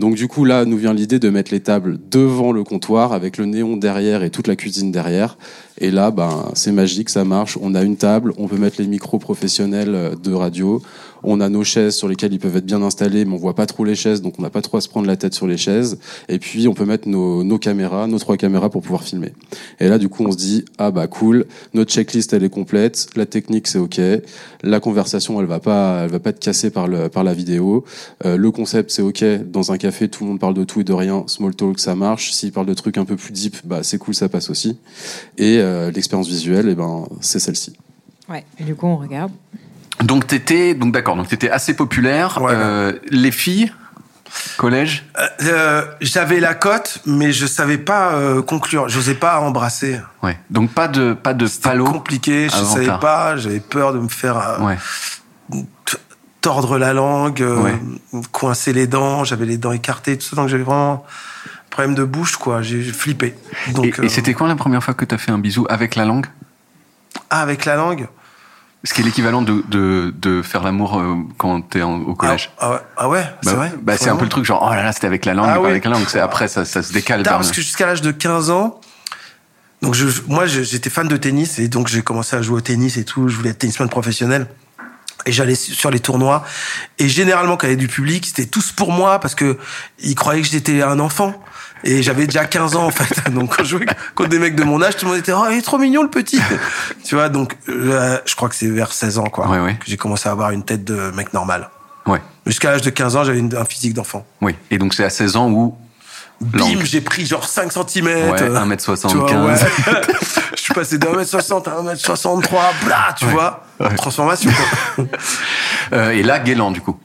Donc 0.00 0.14
du 0.14 0.28
coup, 0.28 0.46
là, 0.46 0.64
nous 0.64 0.78
vient 0.78 0.94
l'idée 0.94 1.18
de 1.18 1.28
mettre 1.28 1.52
les 1.52 1.60
tables 1.60 1.98
devant 2.10 2.52
le 2.52 2.64
comptoir 2.64 3.12
avec 3.12 3.36
le 3.36 3.44
néon 3.44 3.76
derrière 3.76 4.22
et 4.22 4.30
toute 4.30 4.46
la 4.46 4.56
cuisine 4.56 4.90
derrière. 4.90 5.36
Et 5.76 5.90
là, 5.90 6.10
ben, 6.10 6.46
c'est 6.54 6.72
magique, 6.72 7.10
ça 7.10 7.24
marche. 7.24 7.58
On 7.60 7.74
a 7.74 7.82
une 7.82 7.98
table, 7.98 8.32
on 8.38 8.48
peut 8.48 8.56
mettre 8.56 8.80
les 8.80 8.86
micros 8.86 9.18
professionnels 9.18 9.94
euh, 9.94 10.14
de 10.14 10.32
radio. 10.32 10.80
On 11.22 11.40
a 11.40 11.48
nos 11.48 11.64
chaises 11.64 11.94
sur 11.94 12.08
lesquelles 12.08 12.32
ils 12.32 12.38
peuvent 12.38 12.56
être 12.56 12.66
bien 12.66 12.82
installés, 12.82 13.24
mais 13.24 13.34
on 13.34 13.38
voit 13.38 13.54
pas 13.54 13.66
trop 13.66 13.84
les 13.84 13.94
chaises, 13.94 14.22
donc 14.22 14.34
on 14.38 14.42
n'a 14.42 14.50
pas 14.50 14.62
trop 14.62 14.78
à 14.78 14.80
se 14.80 14.88
prendre 14.88 15.06
la 15.06 15.16
tête 15.16 15.34
sur 15.34 15.46
les 15.46 15.56
chaises. 15.56 15.98
Et 16.28 16.38
puis, 16.38 16.68
on 16.68 16.74
peut 16.74 16.84
mettre 16.84 17.08
nos, 17.08 17.58
caméras, 17.58 18.06
nos 18.06 18.18
trois 18.18 18.36
caméras 18.36 18.70
pour 18.70 18.82
pouvoir 18.82 19.02
filmer. 19.02 19.32
Et 19.80 19.88
là, 19.88 19.98
du 19.98 20.08
coup, 20.08 20.24
on 20.24 20.32
se 20.32 20.36
dit, 20.36 20.64
ah 20.78 20.90
bah 20.90 21.06
cool, 21.06 21.46
notre 21.74 21.92
checklist, 21.92 22.32
elle 22.32 22.44
est 22.44 22.50
complète, 22.50 23.08
la 23.16 23.26
technique, 23.26 23.66
c'est 23.66 23.78
ok, 23.78 24.00
la 24.62 24.80
conversation, 24.80 25.40
elle 25.40 25.46
va 25.46 25.60
pas, 25.60 26.02
elle 26.04 26.10
va 26.10 26.18
pas 26.18 26.30
être 26.30 26.40
cassée 26.40 26.70
par 26.70 26.88
le, 26.88 27.08
par 27.08 27.24
la 27.24 27.34
vidéo, 27.34 27.84
Euh, 28.24 28.36
le 28.36 28.50
concept, 28.50 28.90
c'est 28.90 29.02
ok, 29.02 29.24
dans 29.50 29.72
un 29.72 29.78
café, 29.78 30.08
tout 30.08 30.24
le 30.24 30.30
monde 30.30 30.40
parle 30.40 30.54
de 30.54 30.64
tout 30.64 30.80
et 30.80 30.84
de 30.84 30.92
rien, 30.92 31.24
small 31.26 31.54
talk, 31.54 31.78
ça 31.78 31.94
marche. 31.94 32.32
S'il 32.32 32.52
parle 32.52 32.66
de 32.66 32.74
trucs 32.74 32.98
un 32.98 33.04
peu 33.04 33.16
plus 33.16 33.32
deep, 33.32 33.56
bah 33.64 33.82
c'est 33.82 33.98
cool, 33.98 34.14
ça 34.14 34.28
passe 34.28 34.50
aussi. 34.50 34.76
Et 35.38 35.58
euh, 35.58 35.90
l'expérience 35.90 36.28
visuelle, 36.28 36.68
et 36.68 36.74
ben, 36.74 37.06
c'est 37.20 37.38
celle-ci. 37.38 37.74
Ouais, 38.28 38.44
et 38.58 38.64
du 38.64 38.74
coup, 38.74 38.86
on 38.86 38.96
regarde. 38.96 39.32
Donc 40.02 40.26
t'étais 40.26 40.74
donc 40.74 40.92
d'accord, 40.92 41.16
donc 41.16 41.28
t'étais 41.28 41.50
assez 41.50 41.74
populaire. 41.74 42.38
Euh, 42.42 42.94
les 43.10 43.30
filles, 43.30 43.72
collège. 44.56 45.04
Euh, 45.42 45.84
J'avais 46.00 46.40
la 46.40 46.54
cote, 46.54 47.00
mais 47.06 47.32
je 47.32 47.46
savais 47.46 47.78
pas 47.78 48.12
euh, 48.14 48.40
conclure. 48.42 48.88
Je 48.88 48.96
n'osais 48.98 49.14
pas 49.14 49.40
embrasser. 49.40 50.00
Ouais. 50.22 50.38
Donc 50.50 50.70
pas 50.72 50.88
de 50.88 51.12
pas 51.12 51.34
de 51.34 51.46
C'était 51.46 51.76
compliqué. 51.78 52.48
Je 52.48 52.56
savais 52.64 52.86
tard. 52.86 53.00
pas. 53.00 53.36
J'avais 53.36 53.60
peur 53.60 53.92
de 53.92 53.98
me 53.98 54.08
faire. 54.08 54.38
euh, 54.38 54.58
Ouais. 54.66 54.78
tordre 56.40 56.78
la 56.78 56.94
langue, 56.94 57.42
euh, 57.42 57.70
coincer 58.32 58.72
les 58.72 58.86
dents, 58.86 59.24
j'avais 59.24 59.44
les 59.44 59.58
dents 59.58 59.72
écartées, 59.72 60.16
tout 60.16 60.24
ça, 60.26 60.36
donc 60.36 60.48
j'avais 60.48 60.62
vraiment 60.62 61.04
problème 61.68 61.94
de 61.94 62.04
bouche, 62.04 62.36
quoi. 62.38 62.62
J'ai 62.62 62.82
flippé. 62.82 63.34
Donc, 63.74 63.84
et, 63.84 63.88
et 63.88 64.00
euh, 64.06 64.08
c'était 64.08 64.32
quand 64.32 64.46
la 64.46 64.56
première 64.56 64.82
fois 64.82 64.94
que 64.94 65.04
tu 65.04 65.14
as 65.14 65.18
fait 65.18 65.32
un 65.32 65.38
bisou 65.38 65.66
avec 65.68 65.96
la 65.96 66.06
langue? 66.06 66.24
Ah, 67.28 67.42
avec 67.42 67.66
la 67.66 67.76
langue? 67.76 68.08
Ce 68.84 68.94
qui 68.94 69.02
est 69.02 69.04
l'équivalent 69.04 69.42
de, 69.42 69.62
de, 69.68 70.14
de 70.16 70.40
faire 70.40 70.62
l'amour 70.62 70.98
euh, 70.98 71.14
quand 71.36 71.60
t'es 71.60 71.82
en- 71.82 72.00
au 72.00 72.14
collège. 72.14 72.50
Ah 72.58 72.70
ouais, 72.70 72.76
ah 72.96 73.08
ouais 73.10 73.22
Bah, 73.24 73.36
c'est 73.42 73.54
vrai 73.54 73.72
bah, 73.82 73.96
c'est 73.98 74.08
un 74.08 74.16
peu 74.16 74.24
le 74.24 74.30
truc 74.30 74.44
genre, 74.46 74.66
oh 74.66 74.74
là 74.74 74.82
là, 74.82 74.92
c'était 74.92 75.06
avec 75.06 75.26
la 75.26 75.34
langue, 75.34 75.48
Ah 75.50 75.54
pas 75.56 75.60
oui. 75.60 75.70
avec 75.70 75.84
la 75.84 75.90
langue. 75.90 76.04
C'est 76.08 76.20
après, 76.20 76.48
ça, 76.48 76.64
ça 76.64 76.82
se 76.82 76.90
décale. 76.92 77.22
Vers 77.22 77.34
parce 77.34 77.50
que 77.50 77.60
jusqu'à 77.60 77.84
l'âge 77.84 78.00
de 78.00 78.10
15 78.10 78.48
ans, 78.50 78.80
donc 79.82 79.94
je, 79.94 80.06
moi 80.28 80.46
j'étais 80.46 80.88
fan 80.90 81.08
de 81.08 81.16
tennis 81.18 81.58
et 81.58 81.68
donc 81.68 81.88
j'ai 81.88 82.00
commencé 82.02 82.36
à 82.36 82.42
jouer 82.42 82.56
au 82.56 82.60
tennis 82.62 82.96
et 82.96 83.04
tout. 83.04 83.28
Je 83.28 83.36
voulais 83.36 83.50
être 83.50 83.58
tennisman 83.58 83.88
professionnel. 83.88 84.46
Et 85.26 85.32
j'allais 85.32 85.54
sur 85.54 85.90
les 85.90 86.00
tournois. 86.00 86.44
Et 86.98 87.06
généralement, 87.10 87.58
quand 87.58 87.66
il 87.66 87.70
y 87.70 87.72
avait 87.74 87.80
du 87.80 87.88
public, 87.88 88.24
c'était 88.26 88.46
tous 88.46 88.72
pour 88.72 88.90
moi 88.92 89.18
parce 89.20 89.34
que 89.34 89.58
ils 89.98 90.14
croyaient 90.14 90.40
que 90.40 90.48
j'étais 90.48 90.80
un 90.80 90.98
enfant. 90.98 91.34
Et 91.84 92.02
j'avais 92.02 92.26
déjà 92.26 92.44
15 92.44 92.76
ans, 92.76 92.84
en 92.86 92.90
fait. 92.90 93.30
Donc, 93.32 93.56
quand 93.56 93.64
je 93.64 93.70
jouais 93.76 93.86
contre 94.14 94.28
des 94.30 94.38
mecs 94.38 94.54
de 94.56 94.64
mon 94.64 94.82
âge, 94.82 94.96
tout 94.96 95.04
le 95.06 95.12
monde 95.12 95.20
était, 95.20 95.32
oh, 95.32 95.44
il 95.50 95.58
est 95.58 95.62
trop 95.62 95.78
mignon, 95.78 96.02
le 96.02 96.10
petit. 96.10 96.40
tu 97.04 97.14
vois, 97.14 97.28
donc, 97.28 97.56
euh, 97.68 98.18
je 98.26 98.34
crois 98.34 98.48
que 98.48 98.54
c'est 98.54 98.68
vers 98.68 98.92
16 98.92 99.18
ans, 99.18 99.24
quoi. 99.24 99.46
Que 99.46 99.86
j'ai 99.86 99.96
commencé 99.96 100.28
à 100.28 100.32
avoir 100.32 100.50
une 100.50 100.62
tête 100.62 100.84
de 100.84 101.10
mec 101.12 101.32
normal. 101.32 101.70
Ouais. 102.06 102.20
Jusqu'à 102.46 102.70
l'âge 102.72 102.82
de 102.82 102.90
15 102.90 103.16
ans, 103.16 103.24
j'avais 103.24 103.40
un 103.56 103.64
physique 103.64 103.94
d'enfant. 103.94 104.24
Oui. 104.40 104.54
Et 104.70 104.78
donc 104.78 104.94
c'est 104.94 105.04
à 105.04 105.10
16 105.10 105.36
ans 105.36 105.50
où. 105.50 105.76
Bim, 106.40 106.80
j'ai 106.84 107.02
pris 107.02 107.26
genre 107.26 107.44
5 107.44 107.70
cm. 107.70 108.06
Ouais, 108.06 108.38
1m75. 108.40 109.58
je 110.56 110.60
suis 110.62 110.72
passé 110.72 110.96
de 110.96 111.06
1m60 111.06 111.68
à 111.68 111.82
1m63, 111.94 112.48
blah, 112.84 113.14
tu 113.18 113.26
Ouais. 113.26 113.32
vois. 113.32 113.64
Ouais. 113.78 113.94
Transformation, 113.94 114.50
quoi. 114.96 115.04
Euh, 115.92 116.10
et 116.12 116.22
là, 116.22 116.38
Guélan, 116.38 116.70
du 116.70 116.80
coup. 116.80 116.98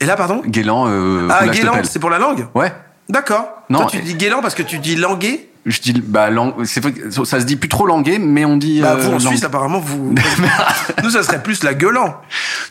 Et 0.00 0.04
là, 0.04 0.16
pardon? 0.16 0.42
Guélan. 0.44 0.86
Euh, 0.88 1.28
Ah, 1.30 1.46
Guélan, 1.46 1.74
c'est 1.84 2.00
pour 2.00 2.10
la 2.10 2.18
langue? 2.18 2.48
Ouais. 2.54 2.72
D'accord. 3.08 3.46
Non, 3.70 3.80
Toi, 3.80 3.90
tu 3.90 4.00
dis 4.02 4.14
Guélan 4.14 4.40
parce 4.42 4.54
que 4.54 4.62
tu 4.62 4.78
dis 4.78 4.96
langué 4.96 5.48
Je 5.66 5.80
dis, 5.80 5.92
bah, 5.92 6.30
lang- 6.30 6.54
c'est 6.64 6.82
ça 7.24 7.40
se 7.40 7.44
dit 7.44 7.56
plus 7.56 7.68
trop 7.68 7.86
langué, 7.86 8.18
mais 8.18 8.44
on 8.44 8.56
dit. 8.56 8.80
Bah, 8.80 8.92
euh, 8.98 9.02
vous, 9.08 9.14
en 9.14 9.18
Suisse, 9.20 9.44
apparemment, 9.44 9.80
vous. 9.80 10.14
Nous, 11.02 11.10
ça 11.10 11.22
serait 11.22 11.42
plus 11.42 11.62
la 11.62 11.74
gueulant. 11.74 12.16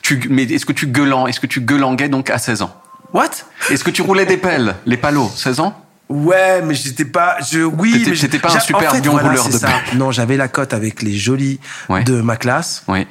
Tu, 0.02 0.22
mais 0.30 0.44
est-ce 0.44 0.66
que 0.66 0.74
tu 0.74 0.88
gueulant, 0.88 1.28
est-ce 1.28 1.40
que 1.40 1.48
tu 1.48 1.62
gueulanguais 1.62 2.10
donc 2.10 2.30
à 2.30 2.38
16 2.38 2.62
ans? 2.64 2.76
What? 3.14 3.30
Est-ce 3.70 3.84
que 3.84 3.92
tu 3.92 4.02
roulais 4.02 4.26
des 4.26 4.38
pelles, 4.38 4.76
les 4.86 4.98
palos, 4.98 5.30
16 5.36 5.60
ans? 5.60 5.78
Ouais, 6.10 6.62
mais 6.62 6.74
j'étais 6.74 7.06
pas. 7.06 7.38
Je, 7.50 7.60
oui, 7.60 8.04
mais 8.08 8.16
t'étais 8.18 8.40
pas 8.40 8.54
un 8.54 8.60
super 8.60 8.90
en 8.90 8.94
fait, 8.96 9.02
bien 9.02 9.12
voilà, 9.12 9.30
rouleur 9.30 9.48
de 9.48 9.52
ça. 9.54 9.68
pelle. 9.68 9.98
Non, 9.98 10.12
j'avais 10.12 10.36
la 10.38 10.48
cote 10.50 10.74
avec 10.74 11.02
les 11.02 11.14
jolis 11.16 11.60
de 12.06 12.22
ma 12.22 12.36
classe. 12.36 12.84
Oui. 12.88 13.08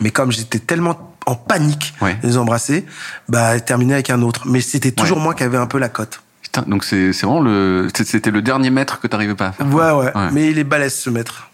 Mais 0.00 0.10
comme 0.10 0.32
j'étais 0.32 0.58
tellement 0.58 1.14
en 1.26 1.34
panique 1.36 1.94
Ouais. 2.00 2.14
de 2.22 2.26
les 2.28 2.36
embrasser, 2.36 2.84
bah, 3.28 3.58
terminé 3.60 3.94
avec 3.94 4.10
un 4.10 4.22
autre. 4.22 4.42
Mais 4.46 4.60
c'était 4.60 4.90
toujours 4.92 5.18
moi 5.20 5.34
qui 5.34 5.42
avais 5.44 5.56
un 5.58 5.66
peu 5.66 5.78
la 5.78 5.88
cote. 5.88 6.20
Donc 6.66 6.84
c'est 6.84 7.10
vraiment 7.10 7.40
le. 7.40 7.88
C'était 7.94 8.30
le 8.30 8.42
dernier 8.42 8.70
mètre 8.70 9.00
que 9.00 9.06
t'arrivais 9.06 9.34
pas 9.34 9.48
à 9.48 9.52
faire. 9.52 9.66
Ouais, 9.74 9.92
ouais, 9.92 10.12
Mais 10.32 10.50
il 10.50 10.58
est 10.58 10.64
balèze, 10.64 10.94
ce 10.94 11.10
maître. 11.10 11.50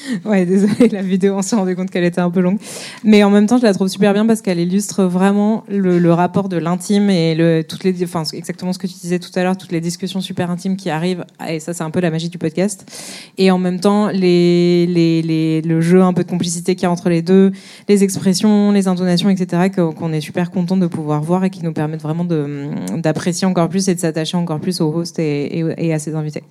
Ouais, 0.24 0.44
désolé, 0.44 0.88
la 0.88 1.02
vidéo, 1.02 1.34
on 1.36 1.42
s'est 1.42 1.56
rendu 1.56 1.76
compte 1.76 1.90
qu'elle 1.90 2.04
était 2.04 2.20
un 2.20 2.30
peu 2.30 2.40
longue. 2.40 2.58
Mais 3.04 3.22
en 3.24 3.30
même 3.30 3.46
temps, 3.46 3.58
je 3.58 3.62
la 3.62 3.74
trouve 3.74 3.88
super 3.88 4.12
bien 4.12 4.26
parce 4.26 4.40
qu'elle 4.40 4.58
illustre 4.58 5.04
vraiment 5.04 5.64
le, 5.68 5.98
le 5.98 6.12
rapport 6.12 6.48
de 6.48 6.56
l'intime 6.56 7.10
et 7.10 7.34
le, 7.34 7.62
toutes 7.62 7.84
les, 7.84 8.02
enfin, 8.04 8.22
exactement 8.32 8.72
ce 8.72 8.78
que 8.78 8.86
tu 8.86 8.94
disais 8.94 9.18
tout 9.18 9.30
à 9.34 9.42
l'heure, 9.42 9.56
toutes 9.56 9.72
les 9.72 9.80
discussions 9.80 10.20
super 10.20 10.50
intimes 10.50 10.76
qui 10.76 10.90
arrivent. 10.90 11.24
Et 11.48 11.60
ça, 11.60 11.74
c'est 11.74 11.82
un 11.82 11.90
peu 11.90 12.00
la 12.00 12.10
magie 12.10 12.28
du 12.28 12.38
podcast. 12.38 12.90
Et 13.38 13.50
en 13.50 13.58
même 13.58 13.80
temps, 13.80 14.08
les, 14.08 14.86
les, 14.86 15.22
les, 15.22 15.62
le 15.62 15.80
jeu 15.80 16.02
un 16.02 16.12
peu 16.12 16.24
de 16.24 16.30
complicité 16.30 16.74
qu'il 16.74 16.84
y 16.84 16.86
a 16.86 16.90
entre 16.90 17.08
les 17.08 17.22
deux, 17.22 17.52
les 17.88 18.04
expressions, 18.04 18.72
les 18.72 18.88
intonations, 18.88 19.30
etc., 19.30 19.70
qu'on 19.70 20.12
est 20.12 20.20
super 20.20 20.50
content 20.50 20.76
de 20.76 20.86
pouvoir 20.86 21.22
voir 21.22 21.44
et 21.44 21.50
qui 21.50 21.62
nous 21.64 21.72
permettent 21.72 22.02
vraiment 22.02 22.24
d'apprécier 22.24 23.46
encore 23.46 23.68
plus 23.68 23.88
et 23.88 23.94
de 23.94 24.00
s'attacher 24.00 24.36
encore 24.36 24.60
plus 24.60 24.80
au 24.80 24.92
host 24.92 25.18
et, 25.18 25.58
et, 25.58 25.86
et 25.86 25.94
à 25.94 25.98
ses 25.98 26.14
invités. 26.14 26.42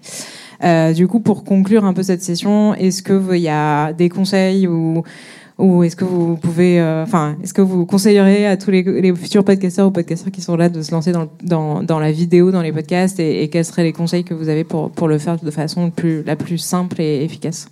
Euh, 0.63 0.93
du 0.93 1.07
coup, 1.07 1.19
pour 1.19 1.43
conclure 1.43 1.85
un 1.85 1.93
peu 1.93 2.03
cette 2.03 2.21
session, 2.21 2.73
est-ce 2.75 3.01
que 3.01 3.35
il 3.35 3.41
y 3.41 3.49
a 3.49 3.93
des 3.93 4.09
conseils 4.09 4.67
ou 5.59 5.83
est-ce 5.83 5.97
que 5.97 6.05
vous 6.05 6.37
pouvez, 6.37 6.79
euh, 6.79 7.03
enfin, 7.03 7.35
est-ce 7.43 7.53
que 7.53 7.61
vous 7.61 7.85
conseillerez 7.85 8.47
à 8.47 8.55
tous 8.55 8.71
les, 8.71 9.13
futurs 9.13 9.43
podcasteurs 9.43 9.87
ou 9.87 9.91
podcasteurs 9.91 10.31
qui 10.31 10.41
sont 10.41 10.55
là 10.55 10.69
de 10.69 10.81
se 10.81 10.91
lancer 10.91 11.11
dans, 11.11 11.99
la 11.99 12.11
vidéo, 12.13 12.51
dans 12.51 12.61
les 12.61 12.71
podcasts, 12.71 13.19
et, 13.19 13.49
quels 13.49 13.65
seraient 13.65 13.83
les 13.83 13.91
conseils 13.91 14.23
que 14.23 14.33
vous 14.33 14.47
avez 14.47 14.63
pour, 14.63 15.07
le 15.07 15.17
faire 15.17 15.37
de 15.37 15.51
façon 15.51 15.91
la 16.25 16.35
plus 16.37 16.57
simple 16.57 17.01
et 17.01 17.25
efficace? 17.25 17.67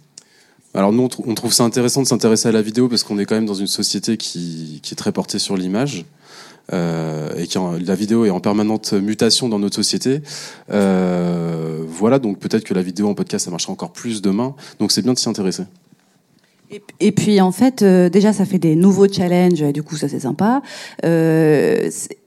Alors 0.73 0.91
nous, 0.91 1.03
on, 1.03 1.07
trou- 1.07 1.23
on 1.27 1.33
trouve 1.33 1.53
ça 1.53 1.63
intéressant 1.63 2.01
de 2.01 2.07
s'intéresser 2.07 2.49
à 2.49 2.51
la 2.51 2.61
vidéo 2.61 2.89
parce 2.89 3.03
qu'on 3.03 3.17
est 3.19 3.25
quand 3.25 3.35
même 3.35 3.45
dans 3.45 3.53
une 3.53 3.67
société 3.67 4.17
qui 4.17 4.81
est 4.91 4.95
très 4.95 5.13
portée 5.13 5.39
sur 5.39 5.55
l'image. 5.55 6.05
Euh, 6.73 7.35
et 7.37 7.47
qui 7.47 7.57
la 7.85 7.95
vidéo 7.95 8.25
est 8.25 8.29
en 8.29 8.39
permanente 8.39 8.93
mutation 8.93 9.49
dans 9.49 9.59
notre 9.59 9.75
société. 9.75 10.21
Euh, 10.71 11.83
voilà, 11.87 12.19
donc 12.19 12.39
peut-être 12.39 12.63
que 12.63 12.73
la 12.73 12.81
vidéo 12.81 13.07
en 13.07 13.13
podcast 13.13 13.45
ça 13.45 13.51
marchera 13.51 13.73
encore 13.73 13.91
plus 13.91 14.21
demain. 14.21 14.55
Donc 14.79 14.91
c'est 14.91 15.01
bien 15.01 15.13
de 15.13 15.17
s'y 15.17 15.29
intéresser. 15.29 15.63
Et 16.99 17.13
puis 17.13 17.39
en 17.39 17.53
fait, 17.53 17.81
euh, 17.81 18.09
déjà 18.09 18.33
ça 18.33 18.43
fait 18.43 18.59
des 18.59 18.75
nouveaux 18.75 19.07
challenges, 19.07 19.61
et 19.61 19.71
du 19.71 19.83
coup 19.83 19.95
ça 19.95 20.09
c'est 20.09 20.19
sympa. 20.19 20.61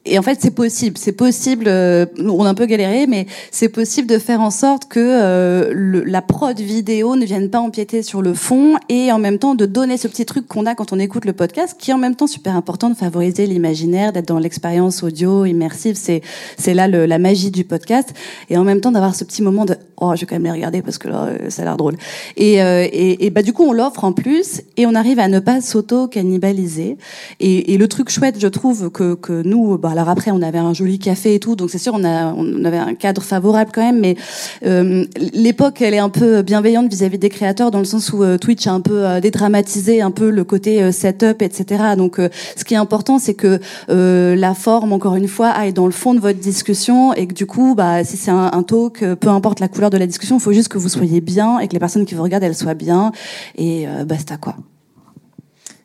Et 0.07 0.19
en 0.19 0.23
fait 0.23 0.39
c'est 0.41 0.51
possible, 0.55 0.97
c'est 0.97 1.13
possible. 1.13 1.65
euh, 1.69 2.07
on 2.19 2.45
a 2.45 2.49
un 2.49 2.55
peu 2.55 2.67
galéré, 2.67 3.07
mais 3.07 3.27
c'est 3.51 3.69
possible 3.69 4.09
de 4.09 4.19
faire 4.19 4.41
en 4.41 4.51
sorte 4.51 4.87
que 4.89 4.99
euh, 5.01 5.71
le- 5.75 6.05
la 6.05 6.23
prod 6.23 6.59
vidéo 6.59 7.17
ne 7.17 7.25
vienne 7.27 7.51
pas 7.51 7.61
empiéter 7.61 8.03
sur 8.03 8.23
le 8.23 8.33
fond 8.33 8.77
et 8.89 9.13
en 9.13 9.19
même 9.19 9.39
temps 9.39 9.55
de 9.55 9.67
donner 9.67 9.99
ce 9.99 10.09
petit 10.09 10.25
truc 10.25 10.47
qu'on 10.49 10.65
a 10.67 10.75
quand 10.75 10.93
on 10.93 10.99
écoute 10.99 11.27
le 11.27 11.35
podcast, 11.35 11.77
qui 11.79 11.91
est 11.91 11.95
en 11.95 11.99
même 11.99 12.17
temps 12.17 12.27
super 12.27 12.57
important 12.57 12.89
de 12.89 12.95
favoriser 12.95 13.47
l'imaginaire, 13.47 14.13
d'être 14.13 14.29
dans 14.29 14.39
l'expérience 14.39 15.03
audio 15.03 15.45
immersive. 15.45 15.97
C'est 15.97 16.23
c'est 16.57 16.73
là 16.75 16.89
le- 16.89 17.05
la 17.07 17.19
magie 17.19 17.51
du 17.51 17.65
podcast 17.65 18.09
et 18.49 18.57
en 18.57 18.65
même 18.65 18.81
temps 18.81 18.93
d'avoir 18.93 19.15
ce 19.15 19.25
petit 19.25 19.43
moment 19.43 19.65
de 19.67 19.77
oh 20.01 20.13
je 20.17 20.21
vais 20.21 20.27
quand 20.27 20.37
même 20.37 20.45
les 20.45 20.51
regarder 20.53 20.81
parce 20.81 20.97
que 20.97 21.09
euh, 21.09 21.51
ça 21.51 21.61
a 21.63 21.65
l'air 21.67 21.77
drôle. 21.77 21.97
Et, 22.39 22.63
euh, 22.63 22.87
et, 22.91 23.27
et 23.27 23.31
bah 23.31 23.43
du 23.43 23.53
coup 23.53 23.65
on 23.65 23.73
l'offre 23.75 24.05
en 24.05 24.13
plus 24.13 24.63
et 24.79 24.87
on 24.87 24.95
arrive 24.95 25.19
à 25.19 25.29
ne 25.29 25.41
pas 25.41 25.61
s'auto 25.61 26.09
cannibaliser. 26.09 26.97
Et, 27.39 27.75
et 27.75 27.77
le 27.79 27.87
truc 27.87 28.09
chouette 28.09 28.37
je 28.39 28.49
trouve 28.49 28.91
que 28.91 29.15
que 29.15 29.43
nous 29.43 29.77
bah 29.77 29.90
alors 29.91 30.09
après 30.09 30.31
on 30.31 30.43
avait 30.43 30.59
un 30.59 30.75
joli 30.75 30.99
café 30.99 31.35
et 31.35 31.41
tout 31.41 31.57
donc 31.57 31.71
c'est 31.71 31.79
sûr 31.79 31.93
on 31.95 32.05
a 32.05 32.33
on 32.35 32.65
avait 32.65 32.79
un 32.79 32.95
cadre 32.95 33.23
favorable 33.23 33.71
quand 33.75 33.83
même 33.83 34.01
mais 34.01 34.17
euh, 34.65 35.05
l'époque 35.35 35.83
elle 35.83 35.95
est 35.95 35.99
un 35.99 36.09
peu 36.09 36.43
bienveillante 36.43 36.89
vis-à-vis 36.89 37.19
des 37.19 37.29
créateurs 37.29 37.71
dans 37.71 37.79
le 37.79 37.85
sens 37.85 38.13
où 38.13 38.23
euh, 38.23 38.39
Twitch 38.39 38.67
a 38.67 38.73
un 38.73 38.81
peu 38.81 39.07
euh, 39.07 39.21
dédramatisé 39.21 40.01
un 40.01 40.11
peu 40.11 40.31
le 40.31 40.45
côté 40.45 40.83
euh, 40.83 40.93
setup 40.93 41.43
etc. 41.43 41.95
Donc 41.97 42.21
ce 42.57 42.65
qui 42.65 42.75
est 42.75 42.79
important 42.79 43.19
c'est 43.19 43.35
que 43.35 43.61
la 43.89 44.55
forme 44.55 44.93
encore 44.93 45.17
une 45.17 45.29
fois 45.29 45.49
aille 45.49 45.73
dans 45.73 45.87
le 45.87 45.93
fond 45.93 46.15
de 46.15 46.21
votre 46.21 46.39
discussion 46.39 47.13
et 47.15 47.27
que 47.27 47.35
du 47.35 47.47
coup 47.47 47.75
bah 47.75 48.05
si 48.05 48.17
c'est 48.17 48.31
un, 48.31 48.51
un 48.53 48.63
talk 48.63 49.05
peu 49.15 49.29
importe 49.29 49.61
la 49.61 49.69
couleur 49.69 49.91
de 49.91 49.99
la 49.99 50.07
discussion 50.07 50.37
il 50.37 50.41
faut 50.41 50.53
juste 50.53 50.69
que 50.69 50.79
vous 50.79 50.89
soyez 50.89 51.21
bien 51.21 51.59
et 51.59 51.69
que 51.69 51.73
les 51.73 51.79
personnes 51.79 52.07
qui 52.07 52.15
vous 52.15 52.23
regardent 52.23 52.45
elles 52.45 52.55
soient 52.55 52.75
bien 52.75 53.13
et 53.57 53.87
basta 54.07 54.37
quoi. 54.37 54.57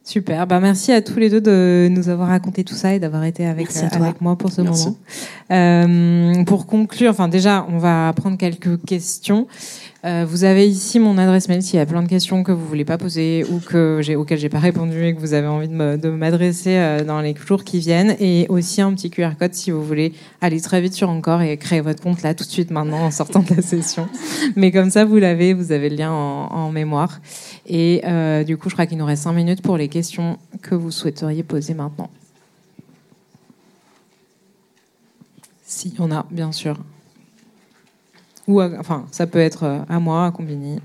Super. 0.05 0.45
Bah, 0.45 0.59
merci 0.59 0.91
à 0.91 1.01
tous 1.01 1.17
les 1.17 1.31
deux 1.31 1.41
de 1.41 1.87
nous 1.89 2.09
avoir 2.09 2.27
raconté 2.29 2.63
tout 2.63 2.75
ça 2.75 2.93
et 2.93 2.99
d'avoir 2.99 3.23
été 3.23 3.47
avec, 3.47 3.75
euh, 3.75 3.87
avec 3.91 4.21
moi 4.21 4.35
pour 4.35 4.51
ce 4.51 4.61
Merci. 4.61 4.85
moment. 4.85 4.97
Euh, 5.51 6.43
pour 6.43 6.67
conclure, 6.67 7.09
enfin 7.09 7.27
déjà, 7.27 7.65
on 7.69 7.79
va 7.79 8.13
prendre 8.15 8.37
quelques 8.37 8.79
questions. 8.85 9.47
Euh, 10.05 10.23
vous 10.23 10.43
avez 10.43 10.69
ici 10.69 10.99
mon 10.99 11.17
adresse 11.17 11.49
mail 11.49 11.63
s'il 11.63 11.77
y 11.77 11.81
a 11.81 11.85
plein 11.85 12.03
de 12.03 12.07
questions 12.07 12.43
que 12.43 12.51
vous 12.51 12.63
voulez 12.63 12.85
pas 12.85 12.99
poser 12.99 13.43
ou 13.49 13.59
que 13.59 14.01
j'ai 14.03 14.15
auxquelles 14.15 14.37
j'ai 14.37 14.49
pas 14.49 14.59
répondu 14.59 15.03
et 15.03 15.15
que 15.15 15.19
vous 15.19 15.33
avez 15.33 15.47
envie 15.47 15.67
de 15.67 16.09
m'adresser 16.09 16.77
euh, 16.77 17.03
dans 17.03 17.21
les 17.21 17.33
jours 17.33 17.63
qui 17.63 17.79
viennent 17.79 18.15
et 18.19 18.45
aussi 18.49 18.81
un 18.81 18.93
petit 18.93 19.09
QR 19.09 19.31
code 19.39 19.55
si 19.55 19.71
vous 19.71 19.83
voulez 19.83 20.13
aller 20.41 20.61
très 20.61 20.79
vite 20.79 20.93
sur 20.93 21.09
encore 21.09 21.41
et 21.41 21.57
créer 21.57 21.81
votre 21.81 22.03
compte 22.03 22.21
là 22.21 22.35
tout 22.35 22.43
de 22.43 22.49
suite 22.49 22.69
maintenant 22.69 22.99
en 22.99 23.09
sortant 23.09 23.39
de 23.39 23.55
la 23.55 23.63
session. 23.63 24.07
Mais 24.55 24.71
comme 24.71 24.91
ça 24.91 25.05
vous 25.05 25.17
l'avez, 25.17 25.55
vous 25.55 25.71
avez 25.71 25.89
le 25.89 25.95
lien 25.95 26.11
en, 26.11 26.71
mémoire. 26.71 27.19
Et 27.65 28.01
euh, 28.05 28.43
du 28.43 28.57
coup, 28.57 28.69
je 28.69 28.75
crois 28.75 28.85
qu'il 28.85 28.97
nous 28.97 29.05
reste 29.05 29.23
cinq 29.23 29.33
minutes 29.33 29.61
pour 29.61 29.77
les 29.77 29.87
questions 29.87 30.37
que 30.61 30.75
vous 30.75 30.91
souhaiteriez 30.91 31.41
poser 31.41 31.73
maintenant. 31.73 32.09
Si 35.65 35.93
on 35.99 36.11
a, 36.11 36.25
bien 36.29 36.51
sûr. 36.51 36.77
Ou 38.47 38.59
à- 38.59 38.69
enfin, 38.79 39.05
ça 39.11 39.27
peut 39.27 39.39
être 39.39 39.63
euh, 39.63 39.79
à 39.89 39.99
moi, 39.99 40.25
à 40.25 40.31
Combini. 40.31 40.79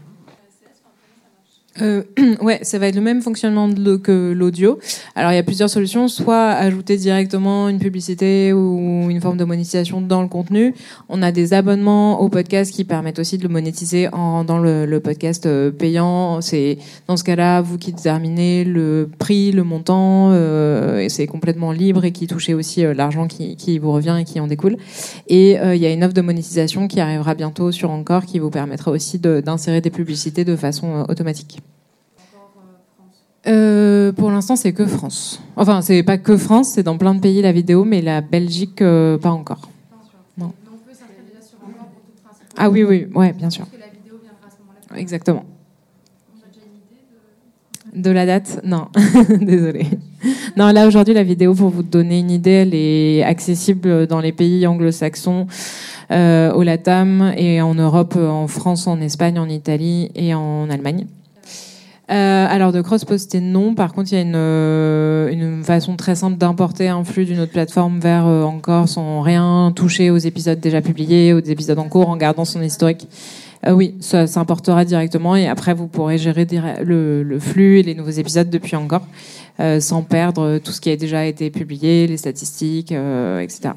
Euh, 1.80 2.02
ouais, 2.40 2.58
ça 2.62 2.78
va 2.78 2.88
être 2.88 2.96
le 2.96 3.00
même 3.00 3.22
fonctionnement 3.22 3.70
que 4.02 4.32
l'audio. 4.32 4.78
Alors 5.14 5.32
il 5.32 5.36
y 5.36 5.38
a 5.38 5.42
plusieurs 5.42 5.70
solutions, 5.70 6.08
soit 6.08 6.48
ajouter 6.48 6.96
directement 6.96 7.68
une 7.68 7.78
publicité 7.78 8.52
ou 8.52 9.08
une 9.08 9.20
forme 9.20 9.36
de 9.36 9.44
monétisation 9.44 10.00
dans 10.00 10.22
le 10.22 10.28
contenu. 10.28 10.74
On 11.08 11.22
a 11.22 11.32
des 11.32 11.54
abonnements 11.54 12.20
au 12.20 12.28
podcast 12.28 12.72
qui 12.72 12.84
permettent 12.84 13.18
aussi 13.18 13.38
de 13.38 13.44
le 13.44 13.48
monétiser 13.48 14.08
en 14.08 14.32
rendant 14.32 14.58
le, 14.58 15.00
podcast 15.00 15.46
euh, 15.46 15.70
payant. 15.70 16.40
C'est 16.40 16.78
dans 17.06 17.16
ce 17.16 17.24
cas-là 17.24 17.60
vous 17.60 17.78
qui 17.78 17.92
déterminez 17.92 18.64
le 18.64 19.08
prix, 19.18 19.52
le 19.52 19.64
montant, 19.64 20.30
euh, 20.32 20.98
et 20.98 21.08
c'est 21.08 21.26
complètement 21.26 21.72
libre 21.72 22.04
et 22.04 22.12
qui 22.12 22.26
touchez 22.26 22.54
aussi 22.54 22.84
euh, 22.84 22.94
l'argent 22.94 23.26
qui, 23.26 23.78
vous 23.78 23.92
revient 23.92 24.16
et 24.20 24.24
qui 24.24 24.40
en 24.40 24.46
découle. 24.46 24.76
Et 25.28 25.58
euh, 25.58 25.74
il 25.74 25.80
y 25.80 25.86
a 25.86 25.92
une 25.92 26.04
offre 26.04 26.14
de 26.14 26.20
monétisation 26.20 26.88
qui 26.88 27.00
arrivera 27.00 27.34
bientôt 27.34 27.72
sur 27.72 27.90
Encore 27.90 28.26
qui 28.26 28.38
vous 28.38 28.50
permettra 28.50 28.90
aussi 28.90 29.18
d'insérer 29.18 29.80
des 29.80 29.90
publicités 29.90 30.44
de 30.44 30.56
façon 30.56 31.04
automatique. 31.08 31.60
Euh, 33.46 34.12
pour 34.12 34.30
l'instant, 34.30 34.56
c'est 34.56 34.72
que 34.72 34.86
France. 34.86 35.40
Enfin, 35.56 35.80
c'est 35.80 36.02
pas 36.02 36.18
que 36.18 36.36
France, 36.36 36.72
c'est 36.74 36.82
dans 36.82 36.98
plein 36.98 37.14
de 37.14 37.20
pays 37.20 37.40
la 37.40 37.52
vidéo, 37.52 37.84
mais 37.84 38.02
la 38.02 38.20
Belgique, 38.20 38.82
euh, 38.82 39.18
pas 39.18 39.30
encore. 39.30 39.70
Ah 42.62 42.68
oui, 42.68 42.84
oui, 42.84 43.06
ouais, 43.14 43.32
bien 43.32 43.48
sûr. 43.48 43.64
Exactement. 44.94 45.46
De 47.94 48.10
la 48.10 48.26
date? 48.26 48.60
Non, 48.64 48.88
désolé. 49.40 49.86
Non, 50.58 50.70
là 50.70 50.86
aujourd'hui, 50.86 51.14
la 51.14 51.22
vidéo, 51.22 51.54
pour 51.54 51.70
vous 51.70 51.82
donner 51.82 52.18
une 52.18 52.30
idée, 52.30 52.50
elle 52.50 52.74
est 52.74 53.22
accessible 53.22 54.06
dans 54.06 54.20
les 54.20 54.32
pays 54.32 54.66
anglo-saxons, 54.66 55.46
euh, 56.10 56.52
au 56.52 56.62
LATAM 56.62 57.32
et 57.36 57.62
en 57.62 57.74
Europe, 57.74 58.14
en 58.16 58.46
France, 58.46 58.86
en 58.86 59.00
Espagne, 59.00 59.38
en 59.38 59.48
Italie 59.48 60.10
et 60.14 60.34
en 60.34 60.68
Allemagne. 60.68 61.06
Euh, 62.10 62.46
alors 62.48 62.72
de 62.72 62.80
cross-poster 62.80 63.40
non, 63.40 63.74
par 63.74 63.92
contre 63.92 64.10
il 64.10 64.16
y 64.16 64.18
a 64.18 64.22
une, 64.22 64.32
euh, 64.34 65.30
une 65.30 65.62
façon 65.62 65.94
très 65.94 66.16
simple 66.16 66.38
d'importer 66.38 66.88
un 66.88 67.04
flux 67.04 67.24
d'une 67.24 67.38
autre 67.38 67.52
plateforme 67.52 68.00
vers 68.00 68.26
euh, 68.26 68.42
encore 68.42 68.88
sans 68.88 69.20
rien 69.20 69.72
toucher 69.76 70.10
aux 70.10 70.16
épisodes 70.16 70.58
déjà 70.58 70.80
publiés, 70.80 71.32
aux 71.32 71.38
épisodes 71.38 71.78
en 71.78 71.88
cours, 71.88 72.08
en 72.08 72.16
gardant 72.16 72.44
son 72.44 72.62
historique. 72.62 73.06
Euh, 73.64 73.72
oui, 73.72 73.94
ça 74.00 74.26
s'importera 74.26 74.84
directement 74.84 75.36
et 75.36 75.46
après 75.46 75.72
vous 75.72 75.86
pourrez 75.86 76.18
gérer 76.18 76.48
le, 76.82 77.22
le 77.22 77.38
flux 77.38 77.78
et 77.78 77.82
les 77.84 77.94
nouveaux 77.94 78.10
épisodes 78.10 78.50
depuis 78.50 78.74
encore, 78.74 79.06
sans 79.78 80.02
perdre 80.02 80.58
tout 80.58 80.72
ce 80.72 80.80
qui 80.80 80.90
a 80.90 80.96
déjà 80.96 81.26
été 81.26 81.50
publié, 81.50 82.06
les 82.06 82.16
statistiques, 82.16 82.92
etc. 82.92 83.74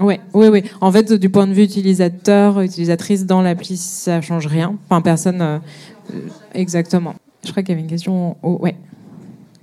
Ouais, 0.00 0.20
oui, 0.34 0.48
oui. 0.48 0.64
En 0.80 0.90
fait, 0.90 1.12
du 1.12 1.28
point 1.28 1.46
de 1.46 1.52
vue 1.52 1.62
utilisateur, 1.62 2.60
utilisatrice 2.60 3.26
dans 3.26 3.42
l'appli, 3.42 3.76
ça 3.76 4.20
change 4.20 4.46
rien. 4.46 4.74
Enfin, 4.88 5.00
personne. 5.00 5.40
euh, 5.40 5.58
exactement. 6.54 7.14
Je 7.44 7.50
crois 7.50 7.62
qu'il 7.62 7.70
y 7.70 7.72
avait 7.72 7.82
une 7.82 7.90
question. 7.90 8.36
Oh, 8.42 8.58
ouais. 8.60 8.76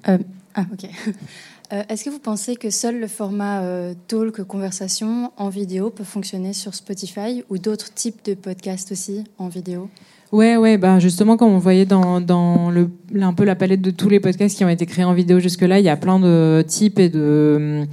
Euh, 0.08 0.18
ah, 0.56 0.66
ok. 0.72 0.90
Euh, 1.72 1.84
Est-ce 1.88 2.04
que 2.04 2.10
vous 2.10 2.18
pensez 2.18 2.56
que 2.56 2.72
seul 2.72 3.00
le 3.00 3.06
format 3.06 3.62
euh, 3.62 3.94
talk, 4.08 4.42
conversation 4.42 5.32
en 5.38 5.50
vidéo 5.50 5.92
peut 5.92 6.04
fonctionner 6.04 6.52
sur 6.52 6.74
Spotify 6.74 7.44
ou 7.52 7.60
d'autres 7.60 7.94
types 7.94 8.26
de 8.26 8.34
podcasts 8.34 8.92
aussi 8.92 9.24
en 9.38 9.50
vidéo? 9.50 9.88
Ouais, 10.32 10.58
ouais, 10.58 10.80
bah 10.80 10.98
justement, 10.98 11.38
comme 11.38 11.50
on 11.50 11.60
voyait 11.60 11.86
dans, 11.86 12.22
dans 12.22 12.72
le, 12.72 12.90
un 13.22 13.34
peu 13.34 13.44
la 13.44 13.56
palette 13.56 13.82
de 13.82 13.92
tous 13.92 14.10
les 14.10 14.20
podcasts 14.20 14.58
qui 14.58 14.66
ont 14.66 14.70
été 14.70 14.88
créés 14.88 15.06
en 15.06 15.14
vidéo 15.14 15.40
jusque-là, 15.40 15.78
il 15.78 15.86
y 15.86 15.90
a 15.90 15.96
plein 15.96 16.20
de 16.20 16.64
types 16.68 16.98
et 16.98 17.10
de 17.10 17.86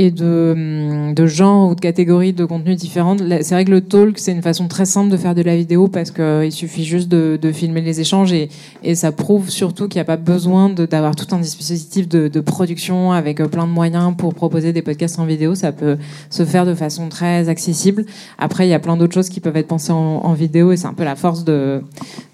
et 0.00 0.10
de, 0.10 1.12
de 1.12 1.26
genres 1.26 1.68
ou 1.68 1.74
de 1.74 1.80
catégories 1.80 2.32
de 2.32 2.46
contenus 2.46 2.78
différentes. 2.78 3.22
C'est 3.42 3.54
vrai 3.54 3.66
que 3.66 3.70
le 3.70 3.82
talk, 3.82 4.18
c'est 4.18 4.32
une 4.32 4.40
façon 4.40 4.66
très 4.66 4.86
simple 4.86 5.10
de 5.10 5.16
faire 5.18 5.34
de 5.34 5.42
la 5.42 5.54
vidéo 5.54 5.88
parce 5.88 6.10
qu'il 6.10 6.52
suffit 6.52 6.86
juste 6.86 7.10
de, 7.10 7.38
de 7.40 7.52
filmer 7.52 7.82
les 7.82 8.00
échanges 8.00 8.32
et, 8.32 8.48
et 8.82 8.94
ça 8.94 9.12
prouve 9.12 9.50
surtout 9.50 9.88
qu'il 9.88 9.98
n'y 9.98 10.00
a 10.00 10.06
pas 10.06 10.16
besoin 10.16 10.70
d'avoir 10.70 11.14
tout 11.14 11.26
un 11.34 11.38
dispositif 11.38 12.08
de, 12.08 12.28
de 12.28 12.40
production 12.40 13.12
avec 13.12 13.40
euh, 13.40 13.48
plein 13.48 13.66
de 13.66 13.72
moyens 13.72 14.14
pour 14.16 14.32
proposer 14.32 14.72
des 14.72 14.80
podcasts 14.80 15.18
en 15.18 15.26
vidéo. 15.26 15.54
Ça 15.54 15.70
peut 15.70 15.98
se 16.30 16.46
faire 16.46 16.64
de 16.64 16.74
façon 16.74 17.10
très 17.10 17.50
accessible. 17.50 18.06
Après, 18.38 18.66
il 18.66 18.70
y 18.70 18.74
a 18.74 18.78
plein 18.78 18.96
d'autres 18.96 19.12
choses 19.12 19.28
qui 19.28 19.40
peuvent 19.40 19.58
être 19.58 19.68
pensées 19.68 19.92
en, 19.92 20.22
en 20.24 20.32
vidéo 20.32 20.72
et 20.72 20.78
c'est 20.78 20.86
un 20.86 20.94
peu 20.94 21.04
la 21.04 21.14
force 21.14 21.44
de, 21.44 21.82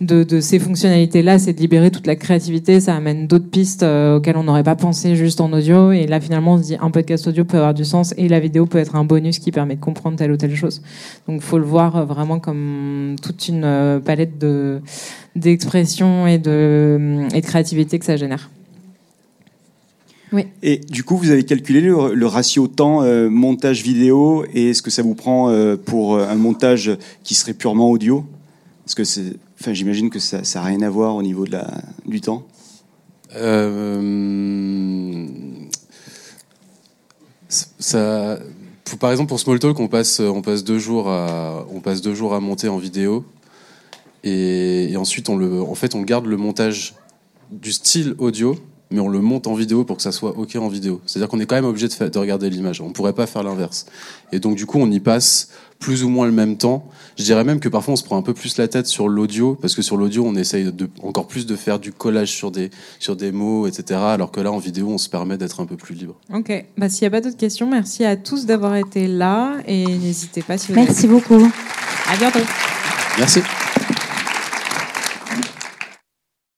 de, 0.01 0.23
de 0.23 0.39
ces 0.39 0.61
fonctionnalités-là, 0.61 1.41
c'est 1.41 1.55
de 1.55 1.59
libérer 1.59 1.91
toute 1.91 2.07
la 2.07 2.15
créativité. 2.15 2.79
Ça 2.79 2.95
amène 2.95 3.27
d'autres 3.27 3.51
pistes 3.51 3.83
euh, 3.83 4.19
auxquelles 4.19 4.37
on 4.37 4.45
n'aurait 4.45 4.63
pas 4.63 4.77
pensé 4.77 5.17
juste 5.17 5.41
en 5.41 5.53
audio. 5.53 5.91
Et 5.91 6.07
là, 6.07 6.21
finalement, 6.21 6.55
on 6.55 6.59
se 6.59 6.63
dit 6.63 6.77
un 6.81 6.93
podcast 6.93 7.27
audio 7.27 7.45
peut 7.45 7.56
avoir 7.57 7.75
du 7.75 7.85
sens 7.85 8.15
et 8.17 8.29
la 8.29 8.41
vidéo 8.41 8.67
peut 8.67 8.79
être 8.79 8.97
un 8.97 9.05
bonus 9.05 9.39
qui 9.39 9.53
permet 9.53 9.77
de 9.77 9.81
comprendre 9.81 10.17
telle 10.17 10.33
ou 10.33 10.37
telle 10.37 10.55
chose. 10.55 10.83
Donc, 11.27 11.41
faut 11.41 11.59
le 11.59 11.65
voir 11.65 11.97
euh, 11.97 12.05
vraiment 12.05 12.39
comme 12.39 13.17
toute 13.23 13.49
une 13.49 13.65
euh, 13.65 13.99
palette 14.01 14.39
de 14.39 14.81
d'expression 15.35 16.27
et 16.27 16.39
de, 16.39 17.27
et 17.35 17.41
de 17.41 17.47
créativité 17.47 17.99
que 17.99 18.05
ça 18.05 18.17
génère. 18.17 18.51
Oui. 20.33 20.47
Et 20.63 20.79
du 20.79 21.05
coup, 21.05 21.17
vous 21.17 21.31
avez 21.31 21.45
calculé 21.45 21.81
le, 21.81 22.15
le 22.15 22.27
ratio 22.27 22.67
temps 22.67 23.03
euh, 23.03 23.29
montage 23.29 23.83
vidéo 23.83 24.45
et 24.55 24.71
est-ce 24.71 24.83
que 24.83 24.91
ça 24.91 25.03
vous 25.03 25.15
prend 25.15 25.51
euh, 25.51 25.77
pour 25.77 26.19
un 26.19 26.35
montage 26.35 26.91
qui 27.23 27.35
serait 27.35 27.55
purement 27.55 27.91
audio? 27.91 28.25
Parce 28.85 28.95
que 28.95 29.05
c'est, 29.05 29.35
enfin, 29.61 29.73
j'imagine 29.73 30.11
que 30.11 30.19
ça 30.19 30.41
n'a 30.55 30.63
rien 30.63 30.81
à 30.83 30.91
voir 30.91 31.17
au 31.17 31.23
niveau 31.23 31.45
de 31.45 31.53
la, 31.53 31.67
du 32.07 32.21
temps. 32.21 32.45
Euh, 33.35 35.27
par 38.99 39.11
exemple, 39.11 39.29
pour 39.29 39.41
Smalltalk, 39.41 39.79
on 39.81 39.89
passe, 39.89 40.21
on 40.21 40.43
passe 40.43 40.65
deux 40.65 40.79
jours 40.79 41.11
à, 41.11 41.65
monter 42.41 42.69
en 42.69 42.79
vidéo, 42.79 43.25
et, 44.25 44.95
ensuite 44.97 45.29
on 45.29 45.37
le, 45.37 45.65
fait, 45.75 45.95
on 45.95 46.03
garde 46.03 46.27
le 46.27 46.37
montage 46.37 46.95
du 47.51 47.73
style 47.73 48.15
audio, 48.19 48.57
mais 48.91 49.01
on 49.01 49.09
le 49.09 49.21
monte 49.21 49.47
en 49.47 49.55
vidéo 49.55 49.85
pour 49.85 49.97
que 49.97 50.03
ça 50.03 50.13
soit 50.13 50.37
ok 50.37 50.57
en 50.57 50.69
vidéo. 50.69 51.01
C'est-à-dire 51.07 51.29
qu'on 51.29 51.41
est 51.41 51.47
quand 51.47 51.57
même 51.57 51.65
obligé 51.65 51.89
de, 51.89 52.09
de 52.09 52.19
regarder 52.19 52.51
l'image. 52.51 52.81
On 52.81 52.93
pourrait 52.93 53.13
pas 53.13 53.27
faire 53.27 53.43
l'inverse. 53.43 53.87
Et 54.33 54.39
donc 54.39 54.57
du 54.57 54.67
coup, 54.67 54.79
on 54.79 54.91
y 54.91 55.01
passe 55.01 55.51
plus 55.79 56.05
ou 56.05 56.09
moins 56.09 56.27
le 56.27 56.33
même 56.33 56.57
temps. 56.57 56.89
Je 57.19 57.25
dirais 57.25 57.45
même 57.45 57.61
que 57.61 57.69
parfois 57.69 57.95
on 57.95 57.97
se 57.97 58.05
prend 58.05 58.17
un 58.17 58.23
peu 58.23 58.35
plus 58.35 58.57
la 58.59 58.69
tête 58.69 58.87
sur 58.87 59.09
l'audio, 59.09 59.55
parce 59.55 59.75
que 59.75 59.83
sur 59.83 59.97
l'audio, 59.97 60.25
on 60.27 60.35
essaye 60.35 60.73
de, 60.73 60.89
encore 61.03 61.27
plus 61.27 61.47
de 61.47 61.57
faire 61.57 61.79
du 61.79 61.93
collage 61.93 62.31
sur 62.31 62.51
des, 62.51 62.71
sur 62.99 63.17
des 63.17 63.33
mots, 63.33 63.67
etc. 63.67 64.01
Alors 64.01 64.31
que 64.31 64.41
là, 64.41 64.53
en 64.53 64.59
vidéo, 64.59 64.89
on 64.91 64.99
se 64.99 65.09
permet 65.09 65.37
d'être 65.37 65.61
un 65.61 65.67
peu 65.67 65.77
plus 65.77 65.95
libre. 65.95 66.15
Ok. 66.33 66.65
Bah, 66.77 66.89
s'il 66.89 67.03
n'y 67.03 67.09
a 67.09 67.11
pas 67.11 67.21
d'autres 67.21 67.37
questions, 67.37 67.69
merci 67.69 68.05
à 68.05 68.17
tous 68.17 68.47
d'avoir 68.47 68.77
été 68.77 69.07
là 69.07 69.59
et 69.67 69.85
n'hésitez 69.87 70.43
pas 70.43 70.59
si 70.59 70.73
vous 70.73 70.75
Merci 70.81 71.07
avez... 71.07 71.15
beaucoup. 71.15 71.51
À 72.09 72.17
bientôt. 72.17 72.41
Merci. 73.19 73.41